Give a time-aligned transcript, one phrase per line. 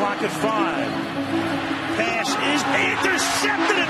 [0.00, 0.88] clock at five.
[2.00, 3.89] Pass is intercepted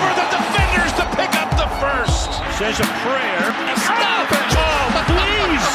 [2.11, 2.31] first.
[2.59, 3.41] Says a prayer.
[3.79, 4.53] Stop it!
[4.55, 5.67] Oh, please.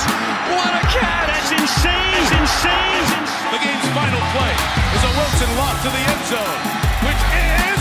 [0.52, 1.28] What a catch!
[1.32, 2.12] That's insane.
[2.12, 3.24] That's insane.
[3.52, 4.54] The game's final play
[4.94, 6.60] is a Wilson lock to the end zone,
[7.08, 7.80] which is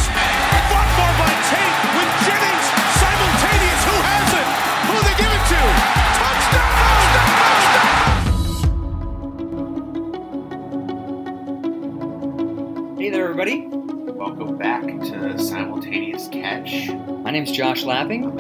[0.72, 3.82] fought for by Tate with Jennings simultaneous.
[3.86, 4.48] Who has it?
[4.88, 5.62] Who they give it to?
[6.20, 6.76] Touchdown!
[7.36, 7.96] Touchdown!
[12.98, 13.68] Hey there, everybody.
[14.16, 16.90] Welcome back to Simultaneous Catch.
[16.90, 18.36] My name's Josh Lapping.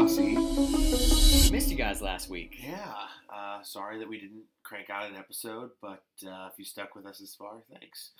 [0.00, 1.50] I'm Adam Jeffrey Rossi.
[1.52, 2.56] Missed you guys last week.
[2.66, 2.94] Yeah,
[3.28, 7.04] uh, sorry that we didn't crank out an episode, but uh, if you stuck with
[7.04, 8.12] us this far, thanks.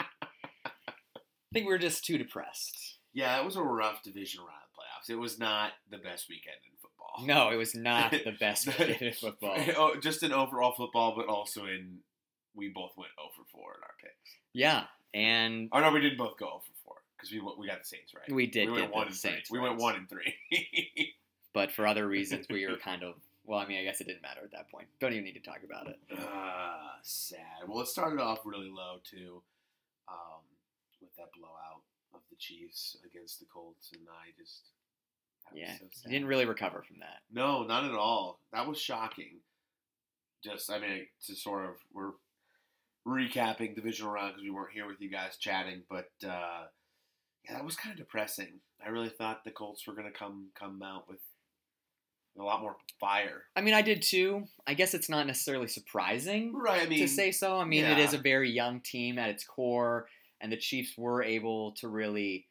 [0.00, 0.08] I
[1.52, 2.98] think we were just too depressed.
[3.12, 5.08] yeah, it was a rough division round of playoffs.
[5.08, 7.24] It was not the best weekend in football.
[7.24, 9.56] No, it was not the best weekend in football.
[9.76, 11.98] oh, just in overall football, but also in
[12.56, 14.34] we both went over 4 in our picks.
[14.52, 16.77] Yeah, and Oh no, we didn't both go 0 for 4
[17.18, 18.32] because we we got the Saints right.
[18.32, 19.30] We did We get went the one and three.
[19.32, 20.34] Saints We went one and three.
[21.52, 23.14] but for other reasons, we were kind of.
[23.44, 24.88] Well, I mean, I guess it didn't matter at that point.
[25.00, 25.96] Don't even need to talk about it.
[26.20, 27.40] Ah, sad.
[27.66, 29.42] Well, it started off really low too,
[30.06, 30.42] um,
[31.00, 31.82] with that blowout
[32.14, 34.64] of the Chiefs against the Colts, and I just
[35.54, 36.10] Yeah, so sad.
[36.12, 37.20] didn't really recover from that.
[37.32, 38.38] No, not at all.
[38.52, 39.40] That was shocking.
[40.44, 42.12] Just, I mean, to sort of we're
[43.06, 46.66] recapping divisional round because we weren't here with you guys chatting, but uh,
[47.44, 48.60] yeah, that was kind of depressing.
[48.84, 51.20] I really thought the Colts were going to come come out with
[52.38, 53.44] a lot more fire.
[53.56, 54.44] I mean, I did too.
[54.66, 56.82] I guess it's not necessarily surprising Right.
[56.82, 57.58] I mean, to say so.
[57.58, 60.06] I mean, it is a very young team at its core,
[60.40, 62.46] and the Chiefs were able to really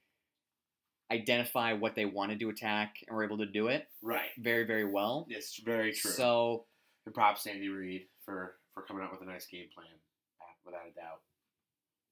[1.11, 4.29] identify what they wanted to attack and were able to do it right.
[4.37, 5.25] very, very well.
[5.29, 6.11] It's very true.
[6.11, 6.65] So
[7.05, 9.87] And props Andy Reid for for coming up with a nice game plan,
[10.65, 11.21] without a doubt.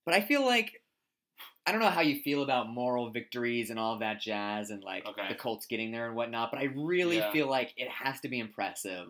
[0.06, 0.82] But I feel like
[1.68, 4.84] I don't know how you feel about moral victories and all of that jazz and
[4.84, 5.28] like Okay.
[5.30, 7.32] the Colts getting there and whatnot, but I really Yeah.
[7.32, 9.08] feel like it has to be impressive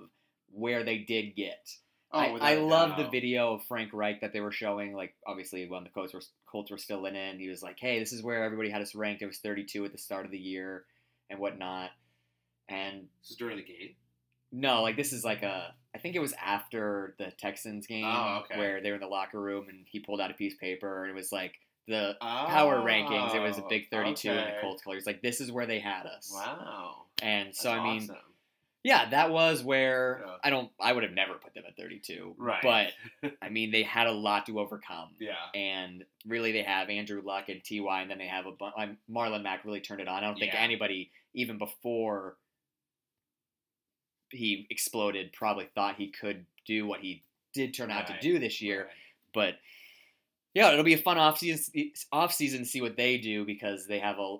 [0.51, 1.69] where they did get.
[2.11, 5.67] Oh, I, I love the video of Frank Reich that they were showing, like obviously
[5.67, 8.13] when the Colts were Colts were still in it, and he was like, "Hey, this
[8.13, 9.21] is where everybody had us ranked.
[9.21, 10.85] It was 32 at the start of the year
[11.29, 11.91] and whatnot."
[12.69, 13.95] And This is during the game.
[14.51, 15.75] no, like this is like a.
[15.93, 18.57] I think it was after the Texans game Oh, okay.
[18.57, 21.03] where they were in the locker room and he pulled out a piece of paper
[21.03, 21.53] and it was like
[21.87, 23.35] the power rankings.
[23.35, 24.57] It was a big 32 in the Oh, okay.
[24.61, 25.05] Colts colors.
[25.05, 26.31] Like this is where they had us.
[26.33, 27.03] Wow.
[27.21, 28.15] And so That's I mean, awesome.
[28.83, 30.35] yeah, that was where Yeah.
[30.43, 30.71] I don't.
[30.79, 32.35] I would have never put them at 32.
[32.37, 32.61] Right.
[32.61, 35.09] But I mean, they had a lot to overcome.
[35.19, 35.33] Yeah.
[35.53, 38.97] And really, they have Andrew Luck and Ty, and then they have a bu- um,
[39.09, 40.23] Marlon Mack really turned it on.
[40.23, 40.59] I don't think Yeah.
[40.61, 42.35] anybody, even before
[44.31, 47.23] he exploded, probably thought he could do what he
[47.53, 48.19] did turn out Right.
[48.19, 48.85] to do this year.
[48.85, 48.91] Right.
[49.33, 49.59] But
[50.55, 53.85] yeah, it'll be a fun off season off season to see what they do because
[53.85, 54.37] they have a,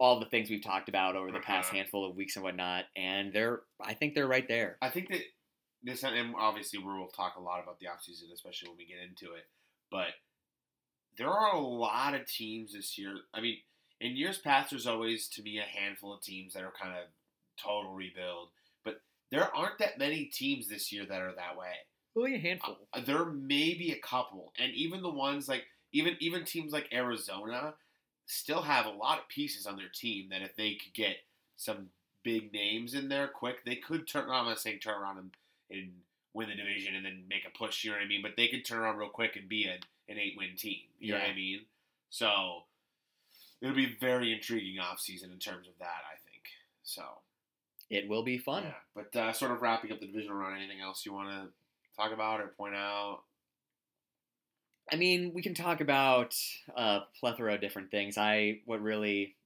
[0.00, 1.76] all the things we've talked about over the past Uh-huh.
[1.78, 4.78] handful of weeks and whatnot, and they're I think they're right there.
[4.80, 5.20] I think that
[5.82, 8.98] this, and obviously we will talk a lot about the offseason, especially when we get
[8.98, 9.44] into it.
[9.90, 10.08] But
[11.16, 13.14] there are a lot of teams this year.
[13.34, 13.58] I mean,
[14.00, 17.04] in years past, there's always to me a handful of teams that are kind of
[17.60, 18.50] total rebuild.
[18.84, 19.00] But
[19.30, 21.72] there aren't that many teams this year that are that way.
[22.18, 22.76] Only a handful.
[22.92, 26.92] Uh, there may be a couple, and even the ones like even even teams like
[26.92, 27.74] Arizona
[28.26, 31.16] still have a lot of pieces on their team that if they could get
[31.56, 31.90] some
[32.24, 34.40] big names in there quick, they could turn around.
[34.40, 35.30] I'm not saying turn around and,
[35.70, 35.92] and
[36.34, 37.84] win the division and then make a push.
[37.84, 38.22] You know what I mean?
[38.22, 39.78] But they could turn around real quick and be an,
[40.08, 40.80] an eight win team.
[40.98, 41.60] You know what I mean?
[42.10, 42.64] So
[43.62, 46.02] it'll be very intriguing offseason in terms of that.
[46.04, 46.42] I think
[46.82, 47.02] so.
[47.88, 48.64] It will be fun.
[48.64, 50.58] Yeah, but uh, sort of wrapping up the division round.
[50.58, 51.48] Anything else you want to
[51.98, 53.20] talk about or point out?
[54.90, 56.34] I mean, we can talk about
[56.74, 58.16] a plethora of different things.
[58.16, 59.36] I what really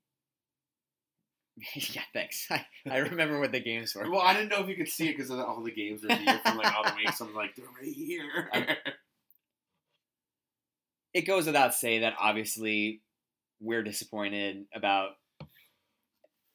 [1.75, 2.47] yeah, thanks.
[2.51, 4.11] I, I remember what the games were.
[4.11, 6.41] Well, I didn't know if you could see it because all the games are here
[6.45, 7.21] from like all the weeks.
[7.21, 8.49] I'm like, they're right here.
[11.15, 13.03] It goes without saying that obviously
[13.61, 15.11] we're disappointed about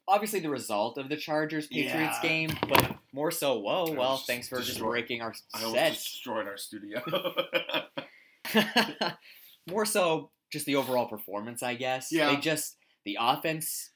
[0.07, 2.29] obviously the result of the Chargers Patriots Yeah.
[2.29, 5.93] game, but more so, whoa, I well, thanks for just destroyed- breaking our I set.
[5.93, 7.01] destroyed our studio.
[9.69, 12.11] more so just the overall performance, I guess.
[12.11, 12.29] Yeah.
[12.33, 13.91] They just the offense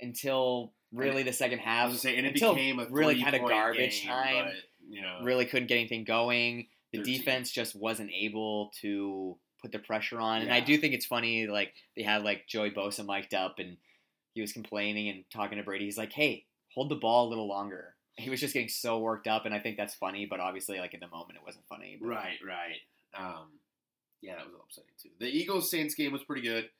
[0.00, 4.02] until really the second half say, and it until became a really kind of garbage
[4.02, 4.44] game, time.
[4.46, 4.54] But,
[4.88, 6.66] you know, really couldn't get anything going.
[6.92, 7.16] The 13.
[7.18, 10.42] defense just wasn't able to put the pressure on.
[10.42, 13.76] And I do think it's funny, like they had like Joey Bosa mic'd up and
[14.34, 15.84] he was complaining and talking to Brady.
[15.86, 16.44] He's like, "Hey,
[16.74, 19.58] hold the ball a little longer." He was just getting so worked up, and I
[19.58, 20.24] think that's funny.
[20.24, 21.98] But obviously, like in the moment, it wasn't funny.
[22.00, 22.76] But- right, right.
[23.18, 23.48] Um,
[24.22, 25.08] yeah, that was upsetting too.
[25.18, 26.70] The Eagles Saints game was pretty good.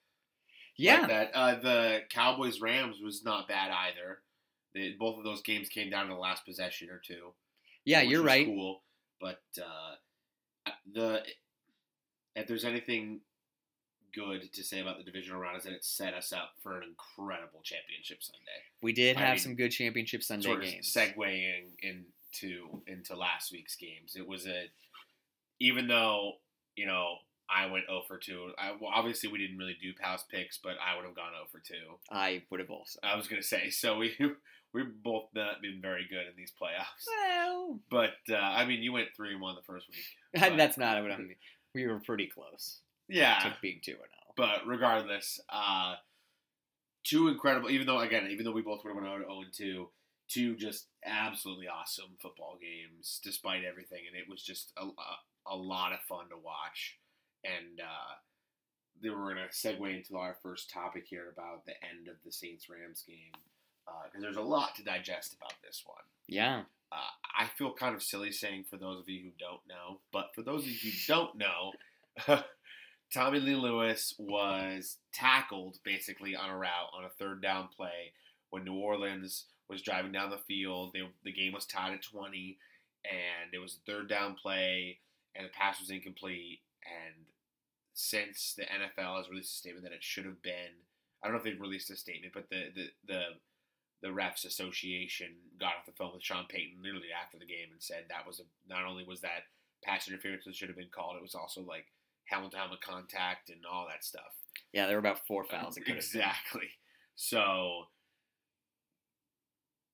[0.76, 1.30] Yeah, like that.
[1.34, 4.18] Uh, the Cowboys Rams was not bad either.
[4.74, 7.32] They, both of those games came down to the last possession or two.
[7.84, 8.46] yeah, you're right.
[8.46, 8.82] Cool,
[9.20, 11.22] but uh, the
[12.36, 13.20] if there's anything
[14.14, 16.82] good to say about the divisional round is that it set us up for an
[16.88, 18.60] incredible championship Sunday.
[18.82, 20.92] We did I have mean, some good championship Sunday sort of games.
[20.92, 24.16] segueing into into last week's games.
[24.16, 24.64] It was a
[25.60, 26.34] even though
[26.76, 27.16] you know
[27.48, 28.52] I went 0 for 2.
[28.58, 31.44] I, well, obviously we didn't really do past picks, but I would have gone 0
[31.52, 31.74] for 2.
[32.10, 32.98] I would have also.
[33.02, 34.14] I was gonna say so we
[34.72, 37.04] we've both not been very good in these playoffs.
[37.06, 40.04] Well, But uh, I mean, you went three and one the first week.
[40.40, 41.36] But- that's not what I mean.
[41.74, 42.78] We were pretty close
[43.08, 44.34] Yeah, to being two and oh.
[44.42, 44.48] zero.
[44.48, 45.94] but regardless, uh,
[47.04, 47.70] two incredible.
[47.70, 49.88] Even though again, even though we both would have went out zero and two,
[50.28, 55.56] two just absolutely awesome football games despite everything, and it was just a, a, a
[55.56, 56.98] lot of fun to watch.
[57.44, 58.14] And uh,
[59.02, 62.68] then we're gonna segue into our first topic here about the end of the Saints
[62.68, 63.40] Rams game
[64.06, 66.02] because there's a lot to digest about this one.
[66.26, 70.00] Yeah, Uh, I feel kind of silly saying for those of you who don't know,
[70.12, 71.72] but for those of you who don't know,
[73.14, 78.12] Tommy Lee Lewis was tackled basically on a route on a third down play
[78.50, 80.90] when New Orleans was driving down the field.
[80.92, 82.58] They, the game was tied at 20,
[83.04, 84.98] and it was a third down play,
[85.36, 86.58] and the pass was incomplete.
[86.84, 87.26] And
[87.92, 90.82] since the NFL has released a statement that it should have been,
[91.22, 93.22] I don't know if they've released a statement, but the the the
[94.02, 95.28] the refs association
[95.60, 98.40] got off the phone with Sean Payton literally after the game and said that was
[98.40, 99.46] a not only was that
[99.84, 101.86] pass interference that should have been called, it was also like
[102.26, 104.34] helmet to helmet contact and all that stuff.
[104.72, 105.76] yeah, there were about four fouls.
[105.76, 105.96] Have been.
[105.96, 106.68] exactly.
[107.16, 107.84] So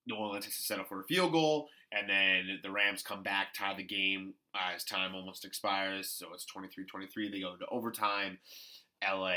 [0.06, 3.48] New Orleans has to settle for a field goal, and then the Rams come back,
[3.54, 6.08] tie the game uh, as time almost expires.
[6.08, 7.30] So it's 23-23.
[7.30, 8.38] They go into overtime.
[9.06, 9.34] LA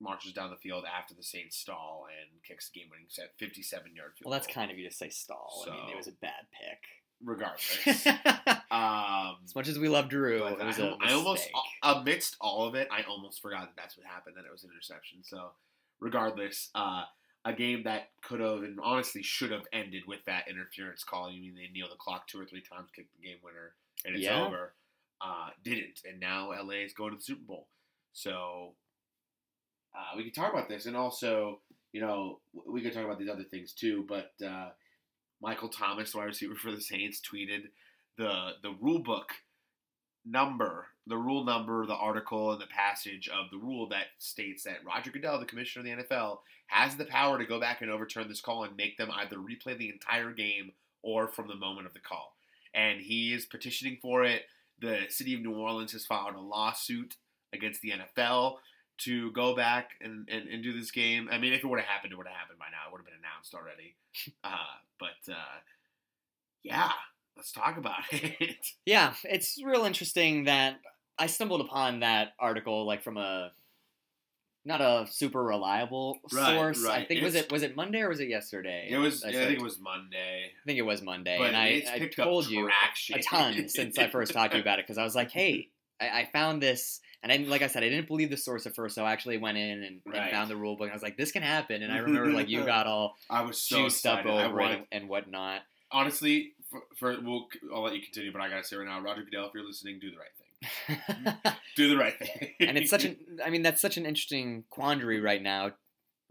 [0.00, 4.24] marches down the field after the Saints stall and kicks the game-winning set 57-yard field
[4.24, 4.54] Well, that's goal.
[4.54, 5.64] kind of you to say stall.
[5.68, 6.78] I mean, it was a bad pick.
[7.24, 7.78] Regardless.
[7.86, 8.06] as
[8.70, 11.48] um, much as we love Drew, it was I, a I almost
[11.82, 14.36] amidst all of it, I almost forgot that that's what happened.
[14.36, 15.20] That it was an interception.
[15.22, 15.50] So,
[16.00, 17.04] regardless, uh,
[17.44, 21.30] a game that could have and honestly should have ended with that interference call.
[21.30, 23.74] You mean they kneel the clock two or three times, kick the game winner,
[24.04, 24.46] and it's Yeah.
[24.46, 24.74] over.
[25.22, 27.68] Uh, didn't, and now LA is going to the Super Bowl.
[28.12, 28.74] So,
[29.94, 31.60] uh, we could talk about this, and also,
[31.92, 34.06] you know, we could talk about these other things too.
[34.08, 34.70] But uh,
[35.40, 37.68] Michael Thomas, wide receiver for the Saints, tweeted
[38.16, 39.32] the the rule book
[40.24, 44.84] number, the rule number, the article, and the passage of the rule that states that
[44.86, 48.28] Roger Goodell, the commissioner of the NFL, has the power to go back and overturn
[48.28, 51.94] this call and make them either replay the entire game or from the moment of
[51.94, 52.34] the call.
[52.74, 54.42] And he is petitioning for it.
[54.80, 57.16] The city of New Orleans has filed a lawsuit
[57.52, 58.56] against the NFL
[59.00, 61.28] to go back and, and, and do this game.
[61.30, 62.88] I mean, if it would have happened, it would have happened by now.
[62.88, 63.94] It would have been announced already.
[64.42, 64.56] Uh,
[64.98, 65.58] but uh,
[66.62, 66.90] yeah,
[67.36, 68.66] let's talk about it.
[68.84, 70.80] Yeah, it's real interesting that
[71.18, 73.52] I stumbled upon that article like from a
[74.64, 76.84] not a super reliable Right, source.
[76.84, 77.08] I right.
[77.08, 78.88] think was it was it Monday or was it yesterday?
[78.90, 79.24] It was.
[79.24, 80.44] I I think it was Monday.
[80.52, 82.68] I think it was Monday, But and I, I told you
[83.14, 85.68] a ton since I first talked to you about it because I was like, hey,
[86.00, 88.74] I, I found this, and I, like I said, I didn't believe the source at
[88.74, 90.84] first, so I actually went in and, and found the rule book.
[90.84, 93.42] And I was like, this can happen, and I remember like you got all I
[93.42, 94.46] was so juiced up excited.
[94.46, 95.62] Over wanted, it and whatnot.
[95.92, 99.22] honestly, for, for we'll, I'll let you continue, but I gotta say right now, Roger
[99.22, 100.40] Goodell, if you're listening, do the right thing.
[101.76, 102.50] Do the right thing.
[102.60, 105.72] and it's such an I mean that's such an interesting quandary right now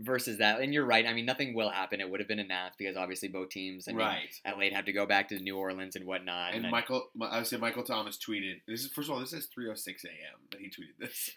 [0.02, 2.78] versus that and you're right I mean nothing will happen it would have been announced
[2.78, 4.34] because obviously both teams I mean, right.
[4.48, 7.48] LA had to go back to New Orleans and whatnot And then- Michael, I would
[7.48, 8.62] say Michael Thomas tweeted.
[8.68, 10.40] This is first of all, this is 3:06 a.m.
[10.52, 11.32] that he tweeted this.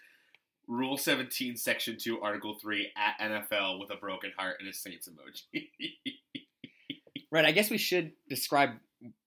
[0.65, 5.09] Rule 17, Section 2, Article 3 at NFL with a broken heart and a Saints
[5.09, 5.67] emoji.
[7.31, 7.45] Right.
[7.45, 8.69] I guess we should describe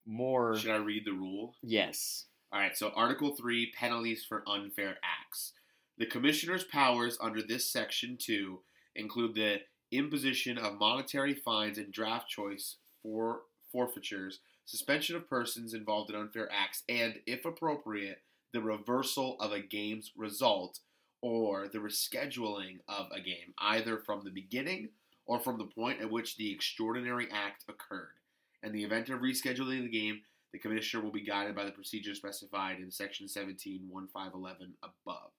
[0.05, 0.55] more.
[0.57, 1.55] Should I read the rule?
[1.61, 2.25] Yes.
[2.53, 5.51] All right, so Article 3 penalties for unfair acts.
[5.97, 8.59] The commissioner's powers under this section 2
[8.97, 9.61] include the
[9.91, 16.49] imposition of monetary fines and draft choice for forfeitures, suspension of persons involved in unfair
[16.51, 18.21] acts, and, if appropriate,
[18.53, 20.79] the reversal of a game's result
[21.21, 24.89] or the rescheduling of a game, either from the beginning
[25.25, 28.15] or from the point at which the extraordinary act occurred.
[28.63, 30.21] In the event of rescheduling the game,
[30.53, 35.31] the commissioner will be guided by the procedure specified in Section 17, 1511 above.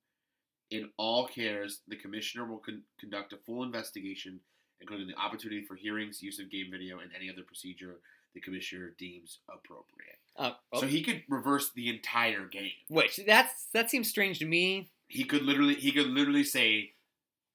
[0.71, 4.41] In all cares, the commissioner will con- conduct a full investigation,
[4.81, 8.01] including the opportunity for hearings, use of game video, and any other procedure
[8.35, 10.19] the commissioner deems appropriate.
[10.37, 12.71] Uh, oh, So he could reverse the entire game.
[12.89, 14.91] which that's that seems strange to me.
[15.09, 16.93] He could literally he could literally say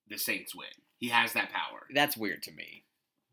[0.10, 0.68] the Saints win.
[0.98, 1.86] He has that power.
[1.94, 2.84] That's weird to me.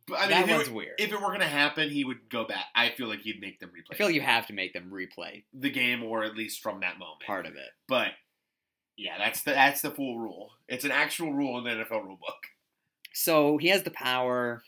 [0.07, 0.95] But I mean, that if, it one's were, weird.
[1.01, 2.67] if it were gonna happen, he would go back.
[2.75, 3.95] I feel like he'd make them replay.
[3.95, 6.81] I feel like you have to make them replay the game, or at least from
[6.81, 7.21] that moment.
[7.27, 7.71] part of it.
[7.89, 8.09] But
[9.01, 10.51] yeah, that's the that's the full rule.
[10.69, 12.47] It's an actual rule in the NFL rule book.
[13.13, 14.63] So he has the power.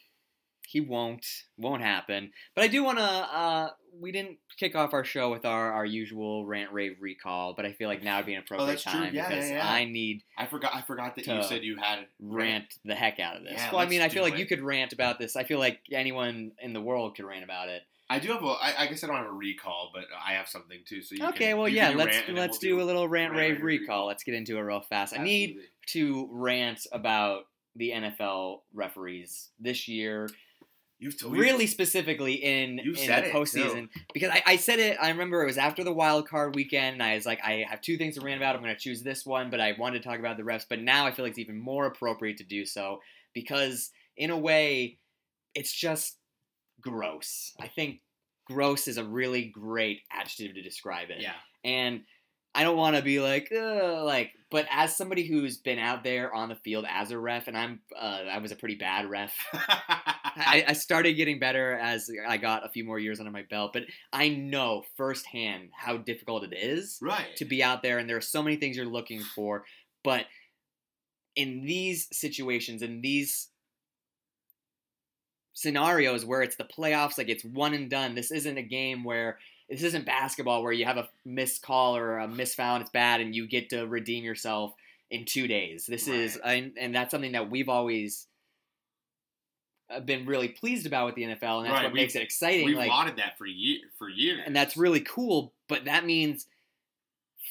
[0.67, 1.27] He won't.
[1.59, 2.33] Won't happen.
[2.55, 3.05] But I do want to.
[3.05, 3.71] Uh,
[4.01, 7.73] we didn't kick off our show with our, our usual rant rave recall, but I
[7.73, 8.93] feel like now would be an appropriate Oh, that's true.
[8.93, 9.71] time Yeah, because yeah, yeah.
[9.71, 10.75] I need I forgot.
[10.75, 13.61] I forgot that you said you had rant the heck out of this.
[13.71, 14.39] Well, I mean, I feel like it.
[14.39, 15.37] you could rant about this.
[15.37, 17.83] I feel like anyone in the world could rant about it.
[18.13, 18.47] I do have a.
[18.47, 21.03] I, I guess I don't have a recall, but I have something too.
[21.03, 23.09] So you okay, can, well, yeah, let's rant, and then let's we'll do a little
[23.09, 23.81] rant, rant, rave recall.
[23.81, 24.07] recall.
[24.07, 25.19] Let's get into it real fast.
[25.19, 27.45] I need to rant about
[27.77, 30.29] the NFL referees this year,
[31.03, 33.89] You've told really specifically in, in the postseason.
[34.15, 37.03] Because I, I said it, I remember it was after the wild card weekend, and
[37.03, 38.55] I was like, I have two things to rant about.
[38.55, 40.65] I'm going to choose this one, but I wanted to talk about the refs.
[40.69, 43.01] But now I feel like it's even more appropriate to do so
[43.35, 44.99] because, in a way,
[45.57, 46.19] it's just
[46.83, 47.53] gross.
[47.61, 48.01] I think
[48.47, 51.35] gross is a really great adjective to describe it Yeah.
[51.65, 52.03] and
[52.55, 56.51] I don't want to be like, like, but as somebody who's been out there on
[56.51, 59.35] the field as a ref, and I'm, uh, I was a pretty bad ref.
[59.55, 63.73] I, I started getting better as I got a few more years under my belt,
[63.73, 67.35] but I know firsthand how difficult it is right.
[67.37, 69.65] to be out there, and there are so many things you're looking for.
[70.05, 70.27] But
[71.37, 73.49] in these situations, in these
[75.53, 79.39] scenarios where it's the playoffs, like it's one and done, this isn't a game where
[79.69, 82.91] this isn't basketball where you have a missed call or a missed foul and it's
[82.91, 84.75] bad and you get to redeem yourself
[85.11, 85.87] in two days.
[85.87, 88.27] This is, and, and that's something that we've always
[89.91, 92.23] uh, been really pleased about with the NFL, and that's Right, what we- makes it
[92.23, 92.65] exciting.
[92.65, 95.53] We've like, wanted that for year for years, and that's really cool.
[95.69, 96.47] But that means,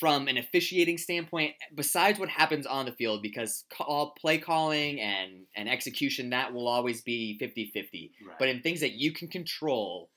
[0.02, 5.46] from an officiating standpoint, besides what happens on the field, because call, play calling and,
[5.56, 8.12] and execution, that will always be 50 50.
[8.28, 8.36] Right.
[8.40, 10.10] But in things that you can control,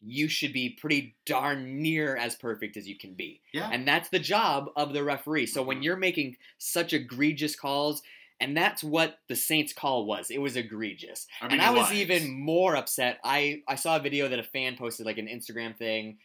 [0.00, 3.40] you should be pretty darn near as perfect as you can be.
[3.52, 3.70] yeah.
[3.72, 5.46] And that's the job of the referee.
[5.46, 5.84] So when Mhm.
[5.84, 8.02] you're making such egregious calls,
[8.38, 10.30] and that's what the Saints call was.
[10.30, 11.26] It was egregious.
[11.40, 11.98] I mean, and I was was.
[11.98, 13.18] even more upset.
[13.24, 16.18] I, I saw a video that a fan posted, like an Instagram thing,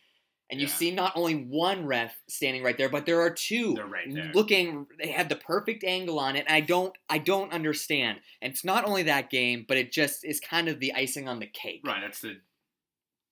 [0.52, 0.70] and you Yeah.
[0.70, 4.36] see not only one ref standing right there, but there are two They're right there.
[4.36, 4.88] looking.
[5.00, 8.20] They had the perfect angle on it, and I don't, I don't understand.
[8.42, 11.40] And it's not only that game, but it just is kind of the icing on
[11.40, 12.02] the cake right.
[12.02, 12.42] That's the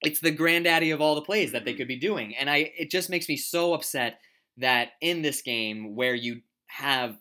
[0.02, 1.76] it's the granddaddy of all the plays that they Mhm.
[1.76, 2.36] could be doing.
[2.36, 4.20] And I it just makes me so upset
[4.58, 7.18] that in this game where you have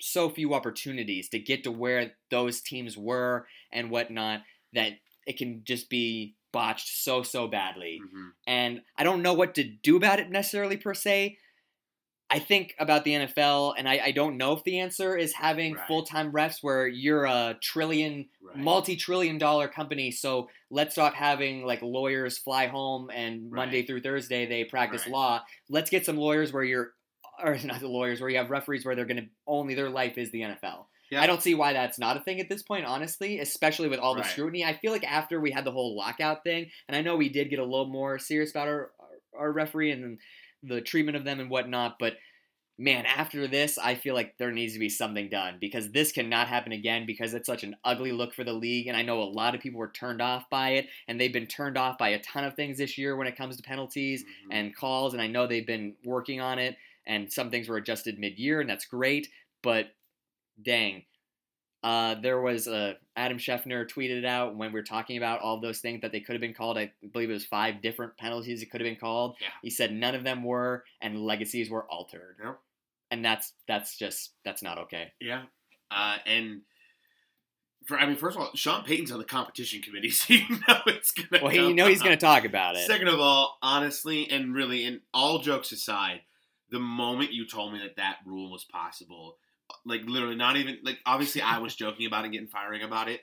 [0.00, 4.42] so few opportunities to get to where those teams were and whatnot,
[4.74, 4.94] that
[5.26, 8.00] it can just be botched so so badly.
[8.02, 8.30] mhm.
[8.46, 11.38] And I don't know what to do about it necessarily per se.
[12.32, 15.74] I think about the NFL, and I, I don't know if the answer is having
[15.74, 15.86] Right.
[15.88, 18.56] full time refs where you're a trillion right.
[18.56, 24.46] multi-trillion dollar company so let's stop having like lawyers fly home and monday through thursday
[24.46, 25.12] they practice Right.
[25.12, 26.92] law let's get some lawyers where you're
[27.42, 30.16] or not the lawyers where you have referees where they're going to only their life
[30.16, 30.86] is the nfl
[31.16, 34.14] I don't see why that's not a thing at this point honestly especially with all
[34.14, 34.30] the Right.
[34.30, 37.28] scrutiny i feel like after we had the whole lockout thing and i know we
[37.28, 38.92] did get a little more serious about our
[39.36, 40.18] our referee and
[40.62, 42.14] the treatment of them and whatnot but
[42.78, 46.48] man, after this, I feel like there needs to be something done because this cannot
[46.48, 48.86] happen again because it's such an ugly look for the league.
[48.86, 51.46] And I know a lot of people were turned off by it, and they've been
[51.46, 54.52] turned off by a ton of things this year when it comes to penalties Mhm.
[54.52, 55.12] and calls.
[55.12, 56.76] And I know they've been working on it,
[57.06, 59.28] and some things were adjusted mid year, and that's great.
[59.62, 59.92] But
[60.62, 61.04] dang.
[61.82, 65.60] Uh, there was uh, Adam Schefter tweeted it out when we were talking about all
[65.60, 66.76] those things that they could have been called.
[66.76, 69.36] I believe it was five different penalties it could have been called.
[69.40, 69.48] Yeah.
[69.62, 72.36] He said none of them were, and legacies were altered.
[72.44, 72.58] Yep.
[73.10, 75.12] and that's that's just that's not okay.
[75.20, 75.44] Yeah.
[75.90, 76.60] Uh, and
[77.86, 80.80] for, I mean, first of all, Sean Payton's on the competition committee, so you know
[80.86, 81.42] it's gonna.
[81.42, 82.86] Well, you know he's going to talk about it.
[82.86, 86.20] Second of all, honestly, and really, and all jokes aside,
[86.70, 89.36] the moment you told me that that rule was possible,
[89.84, 93.08] like literally, not even like obviously I was joking about it, and getting firing about
[93.08, 93.20] it.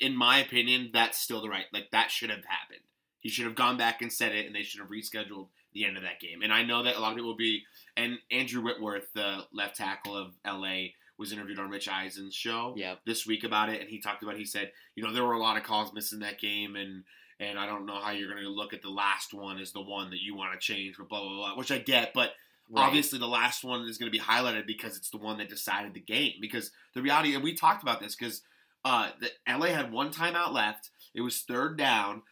[0.00, 1.66] In my opinion, that's still the right.
[1.72, 2.80] Like that should have happened.
[3.20, 5.96] He should have gone back and said it, and they should have rescheduled the end
[5.96, 6.42] of that game.
[6.42, 7.62] And I know that a lot of people will be.
[7.96, 13.00] And Andrew Whitworth, the left tackle of LA, was interviewed on Rich Eisen's show Yep.
[13.06, 14.36] this week about it, and he talked about.
[14.36, 17.04] He said, you know, there were a lot of calls missing that game, and
[17.40, 19.80] and I don't know how you're going to look at the last one as the
[19.82, 21.56] one that you want to change, but blah blah blah.
[21.56, 22.30] Which I get, but
[22.70, 22.86] Right.
[22.86, 25.92] obviously the last one is going to be highlighted because it's the one that decided
[25.94, 26.34] the game.
[26.40, 28.42] Because the reality, and we talked about this, because
[28.84, 30.90] uh, the LA had one timeout left.
[31.14, 32.22] It was third down,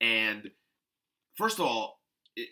[0.00, 0.50] and
[1.36, 2.00] first of all,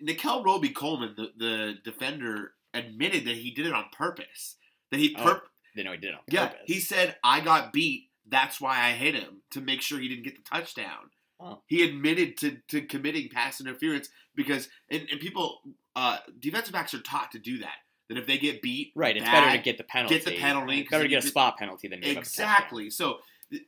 [0.02, 4.56] Nickell Robey-Coleman, the, the defender, admitted that he did it on purpose.
[4.90, 5.40] That he Oh,
[5.74, 6.62] They know he did it on yeah, purpose.
[6.66, 8.08] he said I got beat.
[8.28, 11.10] That's why I hit him to make sure he didn't get the touchdown.
[11.40, 11.62] Oh.
[11.66, 15.60] He admitted to, to committing pass interference because and, and people
[15.96, 17.76] uh, defensive backs are taught to do that.
[18.08, 19.16] That if they get beat, right.
[19.16, 20.16] It's better to get the penalty.
[20.16, 22.46] get the penalty, 'cause Better to get a spot penalty than give up a touchdown.
[22.46, 22.90] exactly.
[22.90, 23.20] So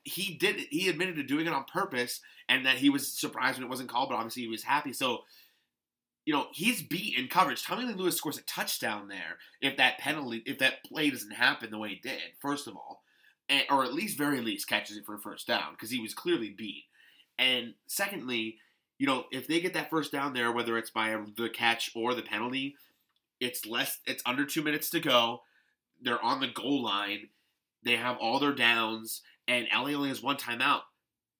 [0.05, 0.67] he did.
[0.71, 3.88] He admitted to doing it on purpose, and that he was surprised when it wasn't
[3.88, 4.93] called, but obviously he was happy.
[4.93, 5.25] So.
[6.25, 7.64] You know he's beat in coverage.
[7.64, 11.73] Tommy Lee Lewis scores a touchdown there if that penalty, if that play doesn't happen
[11.73, 12.21] the way it did.
[12.41, 13.02] First of all,
[13.49, 16.14] and, or at least very least catches it for a first down because he was
[16.14, 16.85] clearly beat.
[17.41, 18.59] And secondly,
[19.02, 22.14] you know, if they get that first down there, whether it's by the catch or
[22.14, 22.76] the penalty,
[23.40, 23.99] it's less.
[24.06, 25.40] It's under two minutes to go.
[26.00, 27.30] They're on the goal line.
[27.82, 30.82] They have all their downs, and LA only has one timeout.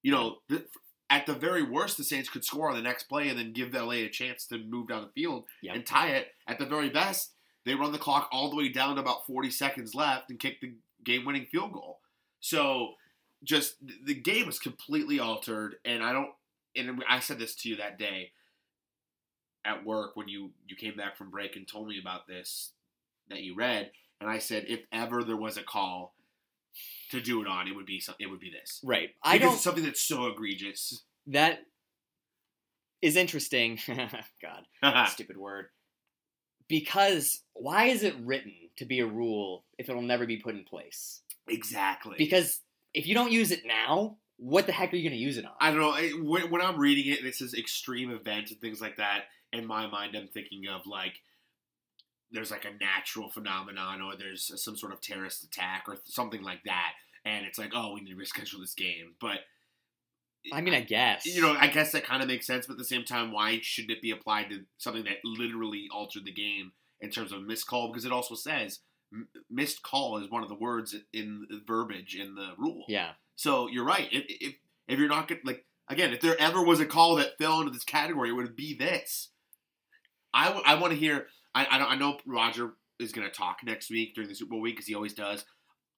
[0.01, 0.65] You know, the,
[1.09, 3.73] at the very worst, the Saints could score on the next play and then give
[3.73, 5.73] LA a chance to move down the field Yep.
[5.75, 6.33] and tie it.
[6.45, 7.31] At the very best,
[7.65, 10.59] they run the clock all the way down to about 40 seconds left and kick
[10.59, 10.73] the
[11.05, 12.01] game-winning field goal.
[12.41, 12.95] So,
[13.41, 16.31] just the game was completely altered, and I don't.
[16.75, 18.31] And I said this to you that day
[19.65, 22.71] at work when you you came back from break and told me about this
[23.29, 26.13] that you read, and I said if ever there was a call
[27.11, 28.79] to do it on, it would be some, it would be this.
[28.83, 29.11] Right.
[29.23, 29.53] I Because don't.
[29.55, 31.03] it's something that's so egregious.
[31.27, 31.59] That
[33.01, 33.79] is interesting.
[34.81, 35.67] God, stupid word.
[36.67, 40.63] Because why is it written to be a rule if it'll never be put in
[40.63, 41.21] place?
[41.47, 42.15] exactly.
[42.17, 42.61] Because
[42.93, 45.45] if you don't use it now, what the heck are you going to use it
[45.45, 45.51] on?
[45.57, 46.29] I don't know.
[46.29, 49.65] When, when I'm reading it and it says extreme events and things like that, in
[49.65, 51.21] my mind, I'm thinking of like
[52.29, 56.63] there's like a natural phenomenon or there's some sort of terrorist attack or something like
[56.65, 56.91] that,
[57.23, 59.13] and it's like, oh, we need to reschedule this game.
[59.21, 59.39] But
[60.51, 61.25] I mean, I guess.
[61.25, 62.65] you know, I guess that kind of makes sense.
[62.65, 66.25] But at the same time, why shouldn't it be applied to something that literally altered
[66.25, 67.93] the game in terms of missed call?
[67.93, 68.79] Because it also says
[69.13, 72.83] m- missed call is one of the words in the verbiage in the rule.
[72.89, 73.11] Yeah.
[73.35, 74.07] So you're right.
[74.11, 74.53] If if,
[74.87, 77.83] if you're not like again, if there ever was a call that fell into this
[77.83, 79.29] category, it would be this.
[80.33, 81.27] I, w- I want to hear.
[81.53, 84.51] I I, don't, I know Roger is going to talk next week during the Super
[84.51, 85.45] Bowl week because he always does.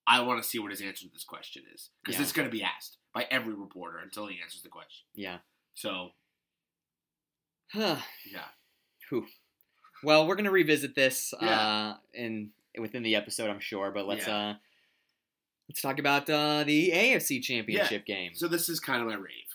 [0.07, 2.23] I want to see what his answer to this question is because Yeah.
[2.23, 5.05] it's going to be asked by every reporter until he answers the question.
[5.15, 5.37] Yeah.
[5.73, 6.09] So
[7.71, 7.97] Huh.
[8.31, 8.45] yeah,
[9.09, 9.25] Whew.
[10.03, 11.59] Well, we're gonna revisit this Yeah.
[11.59, 13.91] uh, in within the episode, I'm sure.
[13.91, 14.37] But let's Yeah.
[14.37, 14.53] uh,
[15.69, 18.31] let's talk about uh, the AFC Championship game.
[18.35, 19.49] so this is kind of my rave,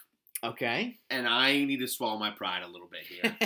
[0.52, 0.98] Okay.
[1.10, 3.36] and I need to swallow my pride a little bit here.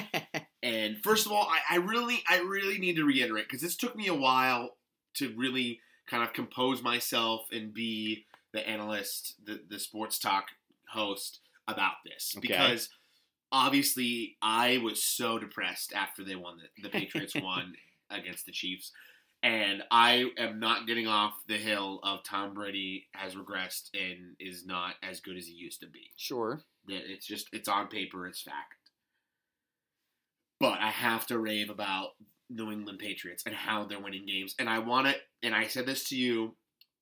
[0.62, 3.94] And first of all, I, I really, I really need to reiterate because this took
[3.94, 4.76] me a while
[5.16, 8.24] to really kind of compose myself and be
[8.54, 10.46] the analyst, the, the sports talk
[10.88, 12.48] host about this Okay.
[12.48, 12.88] because
[13.52, 17.74] obviously I was so depressed after they won the, the Patriots won
[18.10, 18.90] against the Chiefs.
[19.44, 24.64] And I am not getting off the hill of Tom Brady has regressed and is
[24.64, 26.12] not as good as he used to be.
[26.16, 26.62] sure.
[26.88, 28.90] That It's just it's on paper, it's fact.
[30.58, 32.12] But I have to rave about
[32.48, 34.54] New England Patriots and how they're winning games.
[34.58, 35.20] And I want it.
[35.42, 36.56] And I said this to you.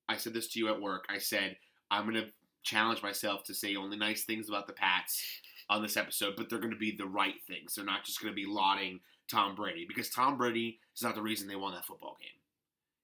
[0.09, 1.05] I said this to you at work.
[1.09, 1.55] I said
[1.89, 2.29] I'm going to
[2.63, 5.23] challenge myself to say only nice things about the Pats
[5.69, 7.75] on this episode, but they're going to be the right things.
[7.75, 8.99] They're not just going to be lauding
[9.29, 12.39] Tom Brady because Tom Brady is not the reason they won that football game.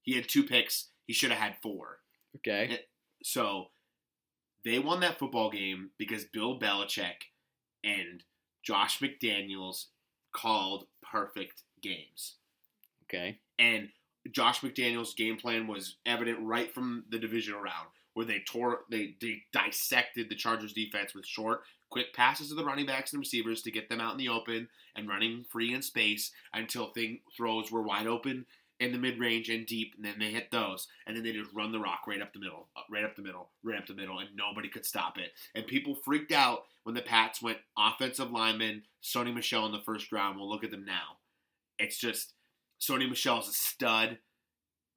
[0.02, 0.88] He had two picks.
[1.06, 2.00] He should have had four.
[2.38, 2.80] Okay.
[3.24, 3.68] So
[4.64, 7.28] they won that football game because Bill Belichick
[7.84, 8.24] and
[8.64, 9.86] Josh McDaniels
[10.32, 12.36] called perfect games.
[13.06, 13.40] Okay.
[13.58, 13.90] And
[14.32, 19.16] Josh McDaniels' game plan was evident right from the divisional round, where they tore, they,
[19.22, 23.62] they dissected the Chargers defense with short, quick passes to the running backs and receivers
[23.62, 27.71] to get them out in the open and running free in space until thing throws
[27.71, 28.45] were wide open
[28.80, 31.54] in the mid range and deep, and then they hit those, and then they just
[31.54, 33.93] run the rock right up the middle, uh, right up the middle, right up the
[33.93, 35.32] middle, and nobody could stop it.
[35.54, 40.12] And people freaked out when the Pats went offensive lineman Sony Michel in the first
[40.12, 40.38] round.
[40.38, 41.17] Well, look at them now.
[41.78, 42.34] It's just
[42.80, 44.19] Sony Michel's a stud.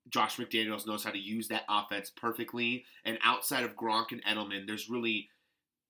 [0.09, 2.85] Josh McDaniels knows how to use that offense perfectly.
[3.05, 5.29] And outside of Gronk and Edelman, there's really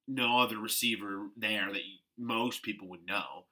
[0.09, 3.45] no other receiver there that you, most people would know.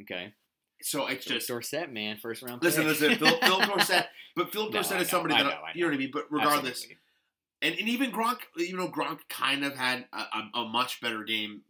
[0.00, 0.34] Okay.
[0.82, 2.62] So it's just Dorsett, man, first round.
[2.62, 3.00] listen, pick.
[3.00, 3.16] listen.
[3.16, 5.80] Phil, Phil Dorsett, but Phil No, I is know, somebody I that know, I you
[5.82, 5.90] know know.
[5.90, 6.10] what I mean.
[6.12, 6.96] But regardless, Absolutely.
[7.62, 11.24] and, and even Gronk, you know, Gronk kind of had a, a, a much better
[11.24, 11.62] game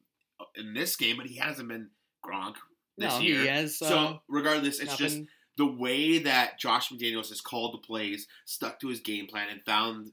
[0.56, 1.88] in this game, but he hasn't been
[2.24, 2.56] Gronk
[2.98, 3.40] this no, year.
[3.42, 3.80] he has.
[3.80, 5.20] Uh, so regardless, it's just
[5.56, 9.62] the way that Josh McDaniels has called the plays, stuck to his game plan, and
[9.62, 10.12] found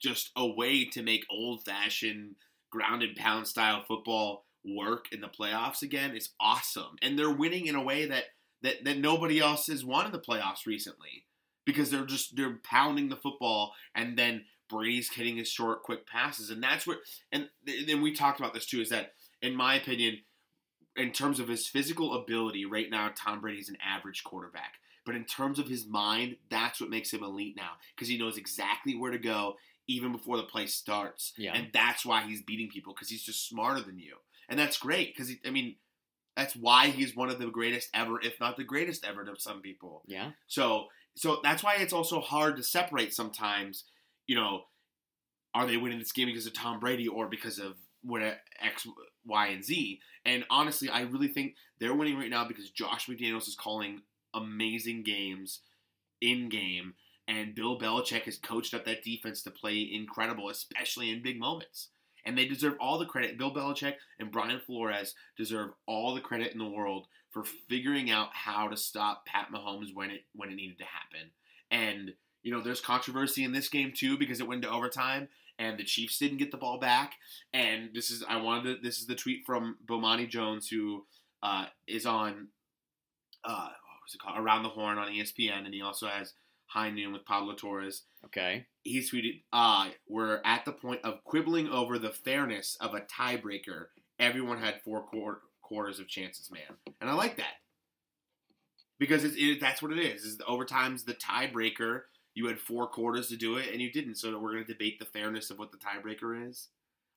[0.00, 2.34] just a way to make old fashioned
[2.76, 6.96] ground and pound style football work in the playoffs again is awesome.
[7.00, 8.24] And they're winning in a way that
[8.62, 11.24] that, that nobody else has won in the playoffs recently.
[11.64, 16.50] Because they're just they're pounding the football and then Brady's hitting his short, quick passes.
[16.50, 16.98] And that's where
[17.32, 19.12] and then we talked about this too, is that
[19.42, 20.18] in my opinion,
[20.96, 24.74] in terms of his physical ability, right now Tom Brady's an average quarterback.
[25.04, 28.36] But in terms of his mind, that's what makes him elite now because he knows
[28.36, 29.54] exactly where to go
[29.88, 31.32] even before the play starts.
[31.36, 31.54] Yeah.
[31.54, 34.16] And that's why he's beating people because he's just smarter than you.
[34.48, 35.76] And that's great because, I mean,
[36.36, 39.62] that's why he's one of the greatest ever, if not the greatest ever to some
[39.62, 40.02] people.
[40.06, 40.32] yeah.
[40.46, 43.84] So so that's why it's also hard to separate sometimes,
[44.26, 44.64] you know,
[45.54, 48.22] are they winning this game because of Tom Brady or because of what
[48.62, 48.86] X,
[49.24, 50.00] Y, and Z?
[50.26, 54.02] And honestly, I really think they're winning right now because Josh McDaniels is calling
[54.34, 55.60] amazing games
[56.20, 56.94] in game,
[57.28, 61.88] and Bill Belichick has coached up that defense to play incredible, especially in big moments.
[62.24, 63.38] And they deserve all the credit.
[63.38, 68.30] Bill Belichick and Brian Flores deserve all the credit in the world for figuring out
[68.32, 71.30] how to stop Pat Mahomes when it when it needed to happen.
[71.70, 75.78] And you know, there's controversy in this game too because it went to overtime and
[75.78, 77.14] the Chiefs didn't get the ball back.
[77.52, 81.04] And this is I wanted to, this is the tweet from Bomani Jones who
[81.42, 82.48] uh, is on
[83.44, 86.34] uh, what was it called Around the Horn on ESPN, and he also has
[86.76, 88.66] High Noon with Pablo Torres Okay.
[88.82, 93.86] he tweeted, uh, we're at the point of quibbling over the fairness of a tiebreaker.
[94.18, 96.76] Everyone had four quar- quarters of chances, man.
[97.00, 97.54] And I like that.
[98.98, 100.24] Because it's, it, that's what it is.
[100.24, 102.02] is the overtime's the tiebreaker.
[102.34, 104.16] You had four quarters to do it, and you didn't.
[104.16, 106.68] So we're going to debate the fairness of what the tiebreaker is.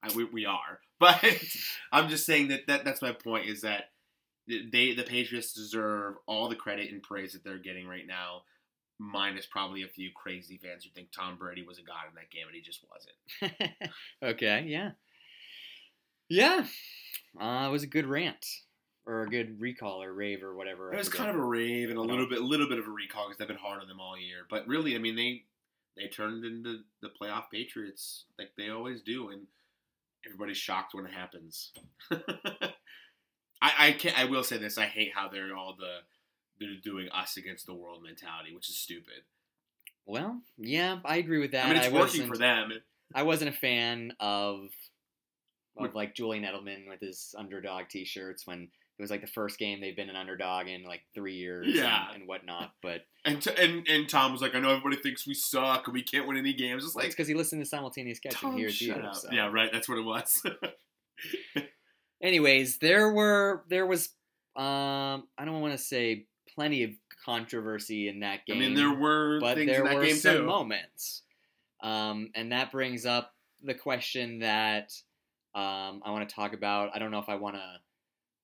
[0.02, 0.80] I, we, we are.
[1.00, 1.24] But
[1.94, 3.86] I'm just saying that, that that's my point is that
[4.48, 8.42] they the Patriots deserve all the credit and praise that they're getting right now
[9.00, 12.30] minus probably a few crazy fans who think Tom Brady was a god in that
[12.30, 13.72] game and he just wasn't.
[14.24, 14.66] okay.
[14.68, 14.92] Yeah.
[16.30, 16.66] Yeah.
[17.40, 18.46] Uh, it was a good rant
[19.06, 20.94] or a good recall or rave or whatever.
[20.94, 22.92] It was kind of a rave and a little bit, a little bit of a
[22.92, 24.46] recall because they've been hard on them all year.
[24.50, 25.44] But really, I mean, they
[25.98, 29.48] they turned into the playoff Patriots like they always do, and
[30.26, 31.72] everybody's shocked when it happens.
[32.12, 32.72] I
[33.62, 34.18] I can't.
[34.20, 36.00] I will say this: I hate how they're all the
[36.60, 39.22] they're doing us against the world mentality, which is stupid.
[40.06, 41.66] Well, yeah, I agree with that.
[41.66, 42.72] I mean, it's working wasn't- for them.
[43.16, 44.70] I wasn't a fan of
[45.78, 48.64] of like Julian Edelman with his underdog T-shirts when
[48.98, 52.08] it was like the first game they've been an underdog in like three years, Yeah.
[52.10, 52.74] and, and whatnot.
[52.82, 55.94] But And, t- and and Tom was like, I know everybody thinks we suck and
[55.94, 56.84] we can't win any games.
[56.84, 59.10] It's like, because he listened to simultaneous catch Tom, and hears shut you.
[59.14, 59.30] So.
[59.32, 59.70] Yeah, right.
[59.72, 60.44] That's what it was.
[62.22, 64.10] Anyways, there were there was
[64.56, 66.26] um I don't want to say
[66.60, 66.92] plenty of
[67.24, 68.58] controversy in that game.
[68.58, 70.44] I mean, there were but there were game some too.
[70.44, 71.22] moments.
[71.82, 74.92] Um, and that brings up the question that
[75.56, 76.90] um, I want to talk about.
[76.94, 77.66] I don't know if I want to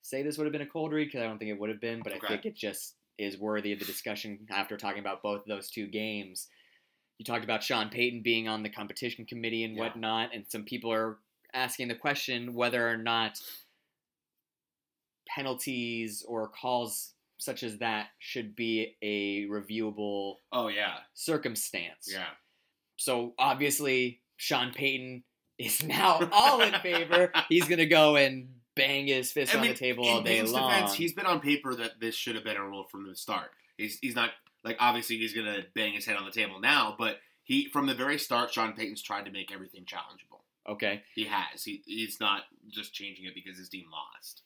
[0.01, 1.81] say this would have been a cold read because I don't think it would have
[1.81, 2.25] been, but Okay.
[2.25, 5.69] I think it just is worthy of the discussion after talking about both of those
[5.69, 6.47] two games.
[7.17, 9.81] You talked about Sean Payton being on the competition committee and Yeah.
[9.81, 11.17] whatnot, and some people are
[11.53, 13.41] asking the question whether or not
[15.27, 22.09] penalties or calls such as that should be a reviewable Oh yeah, circumstance.
[22.11, 22.25] yeah.
[22.97, 25.23] So obviously, Sean Payton
[25.57, 27.31] is now all in favor.
[27.49, 30.69] He's gonna go and bang his fist I on mean, the table all day long.
[30.69, 33.51] defense, he's been on paper that this should have been a rule from the start.
[33.77, 34.31] He's he's not
[34.63, 37.93] like obviously he's gonna bang his head on the table now, but he from the
[37.93, 40.41] very start, Sean Payton's tried to make everything challengeable.
[40.69, 41.63] okay, He has.
[41.63, 44.41] He he's not just changing it because his team lost.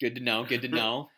[0.00, 0.44] good to know.
[0.44, 1.08] Good to know.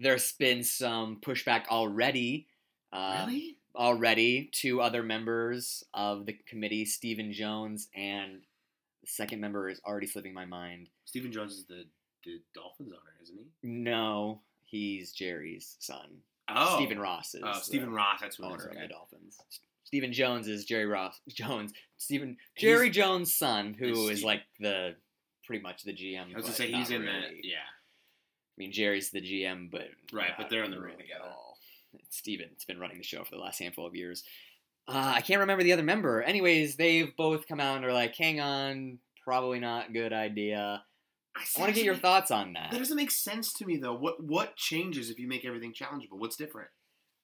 [0.00, 2.46] There's been some pushback already.
[2.92, 3.56] Uh, really?
[3.74, 8.40] Already, two other members of the committee, Stephen Jones, and
[9.02, 10.88] the second member is already slipping my mind.
[11.04, 11.84] Stephen Jones is the,
[12.24, 13.46] the Dolphins owner, isn't he?
[13.62, 16.06] No, he's Jerry's son.
[16.48, 18.18] Oh, Stephen Ross is Oh, Stephen the Ross.
[18.20, 18.76] That's what owner is.
[18.76, 19.36] of the Dolphins.
[19.84, 21.72] Stephen Jones is Jerry Ross Jones.
[21.98, 24.94] Stephen Jerry He's- Jones' son, who is like the
[25.44, 26.32] pretty much the GM.
[26.32, 27.12] I was gonna say he's in really.
[27.12, 27.30] that.
[27.44, 27.56] Yeah.
[28.56, 31.24] I mean, Jerry's the GM, but Right, but they're in the room together.
[31.24, 31.58] all.
[32.10, 34.22] Stephen, it's been running the show for the last handful of years.
[34.88, 36.22] Uh, I can't remember the other member.
[36.22, 40.84] Anyways, they've both come out and are like, "Hang on, probably not good idea."
[41.34, 42.70] I want to get your thoughts on that.
[42.70, 43.94] That doesn't make sense to me though.
[43.94, 46.18] What what changes if you make everything challengeable?
[46.18, 46.68] What's different?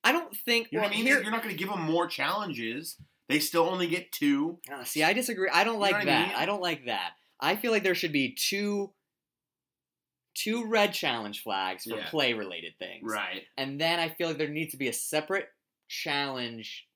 [0.05, 0.69] I don't think.
[0.73, 1.07] You know well, what I mean?
[1.07, 2.97] here, You're not going to give them more challenges.
[3.29, 4.59] They still only get two.
[4.71, 5.49] Uh, see, I disagree.
[5.53, 6.29] I don't You like know what I that.
[6.29, 6.37] mean?
[6.37, 7.13] I don't like that.
[7.41, 8.91] I feel like there should be two
[10.35, 12.09] two red challenge flags for Yeah.
[12.09, 13.03] play related things.
[13.05, 13.45] Right.
[13.57, 15.49] And then I feel like there needs to be a separate
[15.89, 16.87] challenge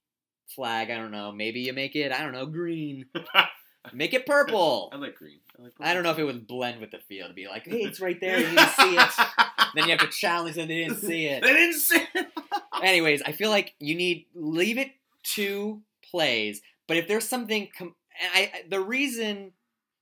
[0.55, 0.91] flag.
[0.91, 1.33] I don't know.
[1.33, 3.07] Maybe you make it, I don't know, green.
[3.93, 4.91] make it purple.
[4.93, 5.41] I like green.
[5.59, 7.67] I, like I don't know if it would blend with the field to be like,
[7.67, 8.39] hey, it's right there.
[8.39, 9.11] You to see it.
[9.75, 10.69] then you have to challenge them.
[10.69, 11.43] They didn't see it.
[11.43, 12.27] They didn't see it.
[12.83, 14.93] Anyways, I feel like you need leave it
[15.35, 17.95] to plays, but if there's something, com-
[18.35, 19.53] I, I the reason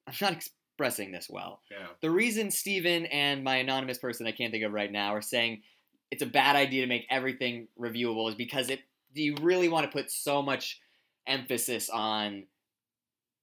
[0.06, 0.48] I'm not
[0.84, 1.60] expressing this well.
[1.70, 1.86] Yeah.
[2.00, 5.62] The reason Stephen and my anonymous person I can't think of right now are saying
[6.10, 8.80] it's a bad idea to make everything reviewable is because it
[9.14, 10.80] you really want to put so much
[11.26, 12.44] emphasis on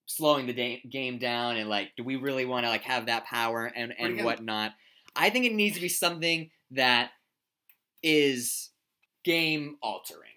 [0.05, 3.25] slowing the da- game down and like do we really want to like have that
[3.25, 4.73] power and and again- whatnot.
[5.15, 7.11] I think it needs to be something that
[8.01, 8.69] is
[9.25, 10.29] game altering.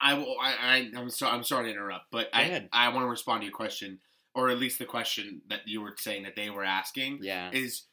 [0.00, 0.36] I will.
[0.40, 1.32] I, I I'm sorry.
[1.32, 2.68] I'm sorry to interrupt, but Go I ahead.
[2.72, 4.00] I want to respond to your question,
[4.34, 7.50] or at least the question that you were saying that they were asking Yeah.
[7.52, 7.84] is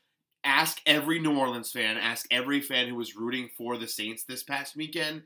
[0.44, 4.44] ask every New Orleans fan, ask every fan who was rooting for the Saints this
[4.44, 5.24] past weekend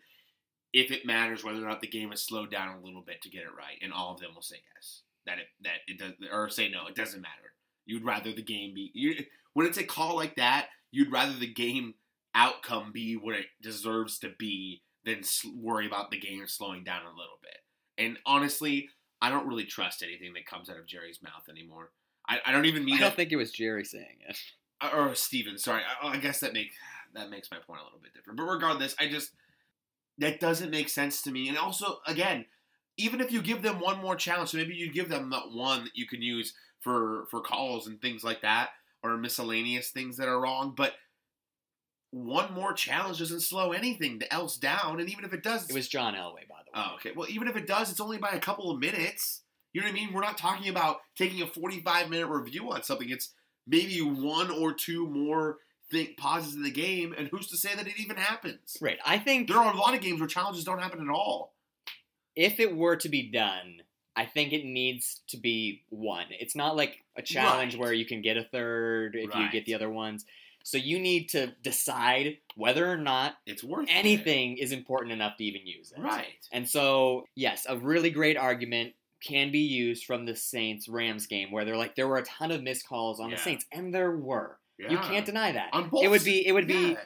[0.74, 3.30] if it matters whether or not the game is slowed down a little bit to
[3.30, 5.04] get it right, and all of them will say yes.
[5.26, 6.88] That it that it does, or say no.
[6.88, 7.54] It doesn't matter.
[7.86, 9.24] You'd rather the game be you,
[9.54, 10.68] when it's a call like that.
[10.92, 11.96] You'd rather the game
[12.36, 15.22] outcome be what it deserves to be than
[15.56, 17.58] worry about the game slowing down a little bit.
[17.98, 18.90] And honestly,
[19.24, 21.92] I don't really trust anything that comes out of Jerry's mouth anymore.
[22.28, 24.38] I, I don't even mean I don't that think it was Jerry saying it.
[24.82, 25.82] Uh, or Stephen, sorry.
[26.02, 26.72] I, I guess that make
[27.14, 28.38] that makes my point a little bit different.
[28.38, 29.32] But regardless, I just
[30.18, 31.48] that doesn't make sense to me.
[31.48, 32.46] And also, again,
[32.98, 35.86] even if you give them one more challenge, so maybe you give them that one
[35.86, 38.72] that you can use for for calls and things like that,
[39.04, 40.74] or miscellaneous things that are wrong.
[40.76, 40.96] But
[42.14, 45.00] one more challenge doesn't slow anything else down.
[45.00, 46.86] And even if it does, It was John Elway, by the way.
[46.86, 47.12] Oh, okay.
[47.16, 49.42] Well, even if it does, it's only by a couple of minutes.
[49.74, 50.14] You know what I mean?
[50.14, 53.10] We're not talking about taking a 45 minute review on something.
[53.10, 53.32] It's
[53.66, 55.58] maybe one or two more
[55.90, 58.78] think pauses in the game, and who's to say that it even happens?
[58.80, 59.00] Right.
[59.06, 61.54] I think There are a lot of games where challenges don't happen at all.
[62.36, 63.82] if it were to be done,
[64.16, 66.26] I think it needs to be one.
[66.32, 67.82] It's not like a challenge Right.
[67.82, 70.26] where you can get a third if you get the other ones.
[70.64, 75.44] So you need to decide whether or not It's worth anything is important enough to
[75.44, 76.02] even use it.
[76.02, 76.48] Right.
[76.52, 81.52] And so, yes, a really great argument can be used from the Saints Rams game
[81.52, 84.16] where they're like there were a ton of missed calls on the Saints and there
[84.16, 84.58] were.
[84.80, 84.92] Yeah.
[84.92, 85.70] You can't deny that.
[85.74, 86.98] On both It would be it would be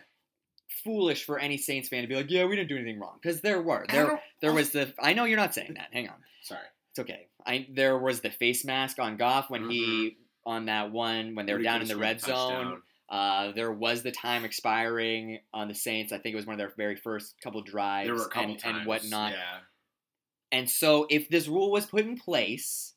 [0.84, 3.41] foolish for any Saints fan to be like, "Yeah, we didn't do anything wrong." Cuz
[3.41, 3.86] there were.
[3.89, 5.89] There there was the I know you're not saying that.
[5.91, 6.15] Hang on.
[6.41, 6.62] Sorry.
[6.91, 7.28] It's okay.
[7.46, 10.50] I there was the face mask on Goff when he mm-hmm.
[10.50, 12.32] on that one when they were Pretty down in the red zone.
[12.32, 12.82] touchdown.
[13.10, 16.12] Uh, there was the time expiring on the Saints.
[16.12, 18.52] I think it was one of their very first couple drives There were a couple
[18.52, 18.78] and, times.
[18.80, 19.32] and whatnot.
[19.32, 19.60] Yeah.
[20.52, 22.93] And so if this rule was put in place,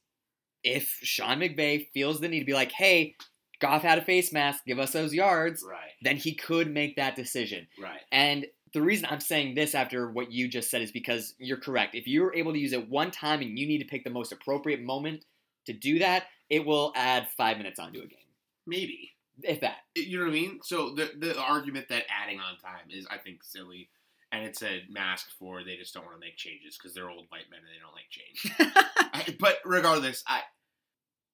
[0.64, 3.14] if Sean McVay feels the need to be like, hey,
[3.61, 5.90] Goff had a face mask, give us those yards, Right.
[6.03, 7.66] then he could make that decision.
[7.81, 8.01] Right.
[8.11, 11.94] And the reason I'm saying this after what you just said is because you're correct.
[11.94, 14.33] If you're able to use it one time and you need to pick the most
[14.33, 15.25] appropriate moment
[15.66, 18.18] to do that, it will add five minutes onto a game.
[18.66, 19.10] Maybe.
[19.44, 19.79] If that.
[19.96, 20.61] You know what I mean?
[20.62, 23.88] So the the argument that adding on time is, I think, silly,
[24.33, 27.26] and it's a mask for they just don't want to make changes because they're old
[27.31, 28.74] white men and they don't like change.
[29.12, 30.40] I, but regardless, I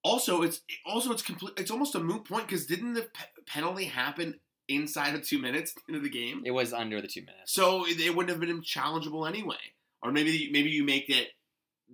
[0.02, 1.54] also it's also it's complete.
[1.56, 5.74] It's almost a moot point because didn't the pe- penalty happen inside of two minutes
[5.88, 6.42] into the game?
[6.44, 7.52] It was under the two minutes.
[7.52, 9.56] So it, it wouldn't have been challengeable anyway.
[10.02, 11.28] Or maybe maybe you make it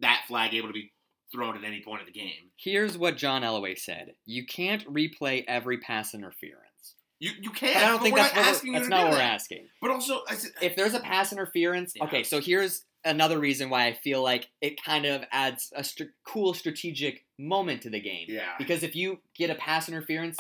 [0.01, 0.92] that flag able to be
[1.33, 2.51] thrown at any point of the game.
[2.57, 6.59] Here's what John Elway said You can't replay every pass interference.
[7.18, 7.77] You you can't.
[7.77, 9.35] I don't think that's not what asking that's not what we're that.
[9.35, 9.66] asking.
[9.81, 12.05] But also, I said, if there's a pass interference, Yeah.
[12.05, 16.05] okay, so here's another reason why I feel like it kind of adds a str-
[16.25, 18.27] cool strategic moment to the game.
[18.29, 20.37] yeah, Because if you get a pass interference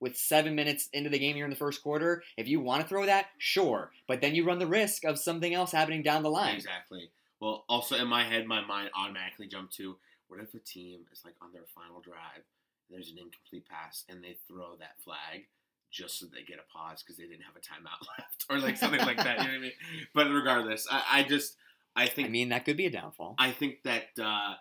[0.00, 2.88] with seven minutes into the game here in the first quarter, if you want to
[2.88, 3.90] throw that, sure.
[4.06, 6.54] But then you run the risk of something else happening down the line.
[6.56, 7.10] Exactly.
[7.40, 9.96] Well, also in my head, my mind automatically jumped to
[10.28, 12.44] what if a team is like on their final drive,
[12.90, 15.46] there's an incomplete pass, and they throw that flag
[15.90, 18.76] just so they get a pause because they didn't have a timeout left or like
[18.76, 19.38] something like that.
[19.38, 19.72] You know what I mean?
[20.14, 21.56] But regardless, I, I just
[21.96, 23.36] I think I mean, that could be a downfall.
[23.38, 24.54] I think that uh,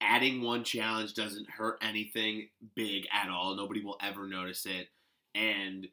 [0.00, 3.56] adding one challenge doesn't hurt anything big at all.
[3.56, 4.88] Nobody will ever notice it,
[5.34, 5.88] and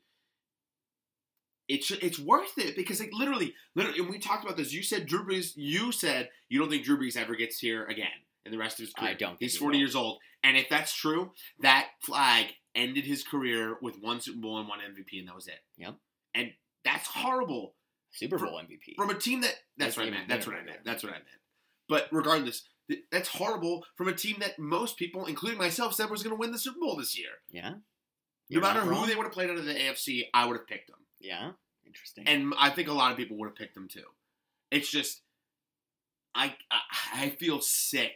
[1.69, 4.73] it's it's worth it because like literally, literally, and we talked about this.
[4.73, 5.53] You said Drew Brees.
[5.55, 8.07] You said you don't think Drew Brees ever gets here again
[8.45, 9.11] in the rest of his career.
[9.11, 9.81] I don't think He's forty will.
[9.83, 14.59] years old, and if that's true, that flag ended his career with one Super Bowl
[14.59, 15.59] and one MVP, and that was it.
[15.77, 15.95] Yep.
[16.35, 16.51] And
[16.83, 17.75] that's horrible
[18.11, 18.95] Super Bowl MVP.
[18.95, 20.27] from a team that that's That's what I meant.
[20.27, 20.79] That's what I meant.
[20.85, 21.25] That's what I meant.
[21.89, 26.23] But regardless, th- that's horrible from a team that most people, including myself, said was
[26.23, 27.29] going to win the Super Bowl this year.
[27.51, 27.73] yeah.
[28.49, 29.07] No You're matter who wrong.
[29.07, 31.51] they would have played out of the AFC, I would have picked them, Yeah.
[31.85, 32.27] Interesting.
[32.27, 34.03] and I think a lot of people would have picked them too.
[34.69, 35.21] It's just,
[36.35, 36.79] I I,
[37.25, 38.15] I feel sick,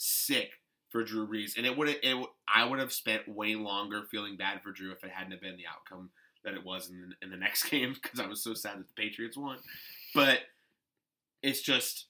[0.00, 0.52] sick
[0.88, 4.62] for Drew Brees, and it would it I would have spent way longer feeling bad
[4.62, 6.10] for Drew if it hadn't have been the outcome
[6.42, 8.88] that it was in the, in the next game because I was so sad that
[8.88, 9.58] the Patriots won.
[10.14, 10.40] But
[11.42, 12.06] it's just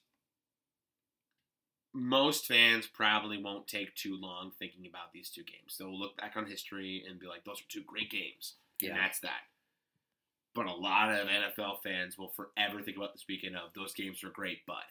[1.93, 5.75] most fans probably won't take too long thinking about these two games.
[5.77, 8.97] They'll look back on history and be like, "Those are two great games," and Yeah.
[8.97, 9.41] that's that.
[10.53, 14.23] But a lot of NFL fans will forever think about this weekend of those games
[14.23, 14.85] were great, but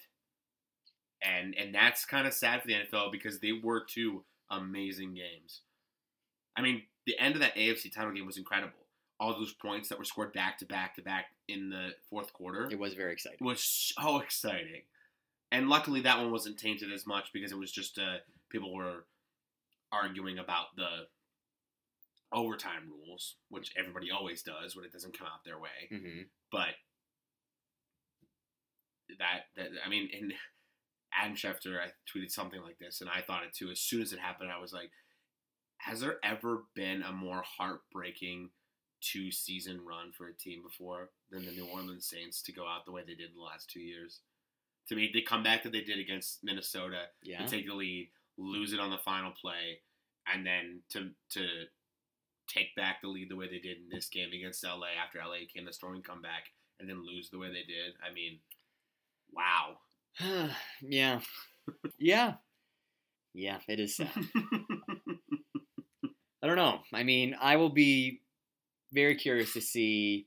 [1.22, 5.60] and and that's kind of sad for the NFL because they were two amazing games.
[6.56, 8.72] I mean, the end of that AFC title game was incredible.
[9.18, 12.68] All those points that were scored back to back to back in the fourth quarter
[12.70, 13.38] it was very exciting.
[13.40, 14.82] was so exciting.
[15.52, 18.18] And luckily, that one wasn't tainted as much because it was just uh,
[18.50, 19.04] people were
[19.92, 21.06] arguing about the
[22.32, 25.88] overtime rules, which everybody always does when it doesn't come out their way.
[25.90, 26.68] hmm But
[29.18, 30.32] that, that I mean, and
[31.12, 33.70] Adam Schefter, I tweeted something like this, and I thought it too.
[33.70, 34.90] As soon as it happened, I was like,
[35.78, 38.50] "Has there ever been a more heartbreaking
[39.00, 42.84] two season run for a team before than the New Orleans Saints to go out
[42.84, 44.20] the way they did in the last two years?"
[44.88, 47.44] To me, the comeback that they did against Minnesota Yeah.
[47.44, 49.82] to take the lead, lose it on the final play,
[50.26, 51.68] and then to to
[52.46, 55.46] take back the lead the way they did in this game against LA after LA
[55.46, 57.94] came the storming comeback and then lose the way they did.
[58.02, 58.40] I mean,
[59.30, 59.80] wow.
[60.82, 61.20] yeah.
[61.98, 62.34] Yeah.
[63.32, 64.10] Yeah, it is sad.
[66.42, 66.80] I don't know.
[66.92, 68.22] I mean, I will be
[68.92, 70.26] very curious to see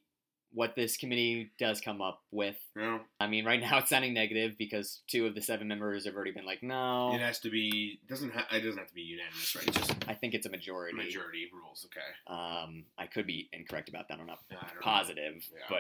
[0.54, 2.56] what this committee does come up with.
[2.76, 6.16] Know, I mean, right now it's sounding negative because two of the seven members have
[6.16, 7.14] already been like, no.
[7.16, 9.68] it has to be doesn't ha- it doesn't have to be unanimous, right?
[9.68, 10.96] It's just I think it's a majority.
[10.96, 11.86] majority rules.
[11.88, 12.38] Okay.
[12.40, 14.20] Um, I could be incorrect about that.
[14.20, 15.66] I'm not Yeah, positive, Yeah.
[15.68, 15.78] but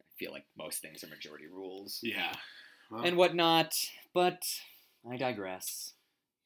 [0.00, 2.32] I feel like most things are majority rules Yeah.
[2.94, 3.74] Well, and whatnot.
[4.12, 4.42] But
[5.10, 5.92] I digress.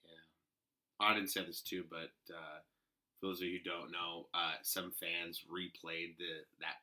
[0.07, 1.07] yeah.
[1.07, 2.59] Auden said this too, but uh,
[3.21, 6.77] for those of you who don't know, uh, some fans replayed the that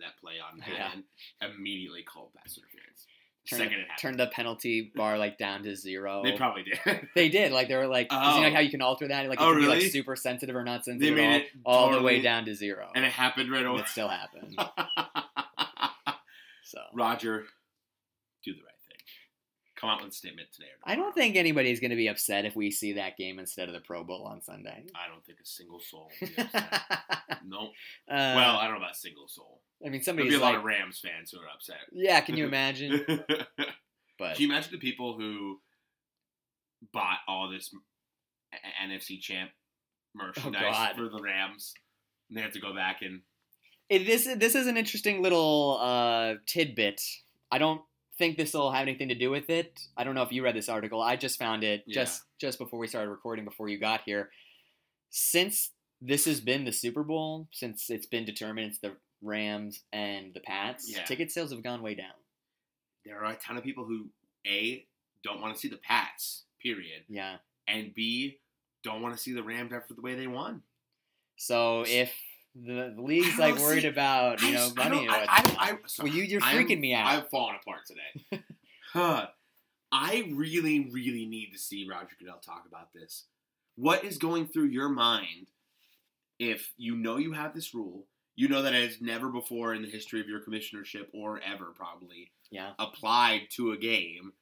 [0.00, 0.78] that play on Yeah.
[0.88, 1.04] Madden,
[1.40, 3.06] immediately called pass interference.
[3.48, 3.98] Turn, Second it happened.
[3.98, 6.22] turn the penalty bar like down to zero.
[6.22, 7.08] They probably did.
[7.16, 7.50] They did.
[7.50, 8.54] Like they were like, you see like Oh.
[8.54, 9.28] how you can alter that?
[9.28, 11.46] Like it Oh, can be like super sensitive or not sensitive They made at it
[11.64, 12.90] all, all the way down to zero.
[12.94, 13.80] and it happened right And away.
[13.80, 14.56] it still happened.
[16.64, 17.44] So Roger,
[18.44, 18.71] do the right.
[19.82, 20.68] Come out with a statement today.
[20.84, 23.74] I don't think anybody's going to be upset if we see that game instead of
[23.74, 24.84] the Pro Bowl on Sunday.
[24.94, 26.08] I don't think a single soul.
[26.20, 26.82] Will be upset.
[27.44, 27.70] nope.
[28.08, 29.60] Uh, well, I don't know about single soul.
[29.84, 31.78] I mean, There'll be a like, lot of Rams fans who are upset.
[31.92, 33.04] yeah, can you imagine?
[34.18, 35.58] but Can you imagine the people who
[36.92, 37.74] bought all this
[38.80, 39.50] NFC champ
[40.14, 41.74] merchandise Oh, for the Rams?
[42.28, 43.22] And they have to go back and
[43.88, 47.02] it, this this is an interesting little uh, tidbit.
[47.50, 47.82] I don't
[48.22, 49.80] think this will have anything to do with it.
[49.96, 51.02] I don't know if you read this article.
[51.02, 51.94] I just found it Yeah.
[51.94, 54.30] just just before we started recording, before you got here.
[55.10, 60.32] Since this has been the Super Bowl, since it's been determined it's the Rams and
[60.34, 61.04] the Pats, Yeah.
[61.04, 62.14] ticket sales have gone way down.
[63.04, 64.08] there are a ton of people who
[64.46, 64.86] A
[65.24, 67.04] don't want to see the Pats, period.
[67.08, 67.38] Yeah.
[67.66, 68.38] And B
[68.84, 70.62] don't want to see the Rams after the way they won.
[71.36, 72.14] So if
[72.54, 75.28] the, the league's like don't worried see- about you I know I money, I, what-
[75.28, 76.08] I, I, sorry.
[76.10, 77.06] well you you're I'm- freaking me out.
[77.06, 78.42] I'm falling apart today.
[78.92, 79.26] huh.
[79.94, 83.26] I really, really need to see Roger Goodell talk about this.
[83.76, 85.48] What is going through your mind
[86.38, 89.82] if you know you have this rule, you know that it has never before in
[89.82, 92.72] the history of your commissionership or ever probably yeah.
[92.78, 94.32] applied to a game,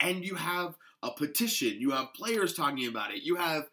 [0.00, 3.68] and you have a petition, you have players talking about it, you have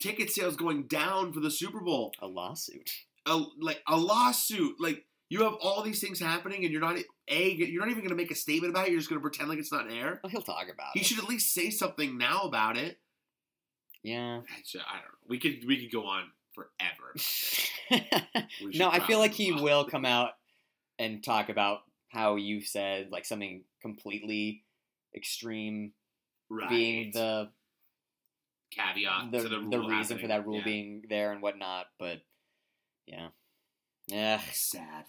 [0.00, 2.90] ticket sales going down for the Super Bowl A lawsuit.
[3.26, 4.76] a like a lawsuit.
[4.80, 6.96] Like you have all these things happening, and you're not
[7.28, 8.90] a you're not even going to make a statement about it.
[8.90, 10.20] You're just going to pretend like it's not air.
[10.22, 11.06] Well, he'll talk about He it.
[11.06, 12.98] should at least say something now about it.
[14.02, 14.40] Yeah.
[14.48, 15.28] I, ju- I don't know.
[15.28, 16.24] We could we could go on
[16.54, 17.12] forever.
[17.12, 17.68] about this.
[18.64, 19.62] We should no, I feel like he on.
[19.62, 20.30] will come out
[20.98, 24.64] and talk about how you said like something completely
[25.14, 25.92] extreme
[26.48, 26.68] right.
[26.70, 27.50] being the
[28.70, 30.64] caveat the, to the, the, reason for that rule Yeah.
[30.64, 31.86] being there and whatnot.
[31.98, 32.22] But
[33.06, 33.28] yeah,
[34.06, 34.40] yeah.
[34.52, 35.04] sad.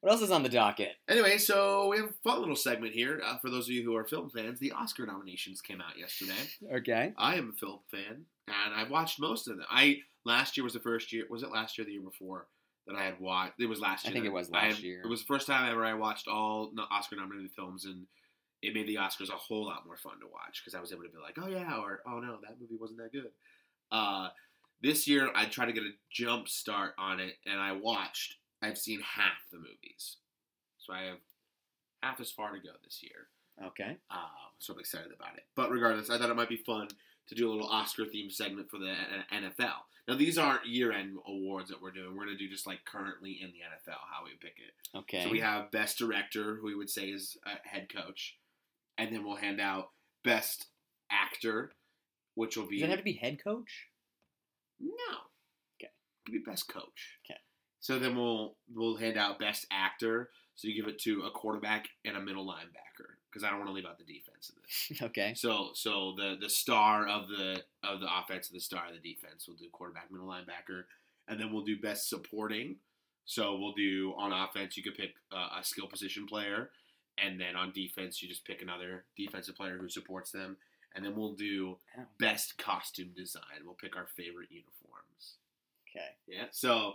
[0.00, 0.96] What else is on the docket?
[1.08, 3.94] Anyway, so we have a fun little segment here uh, for those of you who
[3.94, 4.58] are film fans.
[4.58, 6.32] The Oscar nominations came out yesterday.
[6.74, 7.12] Okay.
[7.16, 9.66] I am a film fan, and I've watched most of them.
[9.70, 11.26] I last year was the first year.
[11.30, 11.84] Was it last year?
[11.84, 12.48] or The year before
[12.88, 13.60] that I had watched.
[13.60, 14.10] It was last year.
[14.10, 15.02] I think it was last had- year.
[15.04, 18.06] It was the first time ever I watched all Oscar nominated films, and
[18.62, 21.02] it made the Oscars a whole lot more fun to watch because I was able
[21.02, 23.30] to be like, oh yeah, or oh no, that movie wasn't that good.
[23.90, 24.28] Uh,
[24.80, 28.36] this year I tried to get a jump start on it, and I watched.
[28.62, 30.18] I've seen half the movies,
[30.78, 31.18] so I have
[32.02, 33.28] half as far to go this year.
[33.66, 33.96] Okay.
[34.10, 34.16] Uh,
[34.58, 35.44] so I'm excited about it.
[35.56, 36.88] But regardless, I thought it might be fun
[37.28, 38.94] to do a little Oscar themed segment for the
[39.32, 39.82] NFL.
[40.08, 42.16] Now these aren't year end awards that we're doing.
[42.16, 44.98] We're gonna do just like currently in the NFL how we pick it.
[44.98, 45.24] Okay.
[45.24, 48.36] So we have best director, who we would say is a head coach,
[48.98, 49.90] and then we'll hand out
[50.24, 50.66] best
[51.10, 51.72] actor,
[52.34, 53.88] which will be Does it have to be head coach?
[54.80, 55.18] no.
[55.80, 55.90] Okay.
[56.30, 57.18] Be best coach.
[57.24, 57.38] Okay.
[57.80, 60.30] So then we'll we'll hand out best actor.
[60.54, 63.70] So you give it to a quarterback and a middle linebacker because I don't want
[63.70, 65.02] to leave out the defense of this.
[65.02, 65.34] okay.
[65.34, 69.12] So so the the star of the of the offense and the star of the
[69.14, 70.84] defense We'll do quarterback, middle linebacker,
[71.28, 72.76] and then we'll do best supporting.
[73.24, 76.70] So we'll do on offense you could pick uh, a skill position player,
[77.18, 80.56] and then on defense you just pick another defensive player who supports them,
[80.94, 81.78] and then we'll do
[82.18, 83.64] best costume design.
[83.64, 85.36] We'll pick our favorite uniforms.
[85.88, 86.06] Okay.
[86.26, 86.46] Yeah.
[86.50, 86.94] So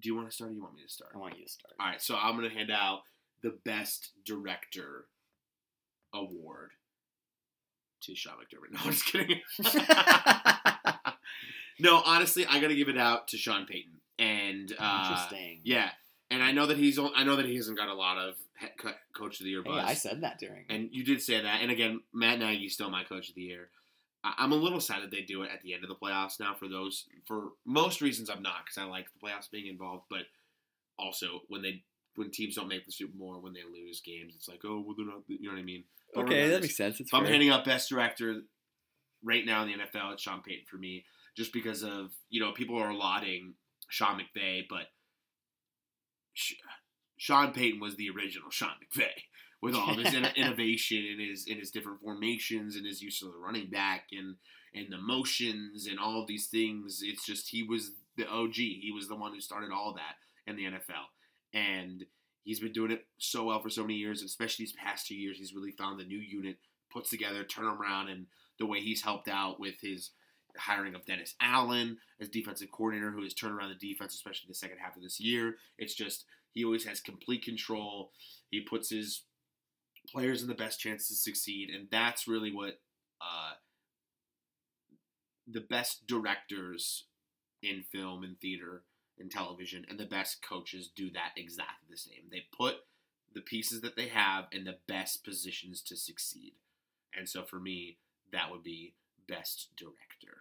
[0.00, 1.12] do you want to start or you want me to start?
[1.14, 1.74] I want you to start.
[1.78, 3.02] All right, so I'm gonna hand out
[3.42, 5.06] the best director
[6.12, 6.70] award
[8.02, 8.72] to Sean McDermott.
[8.72, 9.40] No, I'm just kidding.
[11.78, 13.92] no, honestly, I gotta give it out to Sean Payton.
[14.18, 15.60] And uh, Interesting.
[15.64, 15.90] yeah,
[16.34, 18.34] and I know that he's I know that he hasn't got a lot of
[19.16, 19.72] coach of the year Hey.
[19.72, 20.64] I said that during.
[20.68, 21.60] And you did say that.
[21.62, 23.68] And again, Matt Nagy's still my coach of the year.
[24.24, 26.54] I'm a little sad that they do it at the end of the playoffs now.
[26.54, 30.04] For those, for most reasons, I'm not because I like the playoffs being involved.
[30.08, 30.22] But
[30.98, 31.82] also, when they
[32.16, 34.82] when teams don't make the Super Bowl, or when they lose games, it's like, oh,
[34.84, 35.22] well, they're not.
[35.28, 35.84] You know what I mean?
[36.14, 37.00] But okay, that makes sense.
[37.00, 38.40] It's if I'm handing out best director
[39.22, 41.04] right now in the NFL, it's Sean Payton for me,
[41.36, 43.52] just because of you know people are lauding
[43.88, 44.86] Sean McVay, but
[47.16, 49.24] Sean Payton was the original Sean McVay
[49.62, 53.22] with all of his in- innovation in his in his different formations and his use
[53.22, 54.36] of the running back and
[54.74, 57.00] and the motions and all of these things.
[57.02, 58.54] It's just he was the OG.
[58.54, 60.16] He was the one who started all that
[60.46, 61.06] in the NFL,
[61.52, 62.04] and
[62.42, 65.38] he's been doing it so well for so many years, especially these past two years.
[65.38, 66.58] He's really found the new unit,
[66.92, 68.26] puts together, turn around, and
[68.58, 70.10] the way he's helped out with his
[70.56, 74.54] hiring of Dennis Allen as defensive coordinator, who has turned around the defense, especially the
[74.54, 75.56] second half of this year.
[75.78, 78.12] It's just he always has complete control.
[78.50, 79.22] He puts his
[80.08, 82.80] players in the best chance to succeed, and that's really what
[83.20, 83.54] uh,
[85.46, 87.04] the best directors
[87.62, 88.82] in film and theater
[89.18, 92.24] and television and the best coaches do that exactly the same.
[92.30, 92.76] They put
[93.34, 96.54] the pieces that they have in the best positions to succeed.
[97.16, 97.98] And so for me,
[98.32, 98.94] that would be
[99.28, 100.38] best director.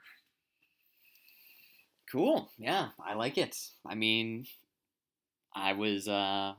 [2.11, 2.51] Cool.
[2.57, 3.55] Yeah, I like it.
[3.87, 4.45] I mean,
[5.55, 6.53] I was uh,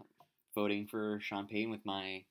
[0.55, 2.25] voting for Sean Payton with my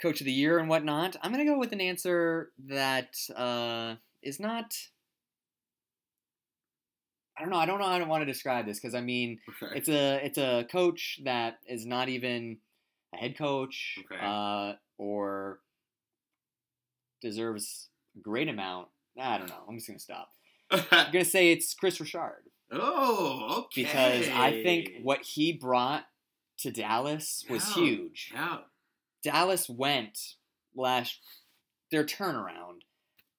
[0.00, 1.16] coach of the year and whatnot.
[1.22, 4.72] I'm gonna go with an answer that uh, is not.
[7.36, 7.56] I don't know.
[7.58, 9.76] I don't know how to want to describe this because I mean, Okay.
[9.78, 12.58] it's a it's a coach that is not even
[13.14, 14.24] a head coach Okay.
[14.24, 15.60] uh, or
[17.20, 17.88] deserves
[18.18, 18.88] great amount.
[19.20, 19.64] I don't know.
[19.68, 20.28] I'm just gonna stop.
[20.70, 23.82] I'm gonna say it's Kris Richard oh, okay.
[23.82, 26.04] because I think what he brought
[26.58, 27.82] to Dallas was Yeah.
[27.82, 28.30] huge.
[28.34, 28.58] Yeah.
[29.22, 30.18] Dallas went
[30.74, 31.18] last
[31.90, 32.80] their turnaround.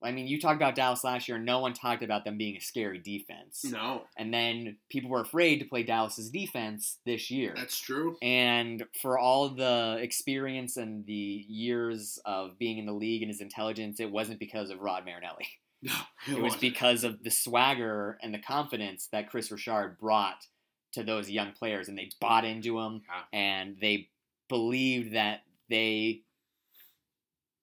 [0.02, 2.56] I mean, you talked about Dallas last year, and no one talked about them being
[2.56, 3.66] a scary defense.
[3.66, 7.54] No, And then people were afraid to play Dallas's defense this year.
[7.56, 8.16] that's true.
[8.22, 11.14] And for all the experience and the
[11.48, 15.48] years of being in the league and his intelligence, it wasn't because of Rod Marinelli.
[15.82, 15.94] No,
[16.28, 16.62] It was wasn't.
[16.62, 20.48] because of the swagger and the confidence that Kris Richard brought
[20.94, 23.38] to those young players, and they bought into him, Yeah.
[23.40, 24.10] and they
[24.48, 26.22] believed that they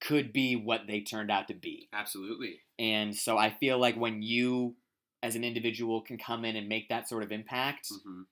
[0.01, 1.89] could be what they turned out to be.
[1.93, 2.61] Absolutely.
[2.79, 4.77] And so I feel like when you,
[5.23, 8.23] as an individual, can come in and make that sort of impact, hmm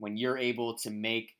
[0.00, 1.34] when you're able to make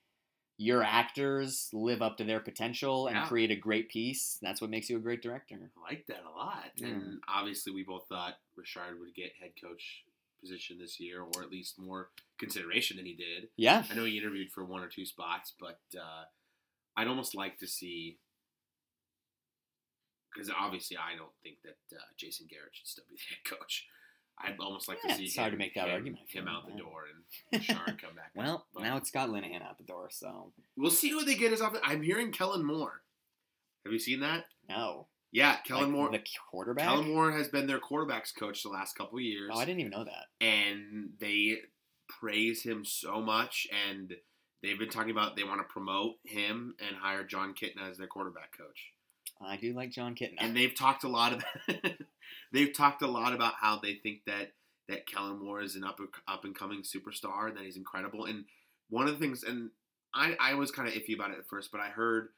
[0.57, 3.29] your actors live up to their potential and Yeah.
[3.29, 4.37] create a great piece.
[4.43, 5.71] That's what makes you a great director.
[5.77, 6.73] I like that a lot.
[6.75, 6.89] Yeah.
[6.89, 10.03] And obviously, we both thought Richard would get head coach
[10.41, 13.51] position this year, or at least more consideration than he did.
[13.57, 13.85] Yeah.
[13.89, 16.25] I know he interviewed for one or two spots, but uh,
[16.97, 18.19] I'd almost like to see
[20.39, 23.87] because obviously I don't think that uh, Jason Garrett should still be the head coach.
[24.41, 26.47] I'd almost like Yeah, to see it's him, hard to make that him, argument, him
[26.47, 28.31] out the door and Richard come back.
[28.37, 31.53] Well, But now it's got Linehan out the door, so we'll see who they get
[31.53, 31.81] as often.
[31.83, 33.03] I'm hearing Kellen Moore.
[33.85, 34.45] Have you seen that?
[34.69, 35.07] no.
[35.31, 36.11] Yeah, Kellen Like, Moore.
[36.13, 36.87] the quarterback.
[36.87, 39.51] Kellen Moore has been their quarterbacks coach the last couple of years.
[39.53, 40.27] Oh, I didn't even know that.
[40.41, 41.59] and they
[42.09, 44.15] praise him so much and
[44.63, 48.07] they've been talking about they want to promote him and hire Jon Kitna as their
[48.07, 48.93] quarterback coach.
[49.41, 50.37] I do like Jon Kitna.
[50.39, 51.77] And they've talked a lot about
[52.53, 54.53] they've talked a lot about how they think that
[54.89, 58.25] that Kellen Moore is an up up and coming superstar and that he's incredible.
[58.25, 58.45] And
[58.91, 59.71] one of the things and
[60.15, 62.29] I, I was kind of iffy about it at first, but I heard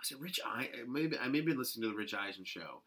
[0.00, 2.82] was it Rich I maybe I maybe listened to the Rich Eisen show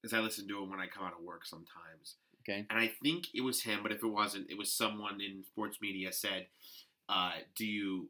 [0.00, 2.16] because I listen to him when I come out of work sometimes.
[2.42, 2.66] okay.
[2.70, 5.78] And I think it was him, but if it wasn't, it was someone in sports
[5.82, 6.46] media said,
[7.08, 8.08] uh, "Do you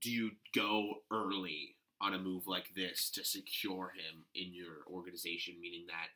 [0.00, 5.54] do you go early on a move like this to secure him in your organization?
[5.60, 6.08] Meaning that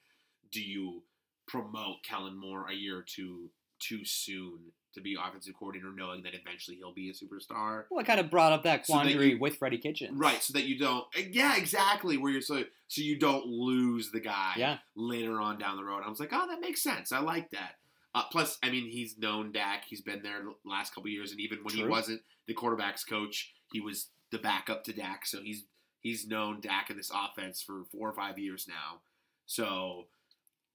[0.50, 1.02] do you
[1.46, 4.58] promote Kellen Moore a year or two too soon
[4.94, 8.30] to be offensive coordinator, knowing that eventually he'll be a superstar?" Well, I kind of
[8.30, 10.16] brought up that So that quandary you- with Freddie Kitchens.
[10.16, 11.06] Right, so that you don't.
[11.30, 12.16] Yeah, exactly.
[12.16, 14.78] Where you're so so you don't lose the guy Yeah.
[14.94, 16.02] later on down the road.
[16.04, 17.10] I was like, oh, that makes sense.
[17.10, 17.76] I like that.
[18.14, 19.86] Uh, plus, I mean, he's known Dak.
[19.86, 23.54] He's been there the last couple years, and even when he wasn't the quarterbacks coach,
[23.72, 25.24] he was the backup to Dak.
[25.24, 25.64] So he's
[26.02, 29.00] he's known Dak in this offense for four or five years now.
[29.46, 30.06] So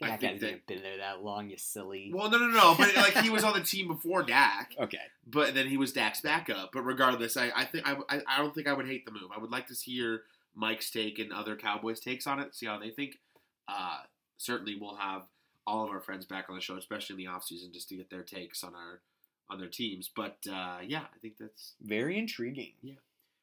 [0.01, 0.67] I Dak think hasn't that.
[0.67, 2.11] been there that long, you silly.
[2.13, 2.75] Well, no, no, no.
[2.77, 4.97] But like he was on the team before Dak, okay.
[5.25, 6.71] but then he was Dak's backup.
[6.73, 9.29] But regardless, I, I think I, I, I don't think I would hate the move.
[9.35, 10.23] I would like to hear
[10.55, 12.55] Mike's take and other Cowboys takes on it.
[12.55, 13.19] See how they think.
[13.67, 13.99] Uh,
[14.37, 15.23] certainly, we'll have
[15.65, 17.97] all of our friends back on the show, especially in the off season, just to
[17.97, 19.01] get their takes on our
[19.49, 20.09] on their teams.
[20.13, 22.73] But uh, yeah, I think that's Very intriguing.
[22.81, 22.95] Yeah.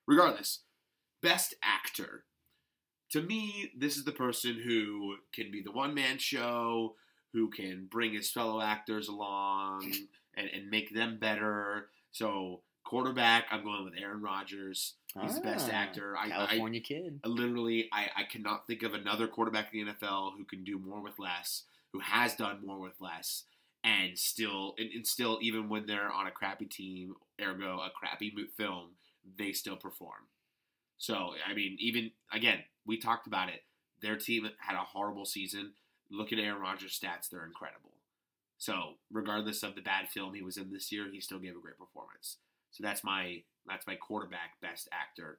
[0.06, 0.60] Regardless.
[1.24, 2.24] Best actor.
[3.12, 6.96] To me, this is the person who can be the one man show,
[7.32, 9.90] who can bring his fellow actors along
[10.36, 11.88] and, and make them better.
[12.12, 14.94] So, quarterback, I'm going with Aaron Rodgers.
[15.18, 16.14] He's the best Ah, actor.
[16.14, 17.20] I, I, California kid.
[17.24, 20.78] I literally, I, I cannot think of another quarterback in the NFL who can do
[20.78, 21.62] more with less,
[21.94, 23.44] who has done more with less,
[23.82, 28.30] and still, and, and still, even when they're on a crappy team, ergo a crappy
[28.58, 28.90] film,
[29.38, 30.26] they still perform.
[30.98, 33.62] So, I mean, even again, we talked about it.
[34.00, 35.72] Their team had a horrible season.
[36.10, 37.92] Look at Aaron Rodgers' stats; they're incredible.
[38.58, 41.60] So, regardless of the bad film he was in this year, he still gave a
[41.60, 42.38] great performance.
[42.70, 45.38] So that's my that's my quarterback best actor.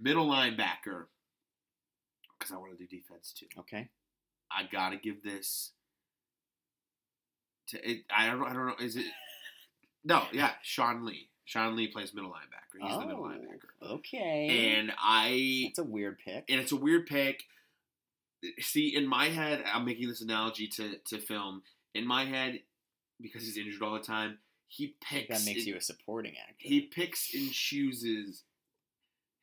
[0.00, 1.06] Middle linebacker,
[2.38, 3.46] because I want to do defense too.
[3.58, 3.88] Okay.
[4.50, 5.72] I gotta give this
[7.68, 8.04] to it.
[8.14, 8.42] I don't.
[8.44, 8.74] I don't know.
[8.80, 9.06] Is it?
[10.04, 10.22] No.
[10.32, 10.52] Yeah.
[10.62, 11.28] Sean Lee.
[11.48, 12.86] Sean Lee plays middle linebacker.
[12.86, 13.90] He's the middle Oh, linebacker.
[13.94, 14.74] Okay.
[14.76, 15.30] And I
[15.70, 16.44] It's a weird pick.
[16.46, 17.44] and it's a weird pick.
[18.60, 21.62] See, in my head, I'm making this analogy to, to film.
[21.94, 22.60] In my head,
[23.18, 25.28] because he's injured all the time, he picks.
[25.28, 26.54] that makes and- you a supporting actor.
[26.58, 28.42] He picks and chooses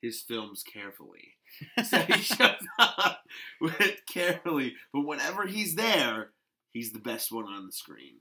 [0.01, 1.33] his films carefully.
[1.85, 3.23] So he shows up
[3.59, 6.31] with carefully, but whenever he's there,
[6.71, 8.15] he's the best one on the screen.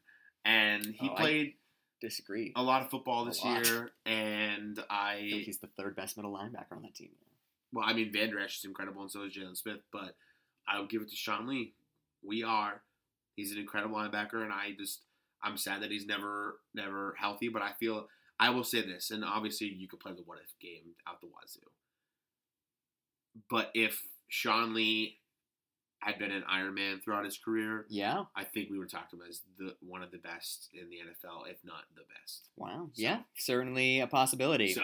[0.44, 1.54] And he Oh, I- played
[2.00, 2.52] Disagree.
[2.56, 6.76] a lot of football this year, and i think he's the third best middle linebacker
[6.76, 7.10] on that team.
[7.72, 9.80] Well, I mean, Vander Esch is incredible, and so is Jaylon Smith.
[9.92, 10.14] But
[10.68, 11.74] I'll give it to Sean Lee.
[12.22, 12.82] We are.
[13.36, 15.02] He's an incredible linebacker, and I just
[15.42, 17.48] I'm sad that he's never never healthy.
[17.48, 20.58] But I feel I will say this, and obviously you could play the what if
[20.60, 21.60] game out the wazoo.
[23.50, 25.18] But if Sean Lee
[26.00, 28.24] had been an Iron Man throughout his career, Yeah.
[28.36, 30.96] I think we would talk to him as the one of the best in the
[30.98, 32.48] NFL, if not the best.
[32.56, 32.90] Wow.
[32.92, 33.22] So- Yeah.
[33.38, 34.72] Certainly a possibility.
[34.74, 34.82] So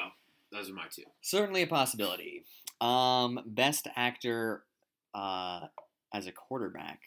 [0.50, 1.04] those are my two.
[1.20, 2.44] Certainly a possibility.
[2.80, 4.64] Um, best actor
[5.14, 5.66] uh,
[6.14, 7.00] as a quarterback.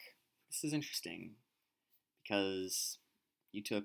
[0.50, 1.32] This is interesting
[2.22, 2.98] because
[3.50, 3.84] you took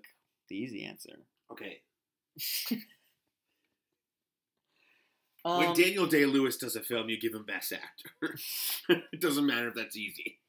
[0.50, 1.20] the easy answer.
[1.52, 1.82] Okay.
[5.46, 8.38] Um, when Daniel Day Lewis does a film, you give him Best Actor.
[9.14, 10.40] it doesn't matter if that's easy.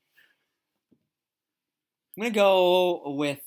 [2.17, 3.41] I'm gonna go with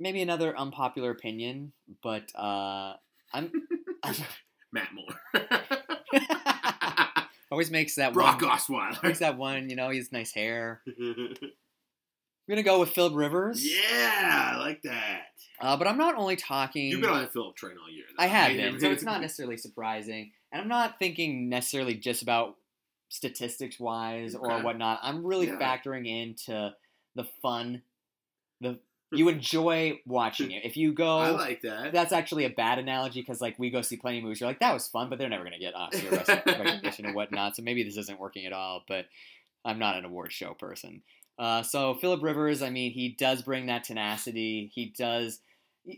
[0.00, 1.72] maybe another unpopular opinion,
[2.02, 2.94] but uh,
[3.32, 3.52] I'm,
[4.02, 4.14] I'm
[4.72, 5.20] Matt Moore.
[7.50, 8.50] always makes that Brock one.
[8.50, 9.02] Osweiler.
[9.02, 9.70] Makes that one.
[9.70, 10.82] You know, he has nice hair.
[10.86, 11.36] I'm
[12.48, 13.64] gonna go with Philip Rivers.
[13.64, 15.26] yeah, I like that.
[15.60, 16.86] Uh, but I'm not only talking.
[16.86, 18.06] You've been on the Philip train all year.
[18.18, 20.32] I have been, so it's not necessarily surprising.
[20.52, 22.56] And I'm not thinking necessarily just about
[23.08, 25.00] statistics wise or whatnot.
[25.02, 25.58] I'm really Yeah.
[25.58, 26.74] factoring into
[27.14, 27.82] the fun,
[28.60, 28.78] the
[29.12, 30.64] you enjoy watching it.
[30.64, 31.92] If you go, I like that.
[31.92, 34.40] that's actually a bad analogy because like we go see plenty of movies.
[34.40, 36.10] You're like that was fun, but they're never gonna get Oscar
[36.46, 37.56] recognition and whatnot.
[37.56, 38.84] So maybe this isn't working at all.
[38.86, 39.06] But
[39.64, 41.02] I'm not an award show person.
[41.40, 44.70] Uh, so Philip Rivers, I mean, he does bring that tenacity.
[44.74, 45.40] He does.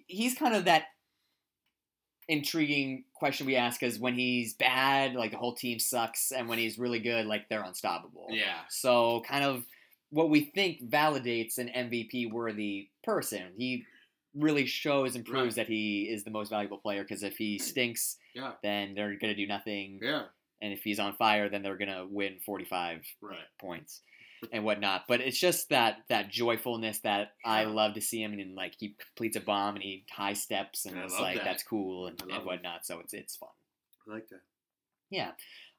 [0.07, 0.85] He's kind of that
[2.29, 6.59] intriguing question we ask is when he's bad, like the whole team sucks, and when
[6.59, 8.27] he's really good, like they're unstoppable.
[8.31, 8.61] Yeah.
[8.69, 9.65] So kind of
[10.11, 13.53] what we think validates an MVP worthy person.
[13.57, 13.85] He
[14.35, 15.67] really shows and proves Right.
[15.67, 18.53] that he is the most valuable player because if he stinks, Yeah.
[18.63, 19.99] then they're gonna do nothing.
[20.03, 20.25] Yeah.
[20.61, 23.39] And if he's on fire, then they're gonna win forty five Right.
[23.61, 24.01] points
[24.51, 25.05] and whatnot.
[25.09, 28.97] But it's just that that joyfulness that I love to see him and like he
[28.99, 31.45] completes a bomb and he high steps and I it's like that.
[31.45, 32.47] that's cool and, I and it.
[32.47, 32.87] whatnot.
[32.87, 33.51] So it's it's fun.
[34.09, 34.41] I like that.
[35.11, 35.33] Yeah.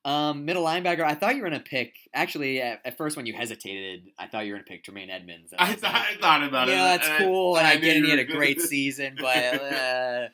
[0.05, 1.01] Um, middle linebacker.
[1.01, 1.95] I thought you were gonna pick.
[2.13, 5.53] Actually, at, at first when you hesitated, I thought you were gonna pick Tremaine Edmunds.
[5.57, 6.73] I, was th- like, I thought about it.
[6.73, 8.03] yeah, that's and I- cool, and I, get it.
[8.03, 10.27] He had a great season, but uh,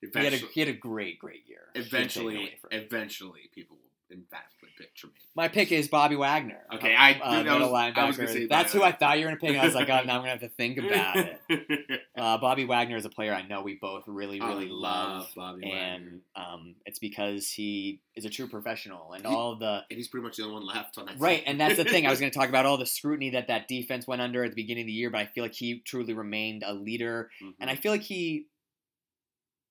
[0.00, 1.62] he, had a, he had a great, great year.
[1.74, 2.84] Can't take it eventually, away from him.
[2.84, 5.16] eventually, people will emphatically pick Tremaine.
[5.34, 6.60] My pick is Bobby Wagner.
[6.74, 7.98] Okay, I- uh, dude, I middle was- linebacker.
[7.98, 9.56] I was gonna say That's who I thought you were gonna pick.
[9.56, 11.40] I was like, oh, now I'm gonna have to think about it.
[12.18, 15.28] Uh, Bobby Wagner is a player I know we both really, I really love, love
[15.36, 16.20] Bobby and Wagner.
[16.34, 20.24] um, it's because he is a true professional, and He- all the and he's pretty
[20.24, 21.20] much the only one left on that.
[21.20, 21.44] Right, team.
[21.46, 22.06] and that's the thing.
[22.06, 24.50] I was going to talk about all the scrutiny that that defense went under at
[24.50, 27.54] the beginning of the year, but I feel like he truly remained a leader, Mhm.
[27.60, 28.46] and I feel like he,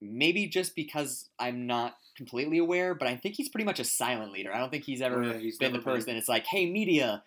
[0.01, 4.31] maybe just because I'm not completely aware, but I think he's pretty much a silent
[4.31, 4.53] leader.
[4.53, 6.45] I don't think he's ever Oh, yeah, he's been the never been- person that's like,
[6.45, 7.23] "Hey, media,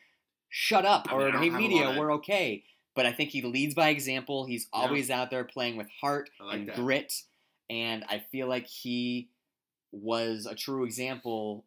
[0.48, 2.64] shut up," I mean, or "Hey, media, we're okay."
[2.94, 4.46] But I think he leads by example.
[4.46, 4.80] He's Yeah.
[4.80, 6.76] always out there playing with heart like and that.
[6.76, 7.22] grit,
[7.68, 9.28] and I feel like he
[9.92, 11.64] was a true example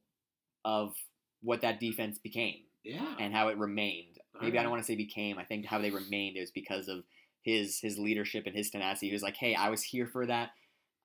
[0.66, 0.96] of
[1.42, 4.20] what that defense became yeah, and how it remained.
[4.42, 5.38] Maybe I don't want to say became.
[5.38, 7.04] I think how they remained is because of
[7.42, 9.08] his his leadership and his tenacity.
[9.08, 10.52] He was like, "Hey, I was here for that.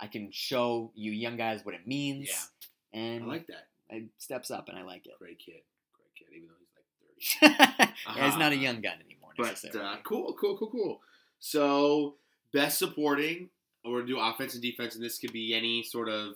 [0.00, 3.00] I can show you young guys what it means." Yeah.
[3.00, 3.66] and I like that.
[3.90, 5.12] it steps up, and I like it.
[5.18, 6.34] Great kid, great kid.
[6.36, 6.54] Even though
[7.18, 7.94] he's like thirty.
[8.18, 8.62] yeah, he's not a Uh-huh.
[8.64, 9.32] young gun anymore.
[9.36, 11.00] But uh, cool, cool, cool, cool.
[11.40, 12.16] So
[12.52, 13.50] best supporting,
[13.84, 16.34] or do offense and defense, and this could be any sort of.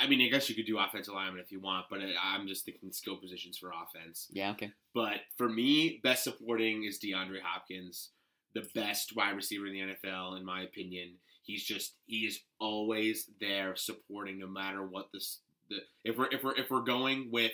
[0.00, 2.64] I mean, I guess you could do offensive lineman if you want, but I'm just
[2.64, 4.28] thinking skill positions for offense.
[4.30, 4.70] yeah, okay.
[4.94, 8.10] But for me, best supporting is DeAndre Hopkins,
[8.54, 11.14] the best wide receiver in the NFL, in my opinion.
[11.42, 15.38] He's just he is always there supporting, no matter what this.
[15.68, 17.52] The if we're if we're if we're going with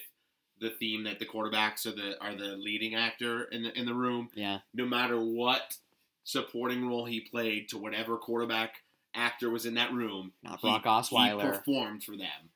[0.60, 3.94] the theme that the quarterbacks are the are the leading actor in the in the
[3.94, 5.76] room, Yeah, no matter what
[6.24, 8.74] supporting role he played to whatever quarterback
[9.14, 11.52] actor was in that room, not he- Brock he Osweiler.
[11.52, 12.50] performed for them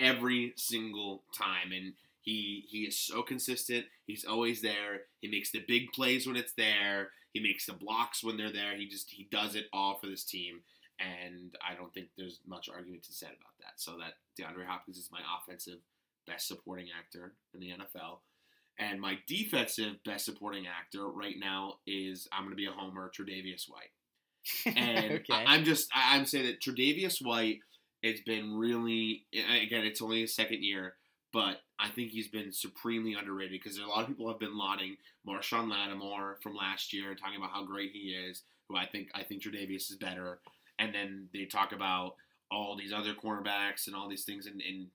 [0.00, 3.86] every single time, and he he is so consistent.
[4.06, 5.02] He's always there.
[5.20, 7.10] He makes the big plays when it's there.
[7.32, 8.76] He makes the blocks when they're there.
[8.76, 10.60] He just he does it all for this team,
[11.00, 13.74] and I don't think there's much argument to be said about that.
[13.76, 15.78] So that DeAndre Hopkins is my offensive
[16.26, 18.18] best supporting actor in the NFL.
[18.78, 23.10] And my defensive best supporting actor right now is I'm going to be a homer,
[23.10, 23.90] Tre'Davious White.
[24.76, 25.32] And okay.
[25.32, 27.60] I- I'm just I- I'm saying that Tre'Davious White
[28.02, 30.94] it's been really again it's only his second year,
[31.32, 34.96] but I think he's been supremely underrated because a lot of people have been lauding
[35.26, 38.42] Marshon Lattimore from last year and talking about how great he is.
[38.68, 40.38] Who I think I think Tre'Davious is better,
[40.78, 42.14] and then they talk about
[42.50, 44.88] all these other cornerbacks and all these things, and, and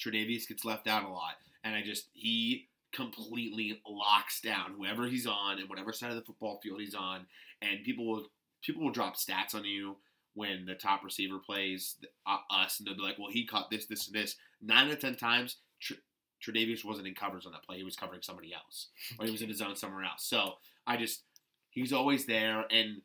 [0.00, 1.34] Tre'Davious gets left out a lot.
[1.64, 6.22] And I just he completely locks down whoever he's on and whatever side of the
[6.22, 7.26] football field he's on,
[7.60, 8.26] and people will
[8.62, 9.96] people will drop stats on you
[10.34, 11.96] when the top receiver plays
[12.26, 14.92] uh, us, and they'll be like, "Well, he caught this, this, and this." Nine out
[14.92, 15.94] of ten times, Tr-
[16.42, 18.88] Tre'Davious wasn't in covers on that play; he was covering somebody else,
[19.18, 20.24] or he was in his zone somewhere else.
[20.24, 20.54] So
[20.86, 21.22] I just
[21.70, 23.02] he's always there, and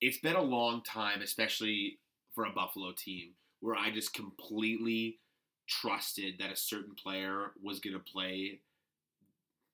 [0.00, 1.98] it's been a long time, especially
[2.34, 5.18] for a Buffalo team, where I just completely
[5.66, 8.60] trusted that a certain player was going to play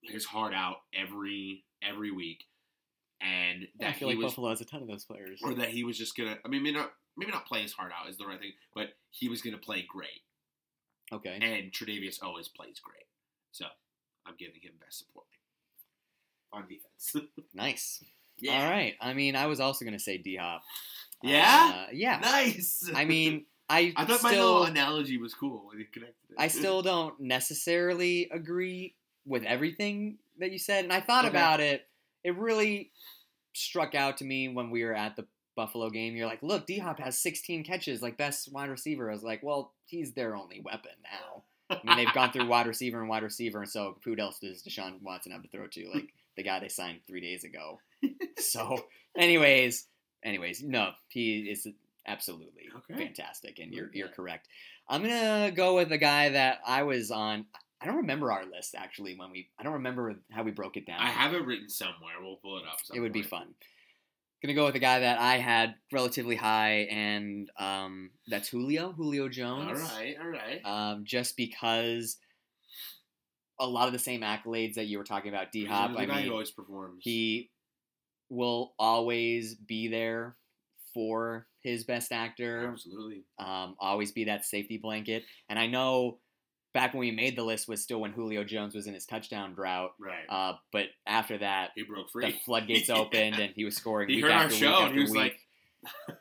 [0.02, 2.44] his heart out every every week,
[3.20, 5.40] and that I feel he like was Buffalo has a ton of those players.
[5.42, 6.38] or that he was just gonna.
[6.44, 8.88] I mean, maybe not maybe not play his heart out is the right thing, but
[9.10, 10.22] he was gonna play great.
[11.12, 11.38] Okay.
[11.40, 13.06] And Tre'Davious always plays great,
[13.52, 13.66] so
[14.26, 15.26] I'm giving him best support
[16.52, 17.28] on defense.
[17.54, 18.02] Nice.
[18.40, 18.64] Yeah.
[18.64, 18.94] All right.
[19.00, 20.62] I mean, I was also gonna say D Hop.
[21.22, 21.72] Yeah?
[21.74, 22.18] Uh, yeah.
[22.20, 22.90] nice.
[22.94, 26.36] I mean, I I thought my still, little analogy was cool when he connected it.
[26.36, 31.30] I still don't necessarily agree with everything that you said, and I thought Okay.
[31.36, 31.86] about it.
[32.24, 32.90] It really
[33.52, 35.26] struck out to me when we were at the
[35.56, 39.10] Buffalo game, you're like, look, D Hop has 16 catches, like best wide receiver.
[39.10, 41.42] I was like, well, he's their only weapon now.
[41.70, 44.62] I mean, they've gone through wide receiver and wide receiver, and so who else does
[44.62, 45.90] Deshaun Watson have to throw to?
[45.92, 47.80] Like the guy they signed three days ago.
[48.38, 48.84] So,
[49.16, 49.86] anyways,
[50.22, 51.66] anyways, no, he is
[52.06, 53.04] absolutely Okay.
[53.06, 54.48] fantastic, and you're you're correct.
[54.88, 57.46] I'm gonna go with a guy that I was on.
[57.80, 59.48] I don't remember our list actually when we.
[59.58, 61.00] I don't remember how we broke it down.
[61.00, 62.14] I have it written somewhere.
[62.20, 62.78] We'll pull it up.
[62.82, 63.54] some it would be fun.
[64.44, 69.26] Gonna go with a guy that I had relatively high, and um, that's Julio, Julio
[69.26, 69.80] Jones.
[69.80, 70.60] All right, all right.
[70.66, 72.18] Um, just because
[73.58, 75.92] a lot of the same accolades that you were talking about, D Hop.
[75.92, 76.98] I the guy mean, who always performs.
[77.02, 77.50] he
[78.28, 80.36] will always be there
[80.92, 82.68] for his best actor.
[82.70, 83.24] absolutely.
[83.38, 85.24] Um, always be that safety blanket.
[85.48, 86.18] And I know
[86.74, 89.54] back when we made the list was still when Julio Jones was in his touchdown
[89.54, 89.92] drought.
[89.98, 90.24] Right.
[90.28, 92.26] Uh, but after that, he broke free.
[92.32, 94.08] the floodgates opened and he was scoring.
[94.08, 95.36] He week heard our after show week and he was week.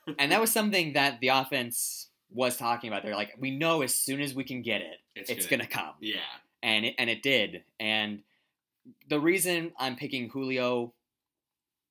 [0.06, 3.04] like, and that was something that the offense was talking about.
[3.04, 5.70] They're like, we know as soon as we can get it, It's it's, gonna- gonna
[5.86, 6.16] come yeah.
[6.62, 7.64] and it, and it did.
[7.80, 8.20] And
[9.10, 10.94] the reason I'm picking Julio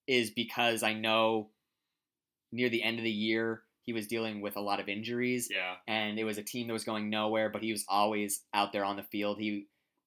[0.06, 1.48] is because I know
[2.52, 5.74] near the end of the year he was dealing with a lot of injuries, Yeah.
[5.88, 7.48] and it was a team that was going nowhere.
[7.50, 9.38] But he was always out there on the field.
[9.38, 9.66] He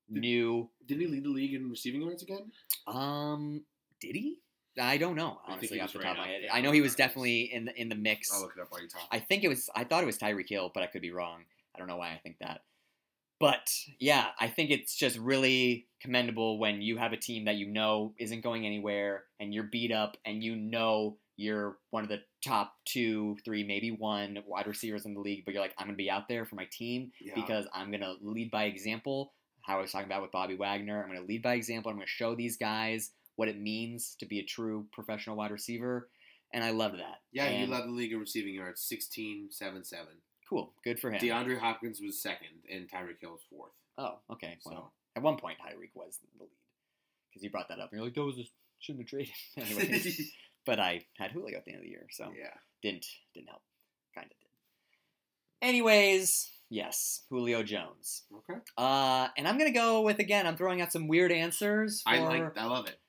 [0.09, 0.69] knew.
[0.85, 2.51] Didn't he lead the league in receiving yards again?
[2.87, 3.65] Um,
[3.99, 4.39] did he?
[4.79, 5.39] I don't know.
[5.47, 7.79] Honestly, off the right top of my head, I know he was definitely in the
[7.79, 8.31] in the mix.
[8.33, 9.03] I'll look it up while you talk.
[9.11, 9.69] I think it was.
[9.75, 11.41] I thought it was Tyreek Hill, but I could be wrong.
[11.73, 12.61] I don't know why I think that.
[13.39, 13.69] But
[13.99, 18.13] yeah, I think it's just really commendable when you have a team that you know
[18.17, 22.75] isn't going anywhere, and you're beat up, and you know you're one of the top
[22.85, 26.09] two, three, maybe one wide receivers in the league, but you're like, I'm gonna be
[26.09, 27.33] out there for my team Yeah.
[27.35, 29.33] because I'm gonna lead by example.
[29.61, 31.89] How I was talking about with Bobby Wagner, I'm gonna lead by example.
[31.91, 36.09] I'm gonna show these guys what it means to be a true professional wide receiver,
[36.53, 37.21] and I love that.
[37.33, 40.07] Yeah, And- led the league in receiving yards, 16, 7, 7.
[40.47, 41.19] Cool, good for him.
[41.19, 43.73] DeAndre Hopkins was second, and Tyreek Hill was fourth.
[43.97, 44.57] Oh, okay.
[44.61, 46.51] So- Well, at one point Tyreek was the lead
[47.29, 47.91] because you brought that up.
[47.91, 49.33] And you're like, those just shouldn't have traded.
[49.57, 50.31] Anyways,
[50.65, 52.53] but I had Julio at the end of the year, so yeah.
[52.81, 53.61] didn't didn't help.
[54.13, 55.67] Kind of did.
[55.67, 58.23] Anyways, yes, Julio Jones.
[58.33, 58.59] Okay.
[58.77, 60.47] Uh, and I'm gonna go with again.
[60.47, 62.01] I'm throwing out some weird answers.
[62.01, 62.57] For, I like.
[62.57, 62.99] I love it.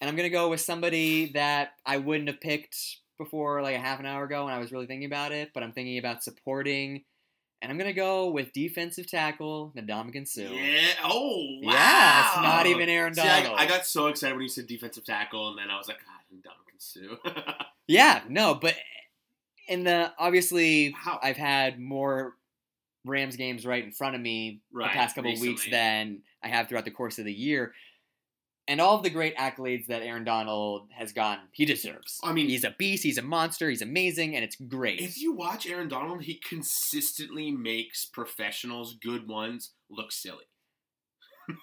[0.00, 2.76] and I'm gonna go with somebody that I wouldn't have picked
[3.18, 5.50] before, like a half an hour ago, when I was really thinking about it.
[5.54, 7.04] But I'm thinking about supporting,
[7.64, 10.42] and I'm gonna go with defensive tackle Ndamukong Suh.
[10.42, 10.82] Yeah.
[11.02, 11.72] Oh, wow.
[11.72, 13.58] Yeah, it's not even Aaron See, I, Donald.
[13.58, 16.38] I got so excited when you said defensive tackle, and then I was like, God,
[16.38, 17.64] Ndamukong Suh.
[17.86, 18.74] Yeah, no, but
[19.68, 21.18] in the obviously Wow.
[21.22, 22.34] I've had more
[23.04, 26.48] Rams games right in front of me Right, the past couple of weeks than I
[26.48, 27.72] have throughout the course of the year.
[28.66, 32.18] And all of the great accolades that Aaron Donald has gotten, he deserves.
[32.24, 35.00] I mean- he's a beast, he's a monster, he's amazing, and it's great.
[35.00, 40.44] if you watch Aaron Donald, he consistently makes professionals, good ones, look silly.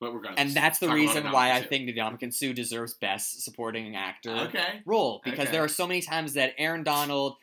[0.00, 0.36] but we're gonna.
[0.36, 4.82] and that's the reason why I think Ndamukong Suh deserves Best Supporting Actor Okay.
[4.84, 5.52] role because Okay.
[5.52, 7.36] there are so many times that Aaron Donald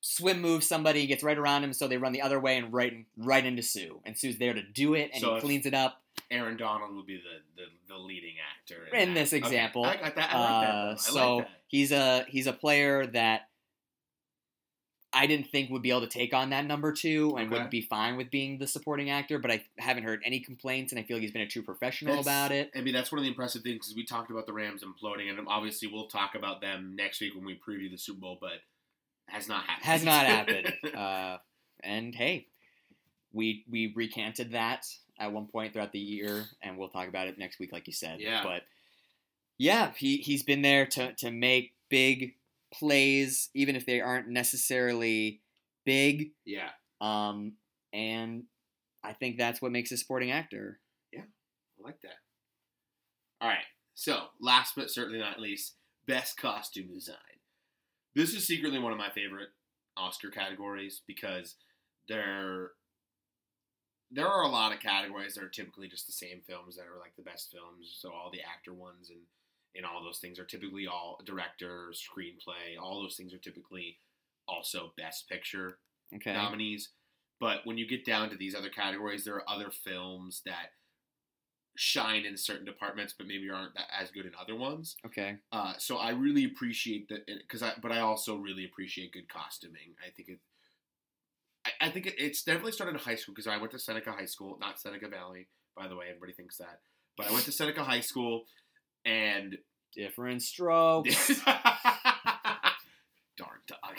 [0.00, 3.06] swim moves somebody, gets right around him, so they run the other way and right
[3.16, 6.02] right into Suh, and Suh's there to do it, and So he cleans it up.
[6.34, 9.20] Aaron Donald would be the, the, the leading actor In that.
[9.20, 10.34] this Okay, example, I got that.
[10.34, 10.74] I like that.
[10.74, 11.54] Uh, so like that.
[11.68, 13.42] he's a he's a player that
[15.16, 17.62] I didn't think would be able to take on that number two and Okay.
[17.62, 20.98] would be fine with being the supporting actor, but I haven't heard any complaints, and
[20.98, 22.70] I feel like he's been a true professional That's- about it.
[22.74, 25.30] I mean, that's one of the impressive things because we talked about the Rams imploding,
[25.30, 28.54] and obviously we'll talk about them next week when we preview the Super Bowl, but
[29.28, 29.84] has not happened.
[29.86, 30.26] Has not
[30.84, 30.96] happened.
[30.96, 31.38] uh,
[31.84, 32.48] and hey,
[33.34, 34.86] we we recanted that
[35.18, 37.92] at one point throughout the year, and we'll talk about it next week, like you
[37.92, 38.20] said.
[38.20, 38.42] Yeah.
[38.42, 38.62] But
[39.58, 42.34] yeah, he he's been there to to make big
[42.72, 45.40] plays, even if they aren't necessarily
[45.84, 46.30] big.
[46.44, 46.70] yeah,
[47.00, 47.54] Um,
[47.92, 48.44] and
[49.04, 50.80] I think that's what makes a sporting actor.
[51.12, 51.20] Yeah,
[51.78, 52.16] I like that.
[53.40, 53.58] All right,
[53.94, 55.74] so last but certainly not least,
[56.06, 57.16] best costume design.
[58.14, 59.50] This is secretly one of my favorite
[59.96, 61.56] Oscar categories because
[62.08, 62.70] there
[64.10, 66.98] there are a lot of categories that are typically just the same films that are
[67.00, 67.94] like the best films.
[67.98, 69.20] So all the actor ones and
[69.76, 72.80] and all those things are typically all director, screenplay.
[72.80, 73.98] All those things are typically
[74.46, 75.78] also best picture
[76.14, 76.32] Okay.
[76.32, 76.90] nominees.
[77.40, 80.68] But when you get down to these other categories, there are other films that
[81.76, 84.96] shine in certain departments, but maybe aren't as good in other ones.
[85.06, 85.38] okay.
[85.50, 89.94] Uh, so I really appreciate that because I, but I also really appreciate good costuming.
[90.04, 90.38] I think it.
[91.84, 94.24] I, think it, it's definitely started in high school because I went to Seneca High
[94.24, 96.06] School, not Seneca Valley, by the way.
[96.08, 96.80] Everybody thinks that,
[97.16, 98.44] but I went to Seneca High School,
[99.04, 99.58] and
[99.94, 101.28] Different strokes.
[101.46, 101.60] Darn
[103.66, 103.98] dog.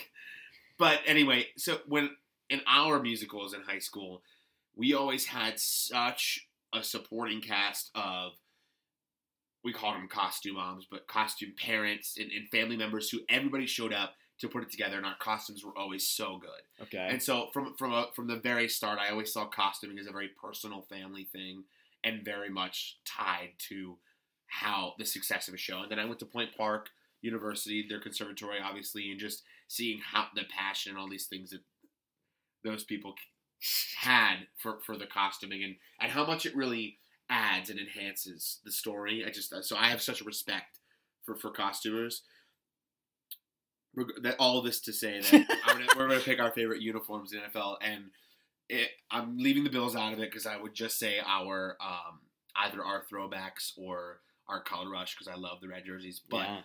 [0.78, 2.10] But anyway, so when
[2.50, 4.22] in our musicals in high school,
[4.76, 8.34] we always had such a supporting cast of
[9.64, 13.94] we called them costume moms, but costume parents and, and family members who everybody showed
[13.94, 16.86] up to put it together, and our costumes were always so good.
[16.86, 17.08] Okay.
[17.10, 20.12] And so from from a, from the very start, I always saw costuming as a
[20.12, 21.64] very personal family thing,
[22.04, 23.98] and very much tied to
[24.48, 25.82] how the success of a show.
[25.82, 26.90] And then I went to Point Park
[27.22, 31.62] University, their conservatory, obviously, and just seeing how the passion and all these things that
[32.64, 33.16] those people
[33.98, 36.98] had for for the costuming and and how much it really
[37.30, 39.24] adds and enhances the story.
[39.26, 40.80] I just so I have such a respect
[41.24, 42.22] for for costumers.
[44.22, 45.32] That all this to say that
[45.68, 48.06] gonna, we're going to pick our favorite uniforms in NFL, and
[48.70, 52.20] it, I'm leaving the Bills out of it because I would just say our um,
[52.56, 56.22] either our throwbacks or our color rush because I love the red jerseys.
[56.30, 56.60] But yeah.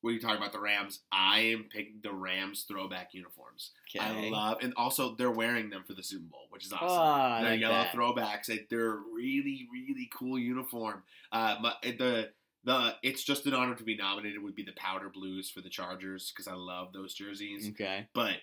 [0.00, 3.70] when you talk about the Rams, I am picking the Rams throwback uniforms.
[3.98, 6.88] I love, and also they're wearing them for the Super Bowl, which is awesome.
[6.88, 7.92] Oh, the like yellow that.
[7.92, 11.02] throwbacks, like, they're really, really cool uniform.
[11.30, 12.30] Uh, my, the
[12.64, 15.70] the it's just an honor to be nominated would be the powder blues for the
[15.70, 17.68] Chargers because I love those jerseys.
[17.70, 18.08] Okay.
[18.14, 18.36] But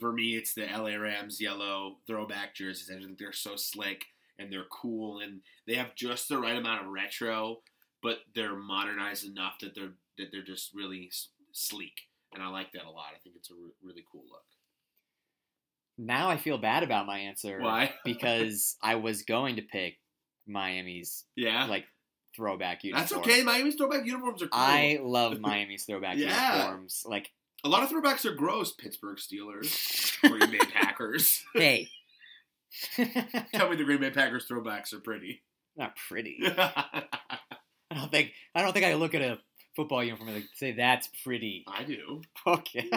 [0.00, 2.90] for me, it's the LA Rams yellow throwback jerseys.
[2.90, 4.04] I think they're so slick
[4.38, 7.58] and they're cool and they have just the right amount of retro,
[8.02, 11.10] but they're modernized enough that they're that they're just really
[11.52, 12.02] sleek.
[12.32, 13.12] And I like that a lot.
[13.14, 14.44] I think it's a re- really cool look.
[15.96, 17.60] Now I feel bad about my answer.
[17.60, 17.94] Why?
[18.04, 19.98] because I was going to pick
[20.46, 21.84] Miami's Yeah, like
[22.36, 23.02] throwback uniform.
[23.02, 23.42] that's okay.
[23.42, 24.60] Miami's throwback uniforms are cool.
[24.60, 26.56] I love Miami's throwback Yeah.
[26.56, 27.04] uniforms.
[27.06, 27.30] Like,
[27.64, 28.72] a lot of throwbacks are gross.
[28.72, 31.42] Pittsburgh Steelers, Green Bay Packers.
[31.54, 31.88] hey,
[32.96, 35.42] Tell me the Green Bay Packers throwbacks are pretty.
[35.76, 36.38] not pretty.
[36.44, 37.02] I
[37.94, 39.38] don't think I don't think I look at a
[39.76, 41.64] football uniform and like, say that's pretty.
[41.68, 42.22] I do.
[42.46, 42.90] Okay.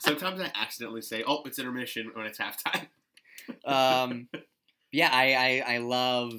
[0.00, 2.86] Sometimes I accidentally say, "Oh, it's intermission" when it's halftime.
[3.64, 4.28] um,
[4.92, 6.32] yeah, I, I I love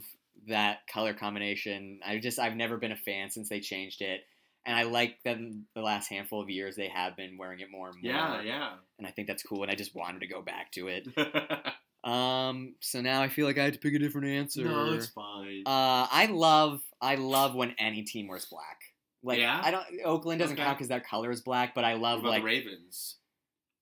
[0.47, 1.99] that color combination.
[2.05, 4.21] I just I've never been a fan since they changed it,
[4.65, 7.89] and I like them the last handful of years they have been wearing it more
[7.89, 8.11] and more.
[8.11, 8.69] Yeah, yeah.
[8.97, 11.07] And I think that's cool, and I just wanted to go back to it.
[12.03, 14.63] Um, so now I feel like I had to pick a different answer.
[14.63, 15.63] no, it's fine.
[15.65, 18.77] Uh, I love I love when any team wears black.
[19.23, 19.59] Like Yeah?
[19.61, 20.63] I don't Oakland doesn't Okay.
[20.63, 23.17] count because their color is black, but I love like the Ravens?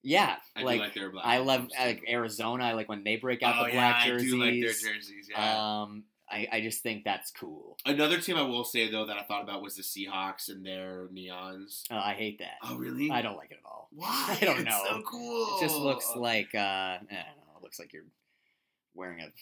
[0.02, 1.26] yeah, I like, do like their black.
[1.26, 2.04] I love like.
[2.10, 2.64] Arizona.
[2.64, 4.34] I like when they break out oh the black yeah, jerseys.
[4.34, 5.30] I do like their jerseys.
[5.30, 5.82] Yeah.
[5.82, 7.78] Um, I, I just think that's cool.
[7.86, 11.08] Another team I will say though that I thought about was the Seahawks and their
[11.14, 11.84] neons.
[11.92, 12.56] Uh, I hate that.
[12.64, 13.12] Oh really?
[13.12, 13.90] I don't like it at all.
[13.94, 14.38] Why?
[14.42, 14.82] I don't It's know.
[14.90, 15.58] so cool.
[15.58, 17.58] It just looks like uh, I don't know.
[17.58, 18.04] It looks like you're
[18.96, 19.34] wearing a like.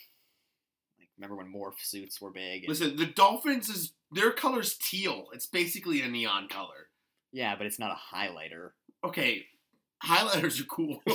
[1.17, 2.63] Remember when morph suits were big?
[2.63, 5.27] and- Listen, the Dolphins is their color's teal.
[5.33, 6.89] It's basically a neon color.
[7.31, 8.71] yeah, but it's not a highlighter.
[9.05, 9.45] Okay,
[10.05, 11.01] highlighters are cool.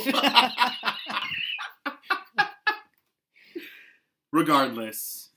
[4.31, 5.28] Regardless,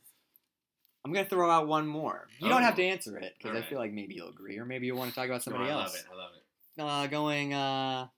[1.04, 2.28] I'm gonna throw out one more.
[2.38, 2.64] You don't Oh.
[2.64, 5.10] have to answer it because I feel like maybe you'll agree, or maybe you want
[5.10, 5.92] to talk about somebody No, I else.
[5.92, 6.04] love it.
[6.12, 7.04] I love it.
[7.04, 8.08] Uh, going uh,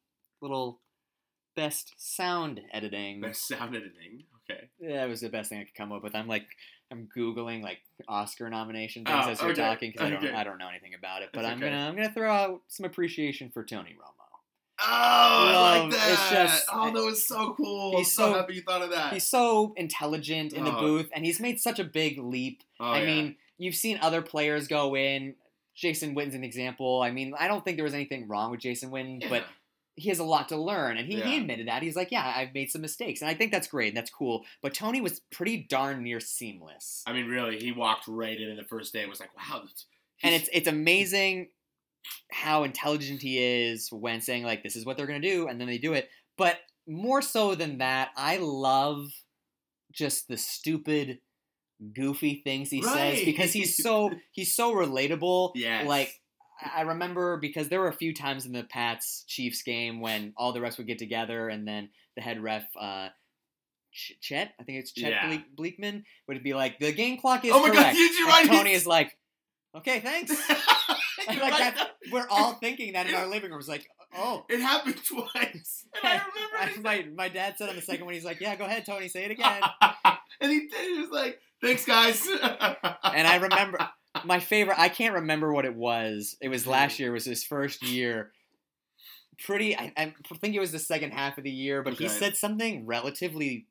[0.41, 0.81] little
[1.57, 3.21] best sound editing.
[3.21, 4.25] Best sound editing.
[4.51, 4.69] Okay.
[4.79, 6.15] Yeah, it was the best thing I could come up with.
[6.15, 6.47] I'm like,
[6.91, 10.35] I'm googling like Oscar nomination things Oh, as you're okay, talking because I don't.
[10.35, 11.31] I don't know anything about it.
[11.33, 11.71] But That's I'm okay.
[11.71, 14.24] gonna, I'm gonna throw out some appreciation for Tony Romo.
[14.81, 16.11] Oh, I like that.
[16.13, 17.93] it's just- oh, that was so cool.
[17.93, 19.13] I'm He's so, so- happy you thought of that.
[19.13, 20.81] He's so intelligent in the Oh.
[20.81, 22.63] booth, and he's made such a big leap.
[22.81, 23.07] Oh, I yeah.
[23.07, 25.37] mean, you've seen other players go in.
[25.77, 27.03] Jason Witten's an example.
[27.03, 29.29] I mean, I don't think there was anything wrong with Jason Witten, Yeah.
[29.29, 29.45] but
[29.97, 31.83] he has a lot to learn, and he, he admitted that.
[31.83, 34.45] He's like, yeah, I've made some mistakes, and I think that's great and that's cool.
[34.61, 38.59] But Tony was pretty darn near seamless, I mean, really, he walked right in, and
[38.59, 39.63] the first day it was like, wow.
[40.23, 41.49] and it's it's amazing
[42.31, 45.67] how intelligent he is when saying like, this is what they're gonna do, and then
[45.69, 46.09] they do it.
[46.37, 49.07] But more so than that, I love
[49.93, 51.19] just the stupid,
[51.95, 55.53] goofy things he says because he's so he's so relatable.
[55.55, 56.21] yeah Like
[56.75, 60.53] I remember because there were a few times in the Pats Chiefs game when all
[60.53, 63.09] the refs would get together and then the head ref, uh,
[63.93, 65.27] Ch- Chet, I think it's Chet Yeah.
[65.27, 67.97] Bleak- Bleakman, would be like, the game clock is Oh my God, correct.
[67.97, 69.17] did you And Tony is like,
[69.77, 70.33] okay, thanks.
[71.29, 73.61] Like that, we're all thinking that in our living room.
[73.61, 74.45] It's like, oh.
[74.49, 75.87] It happened twice.
[76.03, 76.21] And I
[76.75, 79.09] remember my, my dad said on the second one, he's like, yeah, go ahead, Tony,
[79.09, 79.63] say it again.
[80.41, 80.95] and he did.
[80.95, 83.79] He was like, "Thanks, guys." and I remember
[84.25, 84.79] my favorite.
[84.79, 86.37] I can't remember what it was.
[86.41, 87.01] It was last mm.
[87.01, 87.09] year.
[87.11, 88.33] It was his first year.
[89.45, 89.77] Pretty.
[89.77, 92.87] I, I think it was the second half of the year, but he said something
[92.87, 93.67] relatively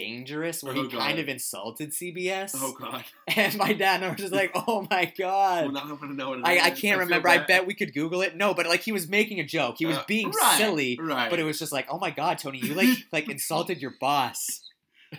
[0.00, 1.00] dangerous where Oh, he God.
[1.00, 2.52] kind of insulted CBS.
[2.54, 3.04] Oh god.
[3.36, 5.72] And my dad and I were just like, oh my god.
[5.72, 7.28] Well, I want to know what I, I can't feel remember.
[7.28, 8.36] I bet we could Google it.
[8.36, 9.76] No, but like he was making a joke.
[9.78, 10.98] He was Uh, being right, silly.
[11.00, 11.30] Right.
[11.30, 14.60] But it was just like, oh my god, Tony, you like like insulted your boss.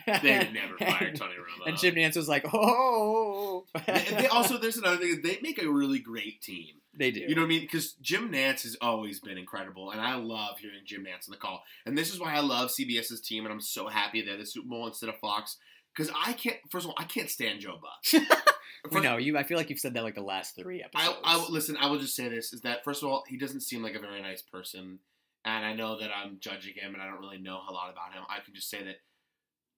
[0.05, 1.67] they would never fire Tony Romo.
[1.67, 3.65] And Jim Nantz was like, oh.
[3.87, 5.21] they, they also there's another thing.
[5.23, 6.75] They make a really great team.
[6.97, 7.19] They do.
[7.21, 7.61] You know what I mean?
[7.61, 11.37] Because Jim Nantz has always been incredible, and I love hearing Jim Nantz on the
[11.37, 11.63] call.
[11.85, 14.67] And this is why I love CBS's team, and I'm so happy they're the Super
[14.67, 15.57] Bowl instead of Fox.
[15.95, 16.57] Because I can't.
[16.69, 18.21] First of all, I can't stand Joe Buck.
[18.91, 19.37] First- know you.
[19.37, 21.19] I feel like you've said that like the last three I, episodes.
[21.23, 21.77] I listen.
[21.77, 23.99] I will just say this: is that first of all, he doesn't seem like a
[23.99, 24.99] very nice person,
[25.45, 28.13] and I know that I'm judging him, and I don't really know a lot about
[28.13, 28.23] him.
[28.29, 28.97] I can just say that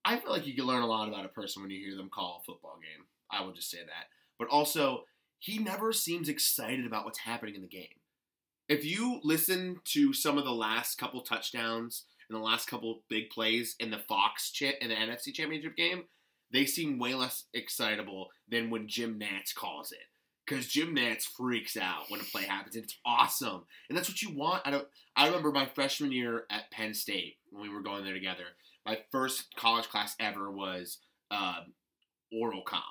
[0.05, 2.09] I feel like you can learn a lot about a person when you hear them
[2.09, 3.05] call a football game.
[3.31, 4.07] I will just say that.
[4.37, 5.03] But also,
[5.39, 7.87] he never seems excited about what's happening in the game.
[8.67, 13.29] If you listen to some of the last couple touchdowns and the last couple big
[13.29, 16.03] plays in the Fox cha- in the NFC Championship game,
[16.51, 19.99] they seem way less excitable than when Jim Nantz calls it.
[20.45, 23.65] Because Jim Nantz freaks out when a play happens, and it's awesome.
[23.87, 24.63] And that's what you want.
[24.65, 24.87] I don't.
[25.15, 28.45] I remember my freshman year at Penn State when we were going there together.
[28.83, 30.97] My first college class ever was
[31.29, 31.73] um,
[32.31, 32.81] oral com,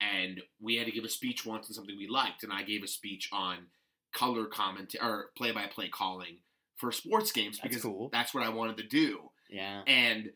[0.00, 2.82] and we had to give a speech once on something we liked, and I gave
[2.82, 3.66] a speech on
[4.14, 6.38] color commentary or play-by-play calling
[6.76, 8.08] for sports games That's because cool.
[8.12, 9.82] that's what I wanted to do yeah.
[9.86, 10.30] and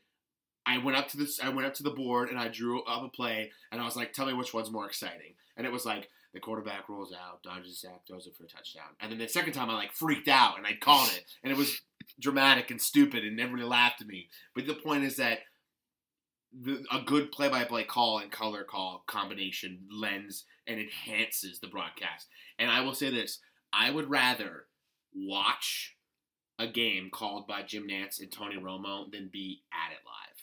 [0.67, 1.41] I went up to this.
[1.43, 3.97] I went up to the board and I drew up a play, and I was
[3.97, 7.43] like, "Tell me which one's more exciting." And it was like the quarterback rolls out,
[7.43, 8.85] dodges a sack, throws it for a touchdown.
[9.01, 11.57] And then the second time, I like freaked out and I called it, and it
[11.57, 11.81] was
[12.21, 14.29] dramatic and stupid, and everybody laughed at me.
[14.55, 15.41] But the point is that
[16.91, 22.27] a good play-by-play call and color call combination lends and enhances the broadcast.
[22.59, 23.39] And I will say this:
[23.73, 24.65] I would rather
[25.15, 25.97] watch
[26.59, 30.37] a game called by Jim Nantz and Tony Romo than be at it live.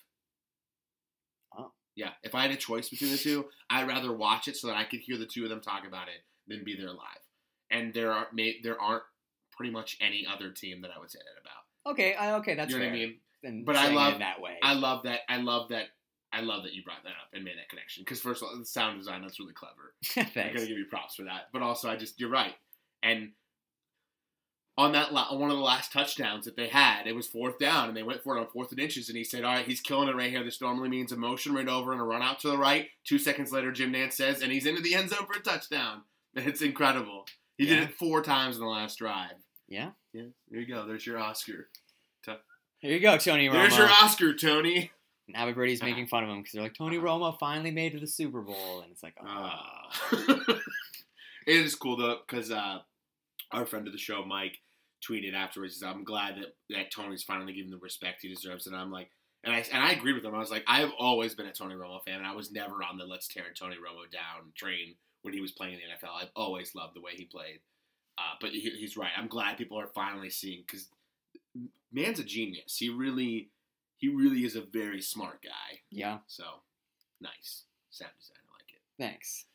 [1.65, 1.71] Oh.
[1.95, 4.77] Yeah, if I had a choice between the two, I'd rather watch it so that
[4.77, 7.21] I could hear the two of them talk about it than be there live.
[7.69, 9.03] And there are may, there aren't
[9.51, 11.91] pretty much any other team that I would say that about.
[11.93, 12.15] Okay.
[12.15, 12.55] I, okay.
[12.55, 12.91] That's you know fair.
[12.91, 13.19] what I mean?
[13.43, 14.57] And But I love- that way.
[14.63, 15.19] I love that.
[15.29, 15.85] I love that.
[16.33, 18.03] I love that you brought that up and made that connection.
[18.03, 19.93] Because first of all, the sound design that's really clever.
[20.17, 21.47] I'm gonna give you props for that.
[21.53, 22.53] But also, I just you're right.
[23.01, 23.31] And
[24.77, 27.57] on that la- on one of the last touchdowns that they had, it was fourth
[27.57, 29.09] down, and they went for it on fourth and inches.
[29.09, 30.43] And he said, "All right, he's killing it right here.
[30.43, 33.17] This normally means a motion right over and a run out to the right." Two
[33.17, 36.01] seconds later, Jim Nantz says, and he's into the end zone for a touchdown.
[36.35, 37.25] It's incredible.
[37.57, 39.31] He did it four times in the last drive.
[39.67, 39.89] Yeah.
[40.13, 40.85] Yeah, there you go.
[40.85, 41.69] There's your Oscar.
[42.79, 43.53] Here you go, Tony Romo.
[43.53, 44.91] There's your Oscar, Tony.
[45.27, 47.99] Now everybody's making fun of him because they're like, Tony Romo finally made it to
[48.01, 49.49] the Super Bowl, and it's like, oh,
[50.11, 50.53] Uh,
[51.47, 52.79] it is cool though because uh,
[53.51, 54.57] our friend of the show, Mike,
[55.07, 55.73] tweeted afterwards.
[55.73, 58.91] he said, I'm glad that, that Tony's finally giving the respect he deserves, and I'm
[58.91, 59.09] like,
[59.43, 60.35] and I and I agreed with him.
[60.35, 62.83] I was like, I have always been a Tony Romo fan, and I was never
[62.83, 66.21] on the let's tear Tony Romo down train when he was playing in the NFL.
[66.21, 67.59] I've always loved the way he played.
[68.17, 69.11] Uh, but he, he's right.
[69.15, 70.87] I'm glad people are finally seeing because
[71.91, 72.75] man's a genius.
[72.77, 73.49] He really,
[73.97, 75.79] he really is a very smart guy.
[75.89, 76.43] yeah, So
[77.21, 78.37] nice sound design.
[78.49, 78.81] I like it.
[78.97, 79.45] thanks.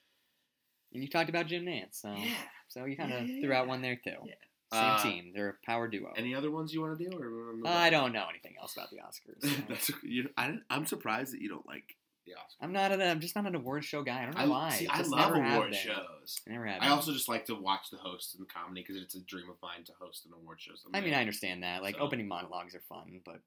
[0.92, 2.34] And you talked about Jim Nantz, so Yeah.
[2.68, 4.16] so you kind of Yeah, threw out yeah, one there too.
[4.24, 4.34] yeah.
[4.72, 5.32] Same Uh, team.
[5.34, 6.12] They're a power duo.
[6.16, 8.90] Any other ones you want to do, or Uh, I don't know anything else about
[8.90, 9.42] the Oscars.
[9.42, 9.62] so.
[9.68, 10.30] That's you.
[10.36, 11.96] I, I'm surprised that you don't like.
[12.24, 12.56] the Oscars.
[12.60, 13.00] I'm not an.
[13.02, 14.22] I'm just not an award show guy.
[14.22, 14.70] I don't know I, why.
[14.70, 16.40] see, I love never award shows.
[16.46, 16.80] Never have.
[16.82, 19.50] I also just like to watch the hosts and the comedy because it's a dream
[19.50, 20.72] of mine to host an award show.
[20.94, 21.82] I mean, I understand that.
[21.82, 23.40] Like So- opening monologues are fun, but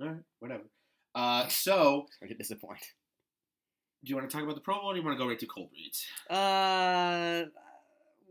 [0.00, 0.64] All right, whatever.
[1.14, 2.86] Uh, so, I get disappointed.
[4.04, 5.28] do you want to talk about the Pro Bowl, or do you want to go
[5.28, 6.06] right to cold reads?
[6.28, 7.44] Uh,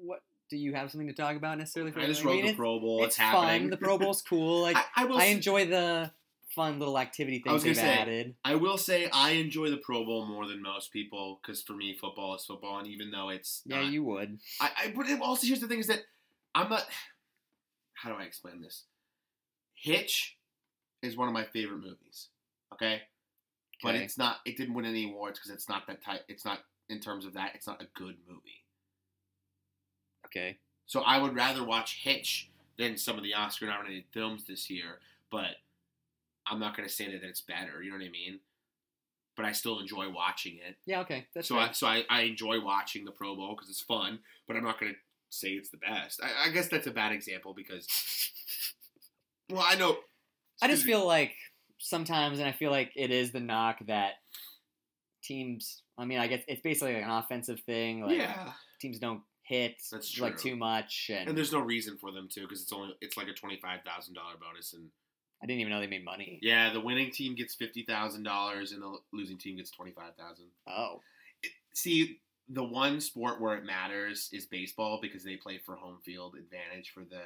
[0.03, 1.91] what do you have something to talk about necessarily?
[1.91, 2.99] For I just I wrote mean, the Pro Bowl.
[3.03, 3.61] It's, It's, happening.
[3.63, 3.69] fun.
[3.69, 4.61] The Pro Bowl's cool.
[4.63, 5.17] Like I, I will.
[5.17, 6.11] I s- enjoy the
[6.55, 8.35] fun little activity I was things gonna they've say, added.
[8.43, 11.95] I will say I enjoy the Pro Bowl more than most people because for me,
[12.01, 14.39] football is football, and even though it's Yeah, not- you would.
[14.59, 15.99] I, I but also here's the thing is that
[16.55, 16.85] I'm not.
[17.93, 18.85] How do I explain this?
[19.75, 20.35] Hitch
[21.01, 22.29] is one of my favorite movies.
[22.73, 23.01] Okay,
[23.83, 24.03] but Okay.
[24.03, 24.37] it's not.
[24.45, 26.23] It didn't win any awards because it's not that type.
[26.27, 27.51] It's not in terms of that.
[27.55, 28.63] It's not a good movie.
[30.25, 30.57] Okay.
[30.85, 34.99] So I would rather watch Hitch than some of the Oscar-nominated films this year.
[35.29, 35.57] But
[36.45, 37.81] I'm not going to say that it's better.
[37.81, 38.39] You know what I mean?
[39.37, 40.75] But I still enjoy watching it.
[40.85, 40.99] Yeah.
[41.01, 41.25] Okay.
[41.33, 41.69] That's so fair.
[41.69, 44.79] I so I, I enjoy watching the Pro Bowl because it's fun, but I'm not
[44.79, 44.91] gonna
[45.29, 46.21] say it's the best.
[46.21, 47.87] I, I guess that's a bad example because
[49.49, 49.97] well I know
[50.61, 51.33] I just feel like
[51.79, 54.13] sometimes, and I feel like it is the knock that
[55.23, 55.83] teams.
[55.97, 58.01] I mean, I guess it's basically like an offensive thing.
[58.01, 62.11] Like yeah, teams don't hit That's like too much, and, and there's no reason for
[62.11, 64.89] them to because it's only it's like a twenty five thousand dollar bonus and
[65.41, 66.39] I didn't even know they made money.
[66.41, 70.15] Yeah, the winning team gets fifty thousand dollars, and the losing team gets twenty five
[70.17, 70.47] thousand.
[70.67, 71.01] Oh,
[71.73, 76.35] See, the one sport where it matters is baseball because they play for home field
[76.35, 77.21] advantage for the.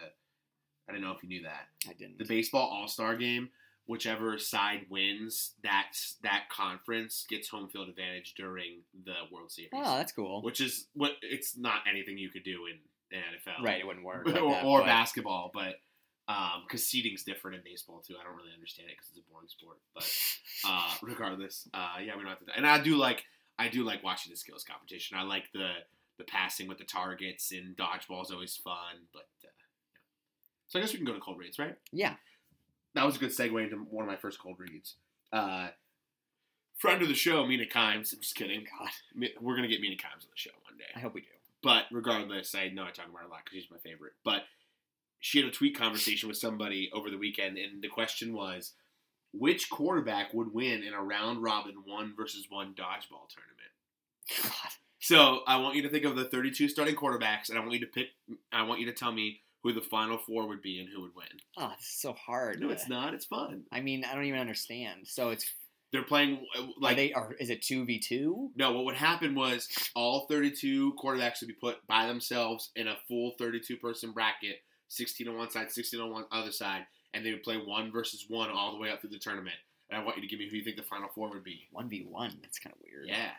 [0.87, 2.17] I don't know if you knew that I didn't.
[2.19, 3.49] the baseball All Star game.
[3.87, 5.91] Whichever side wins that
[6.23, 9.69] that conference gets home field advantage during the World Series.
[9.75, 10.41] oh, that's cool.
[10.41, 12.79] which is what it's not anything you could do in,
[13.15, 14.25] in NFL, Right, it wouldn't work.
[14.27, 15.75] or, that, or but- basketball, but
[16.67, 18.15] because seating's different in baseball too.
[18.19, 20.11] I don't really understand it because it's a boring sport, but
[20.67, 22.45] uh, regardless, uh, yeah, we don't have to.
[22.57, 23.23] And I do like
[23.59, 25.15] I do like watching the skills competition.
[25.15, 25.73] I like the
[26.17, 29.05] the passing with the targets and dodgeball is always fun.
[29.13, 29.49] But uh.
[30.67, 31.75] So I guess we can go to cold reads, right?
[31.91, 32.15] Yeah.
[32.93, 34.95] That was a good segue into one of my first cold reads.
[35.31, 35.67] Uh,
[36.77, 38.13] friend of the show, Mina Kimes.
[38.13, 38.65] I'm just kidding.
[38.79, 38.89] God,
[39.41, 40.85] We're gonna get Mina Kimes on the show one day.
[40.95, 41.27] I hope we do.
[41.61, 44.13] But regardless, I know I talk about her a lot because she's my favorite.
[44.23, 44.43] But
[45.19, 48.73] she had a tweet conversation with somebody over the weekend, and the question was,
[49.33, 53.71] which quarterback would win in a round robin one versus one dodgeball tournament?
[54.43, 54.71] God.
[54.99, 57.79] So I want you to think of the 32 starting quarterbacks, and I want you
[57.81, 58.07] to pick.
[58.51, 61.15] I want you to tell me who the final four would be and who would
[61.15, 61.25] win.
[61.57, 62.59] Oh, this is so hard.
[62.61, 63.15] No, it's not.
[63.15, 63.63] It's fun.
[63.71, 65.07] I mean, I don't even understand.
[65.07, 65.51] So it's
[65.91, 67.33] They're playing uh, like like they are.
[67.39, 68.51] Is it two v two?
[68.55, 72.95] No, what would happen was all 32 quarterbacks would be put by themselves in a
[73.07, 74.57] full 32 person bracket,
[74.89, 76.85] 16 on one side, 16 on one other side,
[77.15, 79.55] and they would play one versus one all the way up through the tournament.
[79.89, 81.67] And I want you to give me who you think the final four would be.
[81.71, 82.37] One v one.
[82.43, 83.07] That's kind of weird.
[83.07, 83.31] Yeah.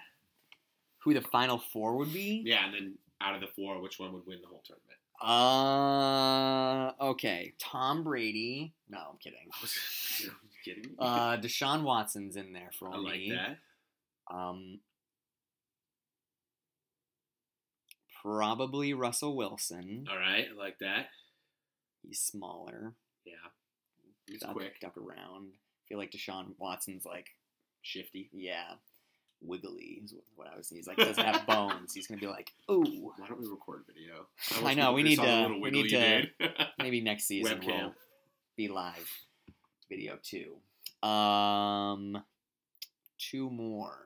[1.05, 2.43] Who the final four would be?
[2.45, 4.99] Yeah, and then out of the four, which one would win the whole tournament?
[5.23, 7.55] Uh, okay.
[7.59, 8.75] Tom Brady.
[8.89, 9.49] No, I'm kidding.
[10.65, 10.95] kidding?
[10.99, 13.59] Uh, Deshaun Watson's in there for I like that.
[14.35, 14.81] Um,
[18.23, 20.07] probably Russell Wilson.
[20.11, 21.07] All right, I like that.
[22.03, 22.93] He's smaller.
[23.25, 23.35] Yeah.
[24.27, 24.81] he's duck, quick.
[24.81, 25.53] duck around.
[25.55, 27.29] I feel like Deshaun Watson's like,
[27.83, 28.31] Shifty.
[28.33, 28.75] yeah,
[29.43, 30.69] wiggly is what I was.
[30.69, 31.93] He's like doesn't have bones.
[31.95, 33.13] He's gonna be like, ooh.
[33.17, 34.27] Why don't we record video?
[34.57, 36.27] I wish know, we need saw the to- we need to-
[36.79, 37.67] Maybe next season Webcam.
[37.67, 37.95] we'll
[38.57, 39.09] be live
[39.89, 40.57] video too.
[41.09, 42.23] Um,
[43.19, 43.99] two more.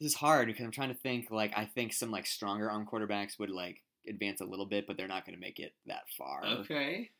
[0.00, 1.30] This is hard because I'm trying to think.
[1.30, 4.96] Like, I think some like stronger arm quarterbacks would like advance a little bit, but
[4.96, 6.44] they're not going to make it that far.
[6.44, 7.10] okay.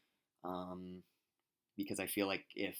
[0.44, 1.02] Um,
[1.76, 2.76] because I feel like if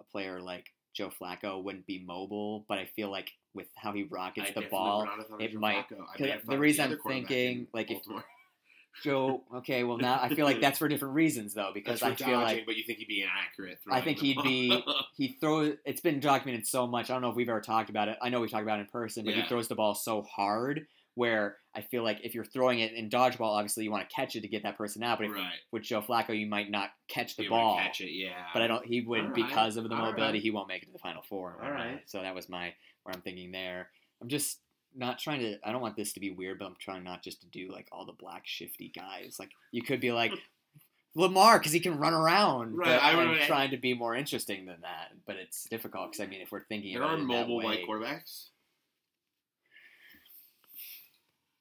[0.00, 4.04] a player like Joe Flacco wouldn't be mobile, but I feel like with how he
[4.04, 6.00] rockets I the ball, would not have thought of it Joe might- Flacco.
[6.12, 8.02] I 'cause may the reason other I'm thinking, in like, if-
[9.02, 9.42] Joe.
[9.52, 12.58] Okay, well now I feel like that's for different reasons though, because I feel dodging,
[12.58, 13.78] like but you think he'd be inaccurate.
[13.90, 14.44] I think he'd ball.
[14.44, 14.84] be
[15.16, 15.74] he throws.
[15.84, 17.10] It's been documented so much.
[17.10, 18.16] I don't know if we've ever talked about it.
[18.22, 19.42] I know we've talked about it in person, but Yeah.
[19.42, 20.86] he throws the ball so hard.
[21.16, 24.34] Where I feel like if you're throwing it in dodgeball, obviously you want to catch
[24.34, 25.18] it to get that person out.
[25.18, 25.52] But if, right.
[25.70, 27.76] with Joe Flacco, you might not catch the He ball.
[27.78, 28.46] catch it, yeah.
[28.52, 28.84] But I don't.
[28.84, 29.34] He would All right.
[29.34, 30.38] because of the All mobility.
[30.38, 30.42] right.
[30.42, 31.56] He won't make it to the final four.
[31.62, 32.00] All right.
[32.06, 33.90] So that was my where I'm thinking there.
[34.20, 34.58] I'm just
[34.96, 35.58] not trying to.
[35.64, 37.86] I don't want this to be weird, but I'm trying not just to do like
[37.92, 39.36] all the black shifty guys.
[39.38, 40.32] Like you could be like
[41.16, 42.76] Lamar because he can run around.
[42.76, 46.10] Right, But I I'm would- trying to be more interesting than that, but it's difficult
[46.12, 48.46] because I mean, if we're thinking There about are it mobile white quarterbacks.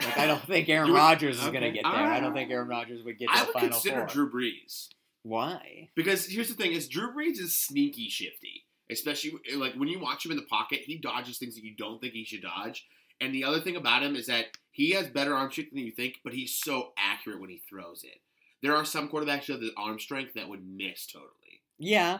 [0.05, 1.59] Like I don't think Aaron Rodgers is okay.
[1.59, 1.93] going to get there.
[1.93, 2.51] I don't think.
[2.51, 4.07] Aaron Rodgers would get to I the would final consider four.
[4.07, 4.89] Drew Brees
[5.23, 5.89] Why?
[5.95, 10.25] because here's the thing: is Drew Brees is sneaky shifty, especially like when you watch
[10.25, 12.87] him in the pocket, he dodges things that you don't think he should dodge.
[13.21, 15.91] And the other thing about him is that he has better arm strength than you
[15.91, 18.19] think, but he's so accurate when he throws it.
[18.61, 21.61] There are some quarterbacks who have the arm strength that would miss totally.
[21.77, 22.19] Yeah,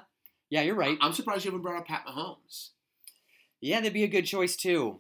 [0.50, 0.98] yeah, you're right.
[1.02, 2.70] I'm surprised you haven't brought up Pat Mahomes.
[3.60, 5.00] Yeah, that'd be a good choice too.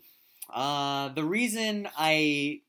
[0.50, 2.62] Uh, the reason I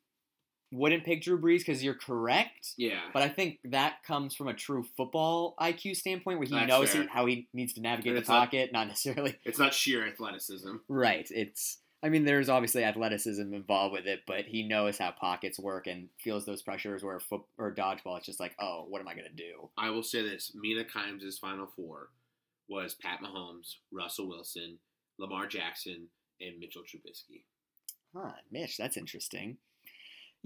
[0.75, 4.55] wouldn't pick Drew Brees because you're correct, Yeah, but I think that comes from a
[4.55, 7.07] true football IQ standpoint where he That's knows fair.
[7.09, 10.07] how he needs to navigate And the it's not- pocket, not necessarily it's not sheer
[10.07, 10.77] athleticism.
[10.89, 11.27] right.
[11.31, 15.87] It's I mean, there's obviously athleticism involved with it, but he knows how pockets work
[15.87, 17.03] and feels those pressures.
[17.03, 19.71] Where foot or dodgeball, it's just like, oh, what am I gonna do?
[19.79, 22.09] I will say this: Mina Kimes' final four
[22.69, 24.79] was Pat Mahomes, Russell Wilson,
[25.19, 26.09] Lamar Jackson,
[26.43, 27.45] and Mitchell Trubisky.
[28.15, 29.57] Huh, Mitch, that's interesting.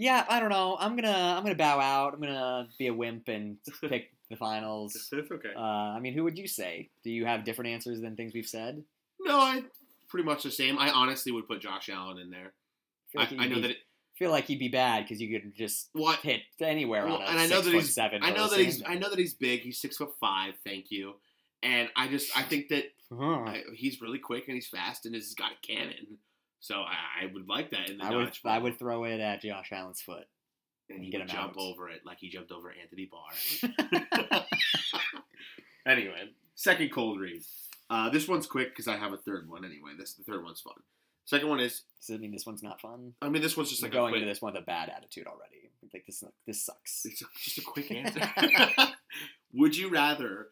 [0.01, 0.77] Yeah, I don't know.
[0.79, 2.15] I'm gonna I'm gonna bow out.
[2.15, 3.57] I'm gonna be a wimp and
[3.89, 4.93] pick the finals.
[5.11, 5.51] That's okay.
[5.57, 6.89] Uh, I mean, who would you say?
[7.03, 8.83] Do you have different answers than things we've said?
[9.20, 9.62] no, I
[10.09, 10.79] pretty much the same.
[10.79, 12.53] I honestly would put Josh Allen in there.
[13.16, 13.70] I, like I he'd know be, that.
[13.73, 13.77] It,
[14.16, 16.20] feel like he'd be bad because you could just what?
[16.20, 17.95] hit anywhere Well, on a and I know six that foot he's.
[17.95, 18.23] seven.
[18.23, 18.83] I know that he's.
[18.87, 19.61] I know that he's big.
[19.62, 20.55] He's six foot five.
[20.65, 21.15] Thank you.
[21.65, 22.37] And I just.
[22.37, 22.85] I think that.
[23.11, 26.19] I, he's really quick and he's fast and he's got a cannon.
[26.60, 28.32] So I, I would like that in the I would.
[28.44, 30.24] I would throw it at Josh Allen's foot.
[30.90, 31.59] and he Get would him jump out.
[31.59, 34.43] over it like he jumped over Anthony Barr.
[35.86, 37.43] anyway, second cold read.
[37.90, 39.93] Uh, this one's quick because I have a third one anyway.
[39.98, 40.74] This the third one's fun.
[41.24, 43.12] Second one is, Does it mean this one's not fun?
[43.20, 45.26] I mean, this one's just like going quick, into this one with a bad attitude
[45.26, 45.70] already.
[45.93, 47.05] Like this, this sucks.
[47.05, 48.20] It's just a quick answer.
[49.52, 50.48] Would you rather,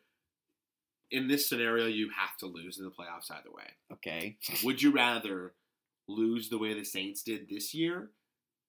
[1.10, 3.64] in this scenario, you have to lose in the playoffs either way?
[3.92, 4.36] Okay.
[4.64, 5.52] Would you rather
[6.08, 8.10] lose the way the Saints did this year,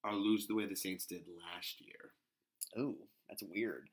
[0.03, 1.22] or lose the way the Saints did
[1.53, 2.11] last year?
[2.84, 2.97] Ooh,
[3.30, 3.89] that's weird.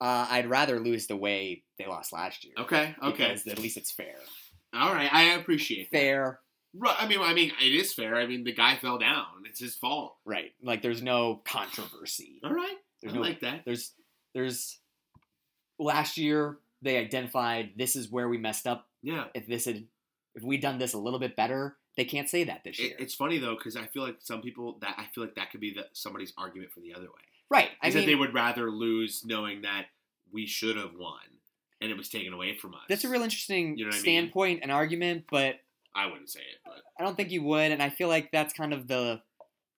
[0.00, 2.54] Uh, I'd rather lose the way they lost last year.
[2.58, 4.14] Okay, okay, Because at least it's fair.
[4.74, 5.12] all right.
[5.12, 5.90] I appreciate.
[5.90, 6.40] Fair,
[6.72, 6.94] Right.
[6.98, 8.14] I mean, I mean, it is fair.
[8.16, 9.26] I mean, the guy fell down.
[9.44, 10.16] It's his fault.
[10.24, 10.52] right?
[10.62, 12.40] Like there's no controversy.
[12.44, 12.76] All right.
[13.02, 13.62] There's I no like that.
[13.66, 13.92] there's
[14.34, 14.78] there's
[15.78, 18.86] last year they identified this is where we messed up.
[19.02, 19.24] Yeah.
[19.34, 19.84] If this had
[20.36, 22.90] if we'd done this a little bit better, they can't say that this year.
[22.98, 25.50] It, it's funny though because I feel like some people that I feel like that
[25.50, 27.22] could be the, somebody's argument for the other way.
[27.50, 27.70] right.
[27.82, 29.86] I Is mean that they would rather lose knowing that
[30.32, 31.18] we should have won
[31.80, 32.82] and it was taken away from us.
[32.88, 34.02] that's a real interesting You know what I mean?
[34.02, 35.56] standpoint and argument, but
[35.94, 38.52] I wouldn't say it, but I don't think you would, and I feel like that's
[38.52, 39.20] kind of the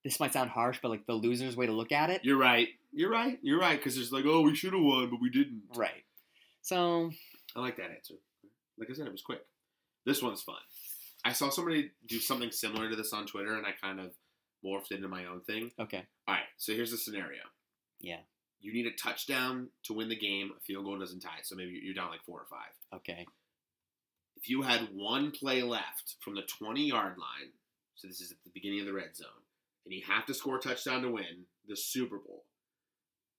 [0.04, 2.22] this might sound harsh, but like the loser's way to look at it.
[2.24, 2.68] you're right.
[2.92, 3.38] You're right.
[3.40, 5.62] You're right because there's like, oh, we should have won, but we didn't.
[5.76, 6.04] Right.
[6.60, 7.10] So
[7.56, 8.14] I like that answer.
[8.78, 9.40] Like I said, it was quick.
[10.04, 10.56] This one's fun.
[11.24, 14.12] I saw somebody do something similar to this on Twitter, and I kind of
[14.64, 15.70] morphed into my own thing.
[15.78, 16.04] okay.
[16.28, 17.42] All right, so here's the scenario.
[18.00, 18.20] Yeah.
[18.60, 20.52] You need a touchdown to win the game.
[20.56, 23.00] A field goal doesn't tie it, so maybe you're down like four or five.
[23.00, 23.26] Okay.
[24.36, 27.50] If you had one play left from the 20 yard line,
[27.94, 29.28] so this is at the beginning of the red zone,
[29.84, 32.44] and you have to score a touchdown to win the Super Bowl,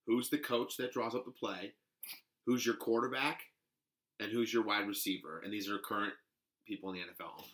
[0.05, 1.73] who's the coach that draws up the play?
[2.45, 3.41] Who's your quarterback?
[4.19, 5.41] And who's your wide receiver?
[5.43, 6.13] And these are current
[6.67, 7.49] people in the NFL only.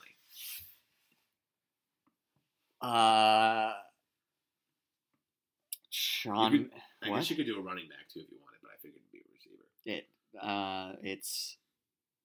[2.82, 3.74] Uh
[5.90, 6.70] Sean You
[7.04, 7.18] I what?
[7.18, 9.12] guess you could do a running back too if you wanted, but I figured it'd
[9.12, 9.64] be a receiver.
[9.86, 10.08] It
[10.42, 11.58] uh it's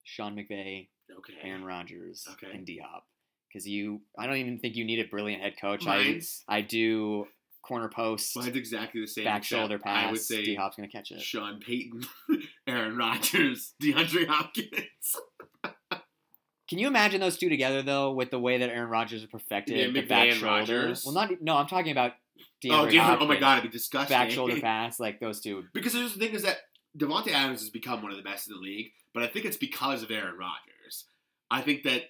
[0.04, 1.34] Sean McVay, Okay.
[1.42, 2.52] Aaron Rodgers, Okay.
[2.52, 3.06] and D Hop.
[3.48, 5.86] Because you I don't even think you need a brilliant head coach.
[5.86, 7.26] I I do
[7.62, 9.24] corner post, mine's exactly the same.
[9.24, 10.08] back shoulder pass.
[10.08, 11.20] I would say D Hop's gonna catch it.
[11.22, 12.04] Sean Payton,
[12.66, 15.16] Aaron Rodgers, DeAndre Hopkins.
[16.74, 19.78] Can you imagine those two together though, with the way that Aaron Rodgers is perfected,
[19.78, 20.92] Yeah, the back and shoulder?
[21.04, 21.56] Well, not no.
[21.56, 22.14] I'm talking about
[22.64, 24.12] DeAndre oh, DeAndre, oh my God, it'd be disgusting.
[24.12, 25.62] back shoulder pass, like those two.
[25.72, 26.56] Because there's the thing is that
[26.98, 29.56] Davante Adams has become one of the best in the league, but I think it's
[29.56, 31.04] because of Aaron Rodgers.
[31.48, 32.02] I think that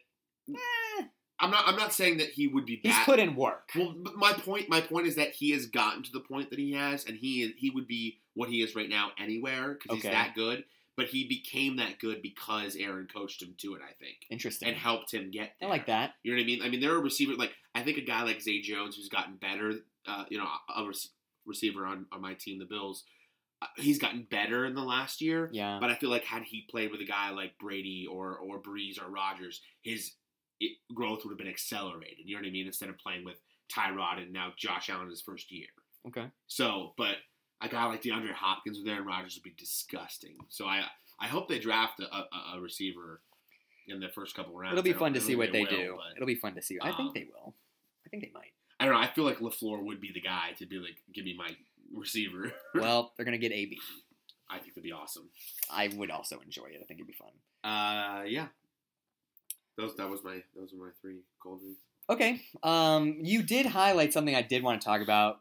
[0.49, 1.03] Eh,
[1.41, 1.65] I'm not.
[1.66, 3.05] I'm not saying that he would be he's bad.
[3.05, 3.69] put in work.
[3.77, 6.73] Well, my point, my point is that he has gotten to the point that he
[6.73, 10.09] has, and he he would be what he is right now anywhere because Okay.
[10.09, 10.65] he's that good.
[10.97, 14.69] But he became that good because Aaron coached him to it, I think, Interesting.
[14.69, 15.69] and helped him get there.
[15.69, 16.12] I like that.
[16.23, 16.62] You know what I mean?
[16.62, 19.37] I mean, there are receivers like I think a guy like Zay Jones who's gotten
[19.37, 19.73] better.
[20.07, 20.47] Uh, you know,
[20.77, 20.97] a rec-
[21.47, 23.05] receiver on, on my team, the Bills.
[23.62, 25.49] Uh, he's gotten better in the last year.
[25.53, 25.79] Yeah.
[25.81, 29.03] But I feel like had he played with a guy like Brady or or Brees
[29.03, 30.12] or Rodgers, his
[30.61, 32.21] it, growth would have been accelerated.
[32.27, 32.66] You know what I mean?
[32.66, 33.37] Instead of playing with
[33.73, 35.66] Tyrod and now Josh Allen in his first year.
[36.07, 36.27] Okay.
[36.47, 37.16] So, but
[37.60, 40.36] a guy like DeAndre Hopkins with Aaron Rodgers would be disgusting.
[40.48, 40.85] So I
[41.20, 43.20] I hope they draft a, a, a receiver
[43.86, 44.72] in the first couple rounds.
[44.72, 45.94] It'll be fun to see what they, will, do.
[45.97, 46.78] but- It'll be fun to see.
[46.81, 47.55] I um, think they will.
[48.06, 48.52] I think they might.
[48.81, 49.01] I don't know.
[49.01, 51.51] I feel like LaFleur would be the guy to be like, give me my
[51.94, 52.52] receiver.
[52.74, 53.78] Well, they're gonna get AB.
[54.51, 55.31] I think that'd be awesome.
[55.70, 56.81] I would also enjoy it.
[56.82, 57.31] I think it'd be fun.
[57.62, 58.48] Uh, yeah.
[59.76, 61.78] Those that was my those were my three reads.
[62.10, 62.43] Okay.
[62.62, 65.40] Um, you did highlight something I did want to talk about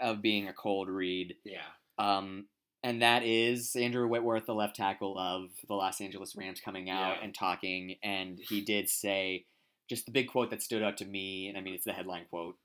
[0.00, 1.34] of being a cold read.
[1.44, 1.60] Yeah.
[1.98, 2.46] Um,
[2.82, 7.16] and that is Andrew Whitworth, the left tackle of the Los Angeles Rams, coming out
[7.16, 7.24] Yeah.
[7.24, 7.96] and talking.
[8.02, 9.46] And he did say
[9.88, 11.48] just the big quote that stood out to me.
[11.48, 12.58] And I mean, it's the headline quote,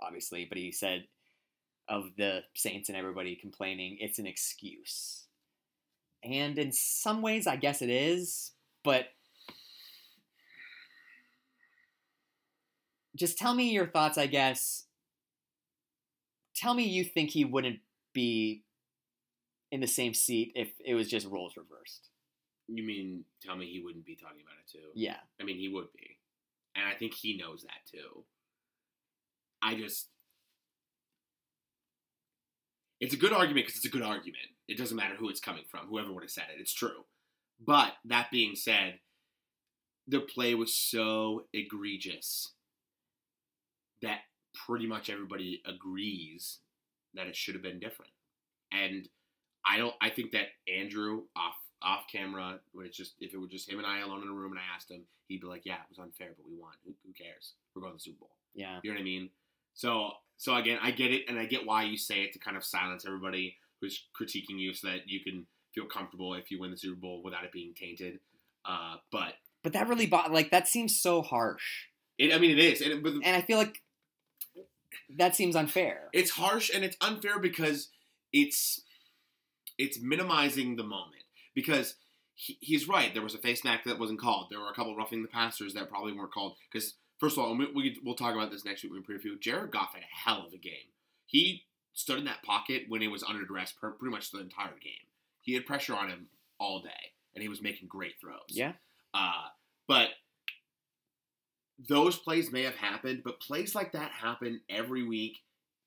[0.00, 1.06] obviously, but he said
[1.88, 5.26] of the Saints and everybody complaining, it's an excuse.
[6.24, 8.52] And in some ways, I guess it is,
[8.82, 9.06] but
[13.16, 14.84] just tell me your thoughts, I guess.
[16.56, 17.80] Tell me you think he wouldn't
[18.12, 18.62] be
[19.70, 22.08] in the same seat if it was just roles reversed.
[22.68, 24.88] You mean tell me he wouldn't be talking about it too?
[24.94, 25.18] Yeah.
[25.40, 26.18] I mean he would be,
[26.74, 28.24] and I think he knows that too.
[29.62, 30.08] I just.
[32.98, 34.46] It's a good argument because it's a good argument.
[34.68, 36.60] It doesn't matter who it's coming from, whoever would have said it.
[36.60, 37.04] It's true.
[37.64, 39.00] But that being said,
[40.08, 42.52] the play was so egregious
[44.00, 44.20] that
[44.66, 46.58] pretty much everybody agrees
[47.14, 48.12] that it should have been different.
[48.72, 49.08] And
[49.66, 49.94] I don't.
[50.00, 53.78] I think that Andrew off off camera, when it's just if it were just him
[53.78, 55.88] and I alone in a room, and I asked him, he'd be like, "Yeah, it
[55.88, 56.72] was unfair, but we won.
[56.84, 57.54] Who, who cares?
[57.74, 58.80] We're going to the Super Bowl." Yeah.
[58.82, 59.30] You know what I mean?
[59.74, 62.56] So so again, I get it, and I get why you say it to kind
[62.56, 66.70] of silence everybody who's critiquing you, so that you can feel comfortable if you win
[66.70, 68.20] the Super Bowl without it being tainted.
[68.64, 71.86] Uh, but But that really like that seems so harsh,
[72.18, 73.82] it, I mean, it is, and, it, but and I feel like
[75.16, 76.08] that seems unfair.
[76.12, 77.88] it's harsh and it's unfair because
[78.32, 78.82] it's
[79.78, 81.24] it's minimizing the moment
[81.54, 81.96] because
[82.34, 83.12] he, he's right.
[83.12, 84.48] There was a face mask that wasn't called.
[84.50, 87.56] There were a couple roughing the passers that probably weren't called because first of all,
[87.56, 89.40] we, we, we'll talk about this next week when we preview.
[89.40, 90.92] Jared Goff had a hell of a game.
[91.26, 91.64] He
[91.94, 95.06] stood in that pocket when he was under duress per, pretty much the entire game.
[95.40, 96.26] He had pressure on him
[96.58, 98.48] all day, and he was making great throws.
[98.48, 98.72] Yeah.
[99.14, 99.46] Uh,
[99.88, 100.08] but
[101.78, 105.38] those plays may have happened, but plays like that happen every week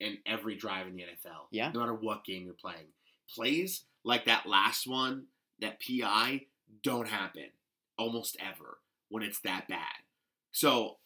[0.01, 1.47] and every drive in the NFL.
[1.51, 1.71] Yeah.
[1.73, 2.87] No matter what game you're playing.
[3.35, 5.25] Plays like that last one,
[5.59, 6.41] that PI,
[6.83, 7.49] don't happen
[7.97, 8.77] almost ever
[9.09, 10.03] when it's that bad.
[10.51, 10.97] So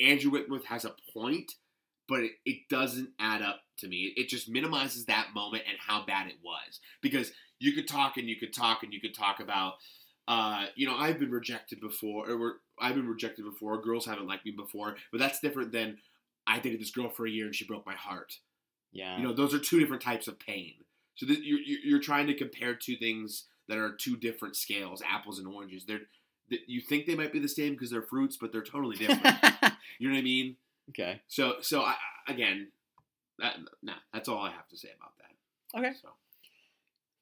[0.00, 1.52] Andrew Whitworth has a point,
[2.08, 4.12] but it, it doesn't add up to me.
[4.16, 6.80] It just minimizes that moment and how bad it was.
[7.02, 9.74] Because you could talk and you could talk and you could talk about
[10.30, 13.80] uh, you know, I've been rejected before, or I've been rejected before.
[13.82, 15.98] Girls haven't liked me before, but that's different than
[16.46, 18.38] I dated this girl for a year and she broke my heart.
[18.92, 19.16] Yeah.
[19.18, 20.74] You know, those are two different types of pain.
[21.16, 25.40] So th- you're you're trying to compare two things that are two different scales, apples
[25.40, 25.84] and oranges.
[25.84, 26.02] They're
[26.50, 29.24] that you think they might be the same because they're fruits, but they're totally different.
[29.98, 30.56] you know what I mean?
[30.90, 31.20] okay.
[31.26, 31.96] So so I-
[32.28, 32.68] again,
[33.40, 35.78] that nah, that's all I have to say about that.
[35.80, 35.96] Okay.
[36.00, 36.08] So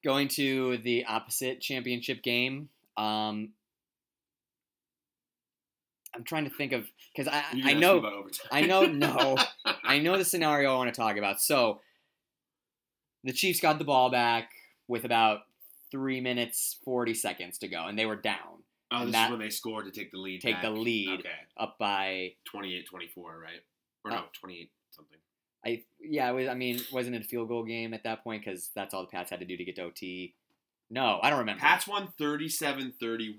[0.03, 2.69] Going to the opposite championship game.
[2.97, 3.53] Um,
[6.15, 6.85] I'm trying to think of
[7.15, 8.27] because I I can ask me know.
[8.51, 9.35] I know no
[9.83, 11.41] I know the scenario I want to talk about.
[11.41, 11.81] So
[13.23, 14.49] the Chiefs got the ball back
[14.87, 15.41] with about
[15.91, 19.39] three minutes forty seconds to go, and they were down Oh, this that- is when
[19.39, 20.41] they scored to take the lead.
[20.41, 21.19] take the lead.
[21.19, 21.29] Okay.
[21.57, 23.61] up by 28-24, right?
[24.03, 25.17] Or Uh, no, 28 something.
[25.63, 28.43] I yeah it was I mean wasn't it a field goal game at that point
[28.43, 30.33] because that's all the Pats had to do to get to OT.
[30.89, 31.61] No, I don't remember.
[31.61, 33.35] Pats won 37-31,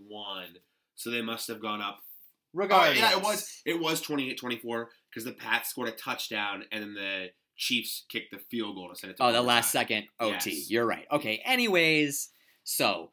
[0.94, 1.98] so they must have gone up.
[2.00, 2.04] Oh,
[2.52, 6.94] Regardless, yeah, it was it was 28-24 because the Pats scored a touchdown and then
[6.94, 10.50] the Chiefs kicked the field goal to send it to Oh, the last second OT.
[10.50, 10.70] Yes.
[10.70, 11.06] You're right.
[11.12, 11.40] Okay.
[11.44, 12.30] Anyways,
[12.64, 13.12] so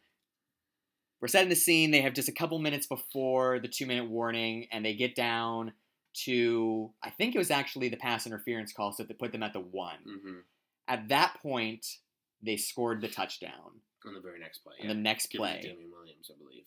[1.21, 1.91] we're setting the scene.
[1.91, 5.73] They have just a couple minutes before the two minute warning, and they get down
[6.25, 9.53] to I think it was actually the pass interference call, so they put them at
[9.53, 9.97] the one.
[10.07, 10.41] Mhm.
[10.87, 11.85] At that point,
[12.41, 13.81] they scored the touchdown.
[14.07, 14.75] On the very next play.
[14.81, 15.59] On the next Give play.
[15.61, 16.63] Damien Williams, I believe.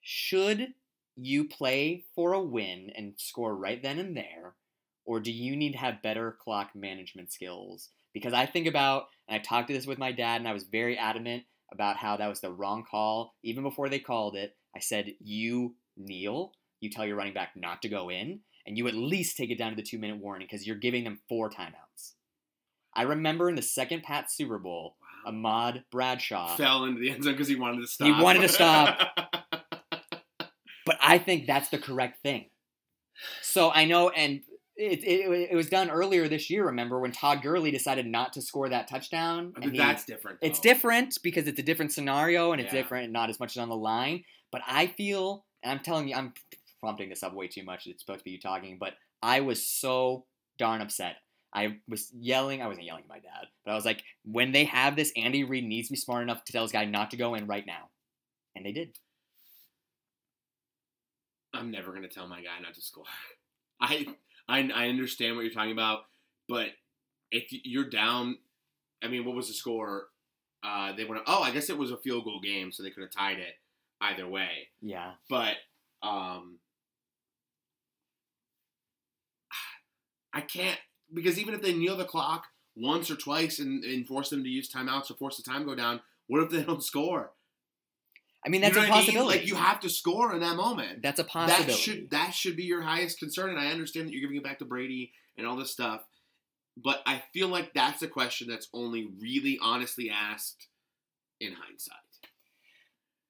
[0.00, 0.74] Should
[1.16, 4.54] you play for a win and score right then and there,
[5.04, 7.90] or do you need to have better clock management skills?
[8.12, 10.64] Because I think about, and I talked to this with my dad, and I was
[10.64, 13.34] very adamant about how that was the wrong call.
[13.42, 17.82] Even before they called it, I said, You kneel, you tell your running back not
[17.82, 20.48] to go in, and you at least take it down to the two minute warning
[20.50, 22.12] because you're giving them four timeouts.
[22.94, 24.96] I remember in the second Pat Super Bowl.
[25.26, 26.56] Ahmad Bradshaw.
[26.56, 28.06] Fell into the end zone because he wanted to stop.
[28.06, 28.98] He wanted to stop.
[30.84, 32.46] But I think that's the correct thing.
[33.40, 34.40] So I know, and
[34.76, 36.66] it, it, it was done earlier this year.
[36.66, 39.52] Remember when Todd Gurley decided not to score that touchdown?
[39.54, 40.38] but and he- that's different.
[40.42, 42.80] it's different because it's a different scenario and it's Yeah.
[42.80, 44.24] different and not as much on the line.
[44.50, 46.32] But I feel, and I'm telling you, I'm
[46.80, 47.86] prompting this up way too much.
[47.86, 50.24] It's supposed to be you talking, but I was so
[50.58, 51.16] darn upset.
[51.54, 52.62] I was yelling.
[52.62, 55.44] I wasn't yelling at my dad, but I was like, when they have this, Andy
[55.44, 57.66] Reid needs to be smart enough to tell this guy not to go in right
[57.66, 57.90] now,
[58.56, 58.96] and they did.
[61.54, 63.04] I'm never gonna tell my guy not to score.
[63.80, 64.06] I
[64.48, 66.04] I I understand what you're talking about,
[66.48, 66.68] but
[67.30, 68.38] if you're down,
[69.02, 70.08] I mean, what was the score?
[70.62, 71.22] Uh, they went.
[71.26, 73.54] Oh, I guess it was a field goal game, so they could have tied it
[74.00, 74.68] either way.
[74.80, 75.12] Yeah.
[75.28, 75.56] But
[76.02, 76.58] um,
[80.32, 80.78] I can't
[81.12, 84.48] because even if they kneel the clock once or twice and, and force them to
[84.48, 87.32] use timeouts or force the time go down, what if they don't score?
[88.44, 89.06] I mean, that's you know a what I mean?
[89.06, 89.38] possibility.
[89.38, 91.02] Like you have to score in that moment.
[91.02, 91.72] that's a possibility.
[91.72, 94.44] That should that should be your highest concern, and I understand that you're giving it
[94.44, 96.02] back to Brady and all this stuff,
[96.76, 100.66] but I feel like that's a question that's only really honestly asked
[101.40, 101.96] in hindsight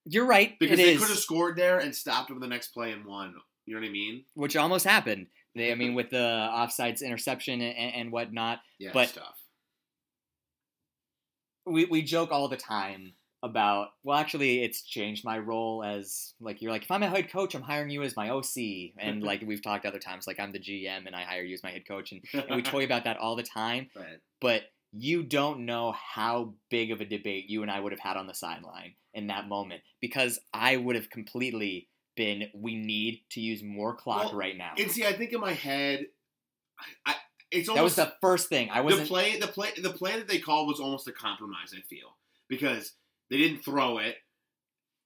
[0.04, 0.59] You're right.
[0.59, 3.34] because they is, could have scored there and stopped with the next play and won.
[3.66, 4.24] You know what I mean?
[4.34, 5.28] which almost happened.
[5.54, 6.16] They, I mean, with the
[6.52, 8.60] offsides interception and, and whatnot.
[8.78, 9.38] Yeah, But- stuff.
[11.66, 13.12] we, we joke all the time
[13.44, 17.28] about well actually it's changed my role as like you're like if i'm a head
[17.28, 18.46] coach i'm hiring you as my oc
[18.98, 21.62] and like we've talked other times like i'm the gm and i hire you as
[21.64, 24.18] my head coach and, and we toy about that all the time Right.
[24.40, 24.62] but
[24.92, 28.28] you don't know how big of a debate you and i would have had on
[28.28, 33.62] the sideline in that moment because i would have completely been we need to use
[33.62, 36.06] more clock Well, right now And see, I think in my head,
[37.06, 37.14] I
[37.51, 38.70] It's That was the first thing.
[38.70, 39.39] I was the play.
[39.39, 39.70] The play.
[39.76, 41.74] The play that they called was almost a compromise.
[41.76, 42.16] I feel
[42.48, 42.93] because
[43.30, 44.16] they didn't throw it,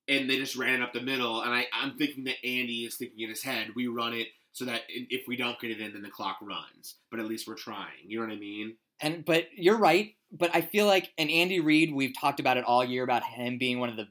[0.09, 1.43] and they just ran it up the middle.
[1.43, 4.65] And I, I'm thinking that Andy is thinking in his head, we run it so
[4.65, 6.97] that if we don't get it in, then the clock runs.
[7.11, 8.07] But at least we're trying.
[8.07, 8.77] You know what I mean?
[9.01, 10.15] And but you're right.
[10.33, 13.59] But I feel like and Andy Reid, we've talked about it all year about him
[13.59, 14.09] being one of the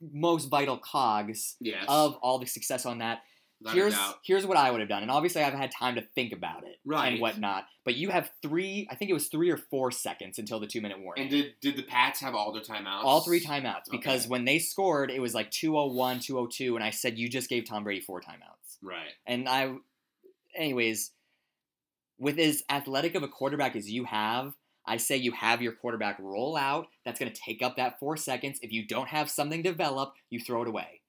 [0.00, 1.84] most vital cogs Yes.
[1.88, 3.22] of all the success on that.
[3.60, 6.32] without here's here's what I would have done, and obviously I've had time to think
[6.32, 7.12] about it Right.
[7.12, 7.66] and whatnot.
[7.84, 10.80] But you have three, I think it was three or four seconds until the two
[10.80, 11.22] minute warning.
[11.22, 13.02] And did did the Pats have all their timeouts?
[13.02, 17.18] all three timeouts because when they scored, it was like 201, 202, and I said
[17.18, 18.76] you just gave Tom Brady four timeouts.
[18.80, 19.14] Right.
[19.26, 19.74] And I,
[20.54, 21.10] anyways,
[22.18, 24.54] with as athletic of a quarterback as you have,
[24.88, 26.86] I say you have your quarterback roll out.
[27.04, 28.58] That's going to take up that four seconds.
[28.62, 31.02] If you don't have something develop, you throw it away.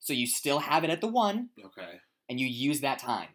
[0.00, 1.98] So you still have it at the one, Okay.
[2.28, 3.28] and you use that time.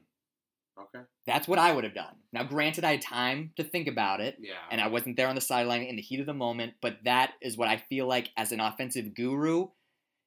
[0.80, 1.04] Okay.
[1.26, 2.16] That's what I would have done.
[2.32, 4.54] Now, granted, I had time to think about it, Yeah.
[4.72, 7.34] and I wasn't there on the sideline in the heat of the moment, but that
[7.42, 9.70] is what I feel like as an offensive guru.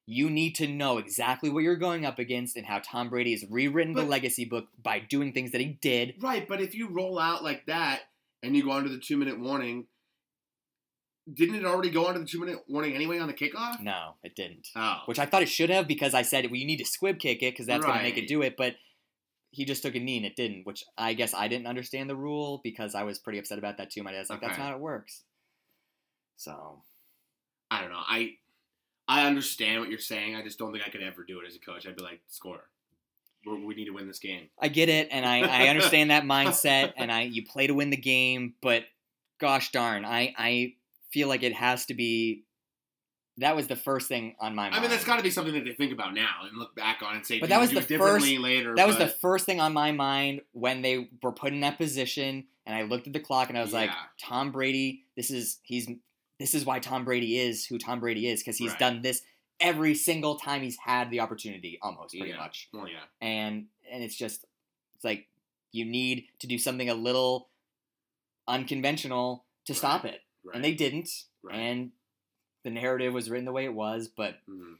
[0.05, 3.45] You need to know exactly what you're going up against and how Tom Brady has
[3.49, 6.15] rewritten the legacy book by doing things that he did.
[6.21, 8.01] Right, but if you roll out like that
[8.43, 9.87] and you go under the two minute warning,
[11.33, 13.81] didn't it already go under the two minute warning anyway on the kickoff?
[13.81, 14.67] No, it didn't.
[14.75, 14.97] Oh.
[15.05, 17.41] Which I thought it should have because I said, well, you need to squib kick
[17.41, 18.55] it because that's going to make it do it.
[18.57, 18.75] But
[19.51, 22.15] he just took a knee and it didn't, which I guess I didn't understand the
[22.15, 24.03] rule because I was pretty upset about that too.
[24.03, 25.23] My dad's like, that's not how it works.
[26.35, 26.81] So,
[27.71, 28.01] I don't know.
[28.05, 28.31] I
[29.07, 30.35] I understand what you're saying.
[30.35, 31.87] I just don't think I could ever do it as a coach.
[31.87, 32.63] I'd be like, score.
[33.45, 34.49] We're, need to win this game.
[34.59, 37.89] I get it, and I, I understand that mindset, and I you play to win
[37.89, 38.83] the game, but
[39.39, 40.73] gosh darn, I I
[41.11, 42.43] feel like it has to be.
[43.37, 44.75] That was the first thing on my mind.
[44.75, 47.01] I mean, that's got to be something that they think about now and look back
[47.01, 48.75] on and say, But that was the first- later.
[48.75, 52.45] That was the first thing on my mind when they were put in that position,
[52.67, 53.89] and I looked at the clock and I was like,
[54.21, 55.89] Tom Brady, this is he's
[56.39, 58.79] this is why Tom Brady is who Tom Brady is because he's Right.
[58.79, 59.23] done this
[59.59, 62.37] every single time he's had the opportunity, almost pretty Yeah.
[62.37, 62.67] much.
[62.73, 63.03] Well, yeah.
[63.21, 64.45] and and it's just
[64.95, 65.27] it's like
[65.71, 67.49] you need to do something a little
[68.47, 70.55] unconventional to stop it Right.
[70.55, 71.09] and they didn't
[71.41, 71.55] Right.
[71.55, 71.91] and
[72.63, 74.77] the narrative was written the way it was but Mhm.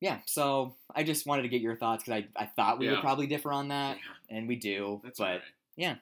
[0.00, 3.00] yeah so i just wanted to get your thoughts because I, I thought we would
[3.00, 5.42] probably differ on that Yeah, and we do that's but right.
[5.76, 5.96] yeah.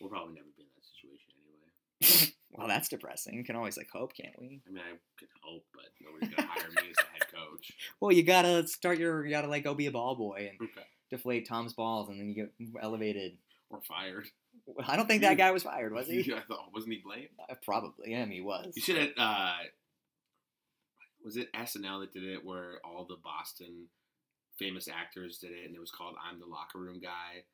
[0.00, 2.32] We'll probably never be in that situation anyway.
[2.52, 5.84] well that's depressing can always like hope can't we I mean, I could hope, but
[6.02, 7.72] nobody's gonna hire me as a head coach.
[8.00, 10.86] well you gotta start your you gotta like go be a ball boy and Okay.
[11.10, 12.52] deflate tom's balls and then you get
[12.82, 13.38] elevated
[13.70, 14.26] Or fired.
[14.86, 17.28] i don't think that guy was fired was he Yeah, I thought, wasn't he blamed?
[17.50, 19.08] Uh, probably yeah he was You should have.
[19.16, 19.54] Uh,
[21.24, 23.86] was it SNL that did it, where all the Boston
[24.58, 27.44] famous actors did it, and it was called "I'm the Locker Room Guy."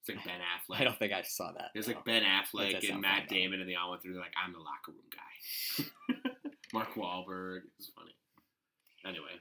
[0.00, 0.80] It's like Ben Affleck.
[0.80, 1.70] I don't think I saw that.
[1.74, 1.94] It was no.
[1.94, 3.28] like Ben Affleck and Matt.
[3.28, 4.14] Damon, and they all went through.
[4.14, 6.30] They're like, "I'm the locker room guy."
[6.72, 7.58] Mark Wahlberg.
[7.58, 8.14] It was funny.
[9.04, 9.40] Anyway,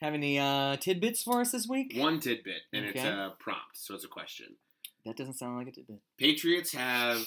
[0.00, 1.94] Have any uh, tidbits for us this week?
[1.96, 4.54] one tidbit, and it's a prompt, so it's a question.
[5.04, 6.00] That doesn't sound like a tidbit.
[6.18, 7.24] Patriots have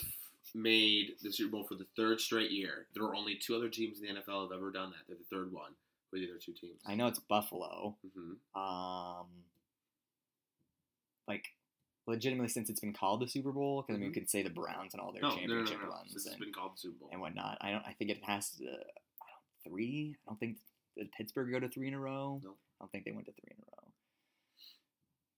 [0.53, 2.87] made the Super Bowl for the third straight year.
[2.93, 5.07] There are only two other teams in the NFL that have ever done that.
[5.07, 5.71] They're the third one.
[6.13, 6.81] The other two teams?
[6.85, 7.95] I know it's Buffalo.
[8.15, 9.27] hmm Um,
[11.27, 11.45] like
[12.07, 14.13] legitimately, since it's been called the Super Bowl, because I mean, you Mhm.
[14.15, 16.39] could say the Browns and all their No, no, no, no, championship runs has and,
[16.39, 17.09] been called the Super Bowl.
[17.11, 17.57] and whatnot.
[17.61, 17.85] I don't.
[17.85, 18.63] I think it has to.
[18.65, 20.15] I don't three.
[20.27, 20.57] I don't think
[20.97, 22.41] did Pittsburgh go to three in a row.
[22.43, 22.51] No.
[22.51, 23.91] I don't think they went to three in a row.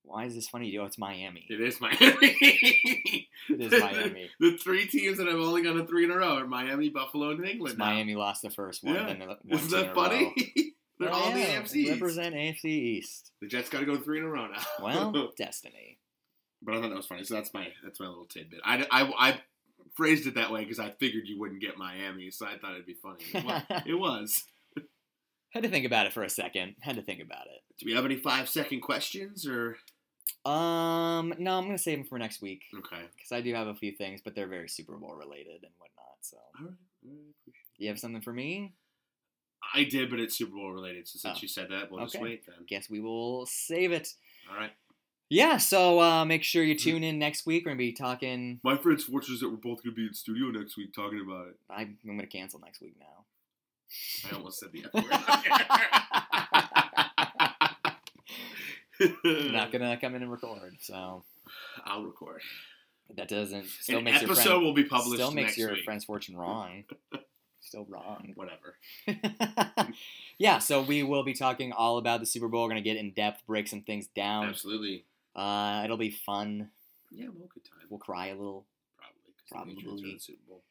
[0.02, 0.76] Why is this funny?
[0.78, 1.46] Oh, it's Miami.
[1.48, 1.98] It is Miami.
[2.00, 4.28] It is Miami.
[4.40, 7.30] the three teams that have only gone to three in a row are Miami, Buffalo,
[7.30, 7.78] and England.
[7.78, 7.86] Now.
[7.86, 8.94] Miami lost the first one.
[8.94, 9.06] Yeah.
[9.08, 10.34] And then won Isn't that funny?
[10.98, 11.88] They're Oh, all in the yeah, AFC.
[11.90, 13.32] Represent AFC East.
[13.40, 14.62] The Jets got to go three in a row now.
[14.80, 15.98] Well, destiny.
[16.64, 17.24] But I thought that was funny.
[17.24, 18.60] So that's my that's my little tidbit.
[18.64, 19.40] I, I, I
[19.96, 22.86] phrased it that way because I figured you wouldn't get Miami, so I thought it'd
[22.86, 23.24] be funny.
[23.86, 24.44] It was.
[25.50, 26.74] Had to think about it for a second.
[26.80, 27.62] Had to think about it.
[27.78, 29.76] Do we have any five second questions or?
[30.44, 33.02] Um, no, I'm gonna save them for next week Okay.
[33.16, 36.16] because I do have a few things, but they're very Super Bowl related and whatnot.
[36.22, 36.74] So, All right.
[37.06, 37.34] All right.
[37.42, 38.74] Appreciate you have something for me?
[39.74, 41.08] I did, but it's Super Bowl related.
[41.08, 41.42] So since Oh.
[41.42, 42.56] you said that, we'll just wait then.
[42.68, 44.08] Guess we will save it.
[44.50, 44.72] All right.
[45.34, 45.56] Yeah.
[45.56, 47.64] So uh, make sure you tune in next week.
[47.64, 48.60] We're gonna be talking.
[48.62, 51.48] My friend's fortunate that we're both going to be in studio next week talking about
[51.48, 51.56] it.
[51.68, 53.24] I, I'm gonna cancel next week now.
[54.30, 55.04] I almost said the F word.
[59.52, 60.76] Not gonna come in and record.
[60.80, 61.24] So
[61.84, 62.40] I'll record.
[63.16, 65.84] that doesn't still An makes your episode friend, will be published still makes your week.
[65.84, 66.84] friend's fortune wrong.
[67.60, 68.34] still wrong.
[68.36, 68.76] Whatever.
[70.38, 72.62] yeah, so we will be talking all about the Super Bowl.
[72.62, 74.48] We're gonna get in depth, break some things down.
[74.48, 75.04] Absolutely.
[75.34, 76.70] Uh, it'll be fun.
[77.10, 77.86] Yeah, well, good time.
[77.90, 78.66] We'll cry a little.
[78.98, 79.20] Probably.
[79.34, 80.12] 'cause the are Probably.
[80.14, 80.62] the Super Bowl.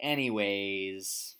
[0.00, 1.36] Anyways,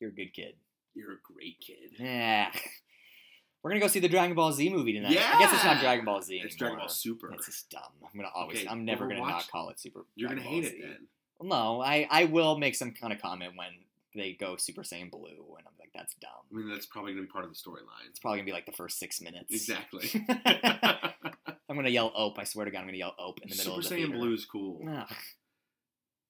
[0.00, 0.54] you're a good kid.
[0.94, 1.92] You're a great kid.
[1.98, 2.50] Yeah.
[3.62, 5.12] We're gonna go see the Dragon Ball Z movie tonight.
[5.12, 5.32] Yeah.
[5.34, 6.58] I guess it's not Dragon Ball Z It's anymore.
[6.58, 7.32] Dragon Ball Super.
[7.34, 7.82] It's just dumb.
[8.02, 8.58] I'm gonna always.
[8.58, 10.04] Okay, I'm never gonna watch- not call it Super.
[10.14, 10.96] You're Dragon gonna hate Ball it
[11.40, 11.48] then.
[11.48, 13.68] No, I I will make some kind of comment when
[14.14, 16.30] they go Super Saiyan Blue, and I'm like, that's dumb.
[16.52, 18.08] I mean, that's probably gonna be part of the storyline.
[18.08, 19.52] It's probably gonna be like the first six minutes.
[19.52, 20.08] Exactly.
[21.68, 23.74] I'm gonna yell "Ope." I swear to God, I'm gonna yell "Ope" in the middle
[23.74, 24.18] Super of the Super Saiyan theater.
[24.18, 24.80] Blue is cool.
[24.88, 25.16] Ugh.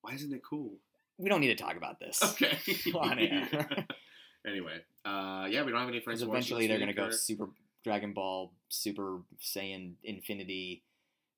[0.02, 0.78] Why isn't it cool?
[1.18, 2.22] we don't need to talk about this.
[2.22, 2.56] Okay.
[2.94, 3.86] On air.
[4.46, 6.20] anyway, uh, yeah, we don't have any friends.
[6.20, 7.48] Because who watch eventually they're gonna go Super
[7.84, 10.84] Dragon Ball, Super Saiyan Infinity.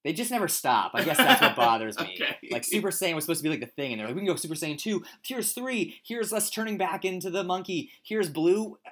[0.04, 0.92] They just never stop.
[0.94, 2.14] I guess that's what bothers me.
[2.20, 2.36] Okay.
[2.50, 4.28] Like Super Saiyan was supposed to be like the thing, and they're like, we can
[4.28, 5.02] go Super Saiyan two.
[5.24, 6.00] Here's three.
[6.04, 7.90] Here's us turning back into the monkey.
[8.02, 8.78] Here's blue.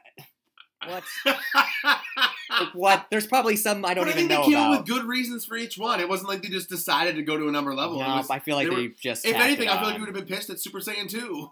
[0.86, 1.02] What?
[1.24, 3.06] Like, what?
[3.10, 4.80] There's probably some I don't but I even think know they came up about.
[4.86, 5.98] with good reasons for each one.
[6.01, 7.98] It wasn't like they just decided to go to a number level.
[7.98, 9.26] No, was- I feel like they they, were- just.
[9.26, 11.51] if anything, I feel like you would have been pissed at Super Saiyan 2.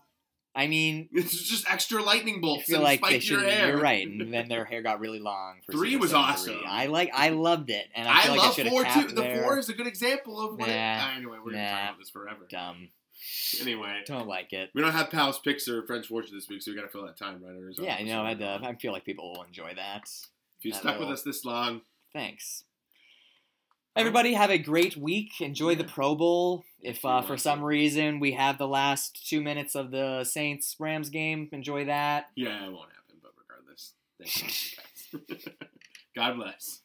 [0.56, 3.42] I mean, It's just extra lightning bolts feel like they should.
[3.42, 3.68] your hair.
[3.68, 5.60] You're right, and then their hair got really long.
[5.66, 6.54] For Three Super was awesome.
[6.54, 6.64] three.
[6.66, 7.10] I like.
[7.14, 8.88] I loved it, and I I feel like love should four too.
[8.88, 10.66] capped The four is a good example of what.
[10.68, 10.72] Nah.
[11.12, 11.70] it, anyway, we're gonna Nah.
[11.70, 12.46] talk about this forever.
[12.48, 12.88] Dumb.
[13.60, 14.70] Anyway, Don't like it.
[14.74, 17.16] we don't have Pal's picks or French Fortune this week, so we gotta fill that
[17.18, 17.54] time, right?
[17.78, 20.02] Yeah, you know, I'd, uh, I feel like people will enjoy that.
[20.58, 22.64] if you that stuck with us this long, Thanks.
[23.94, 25.40] Everybody have a great week.
[25.40, 26.64] Enjoy the Pro Bowl.
[26.86, 31.10] If uh, for some reason we have the last two minutes of the Saints Rams
[31.10, 32.26] game, enjoy that.
[32.36, 33.16] yeah, it won't happen.
[33.22, 34.76] But regardless, thanks,
[35.12, 35.54] guys.
[36.14, 36.80] God bless.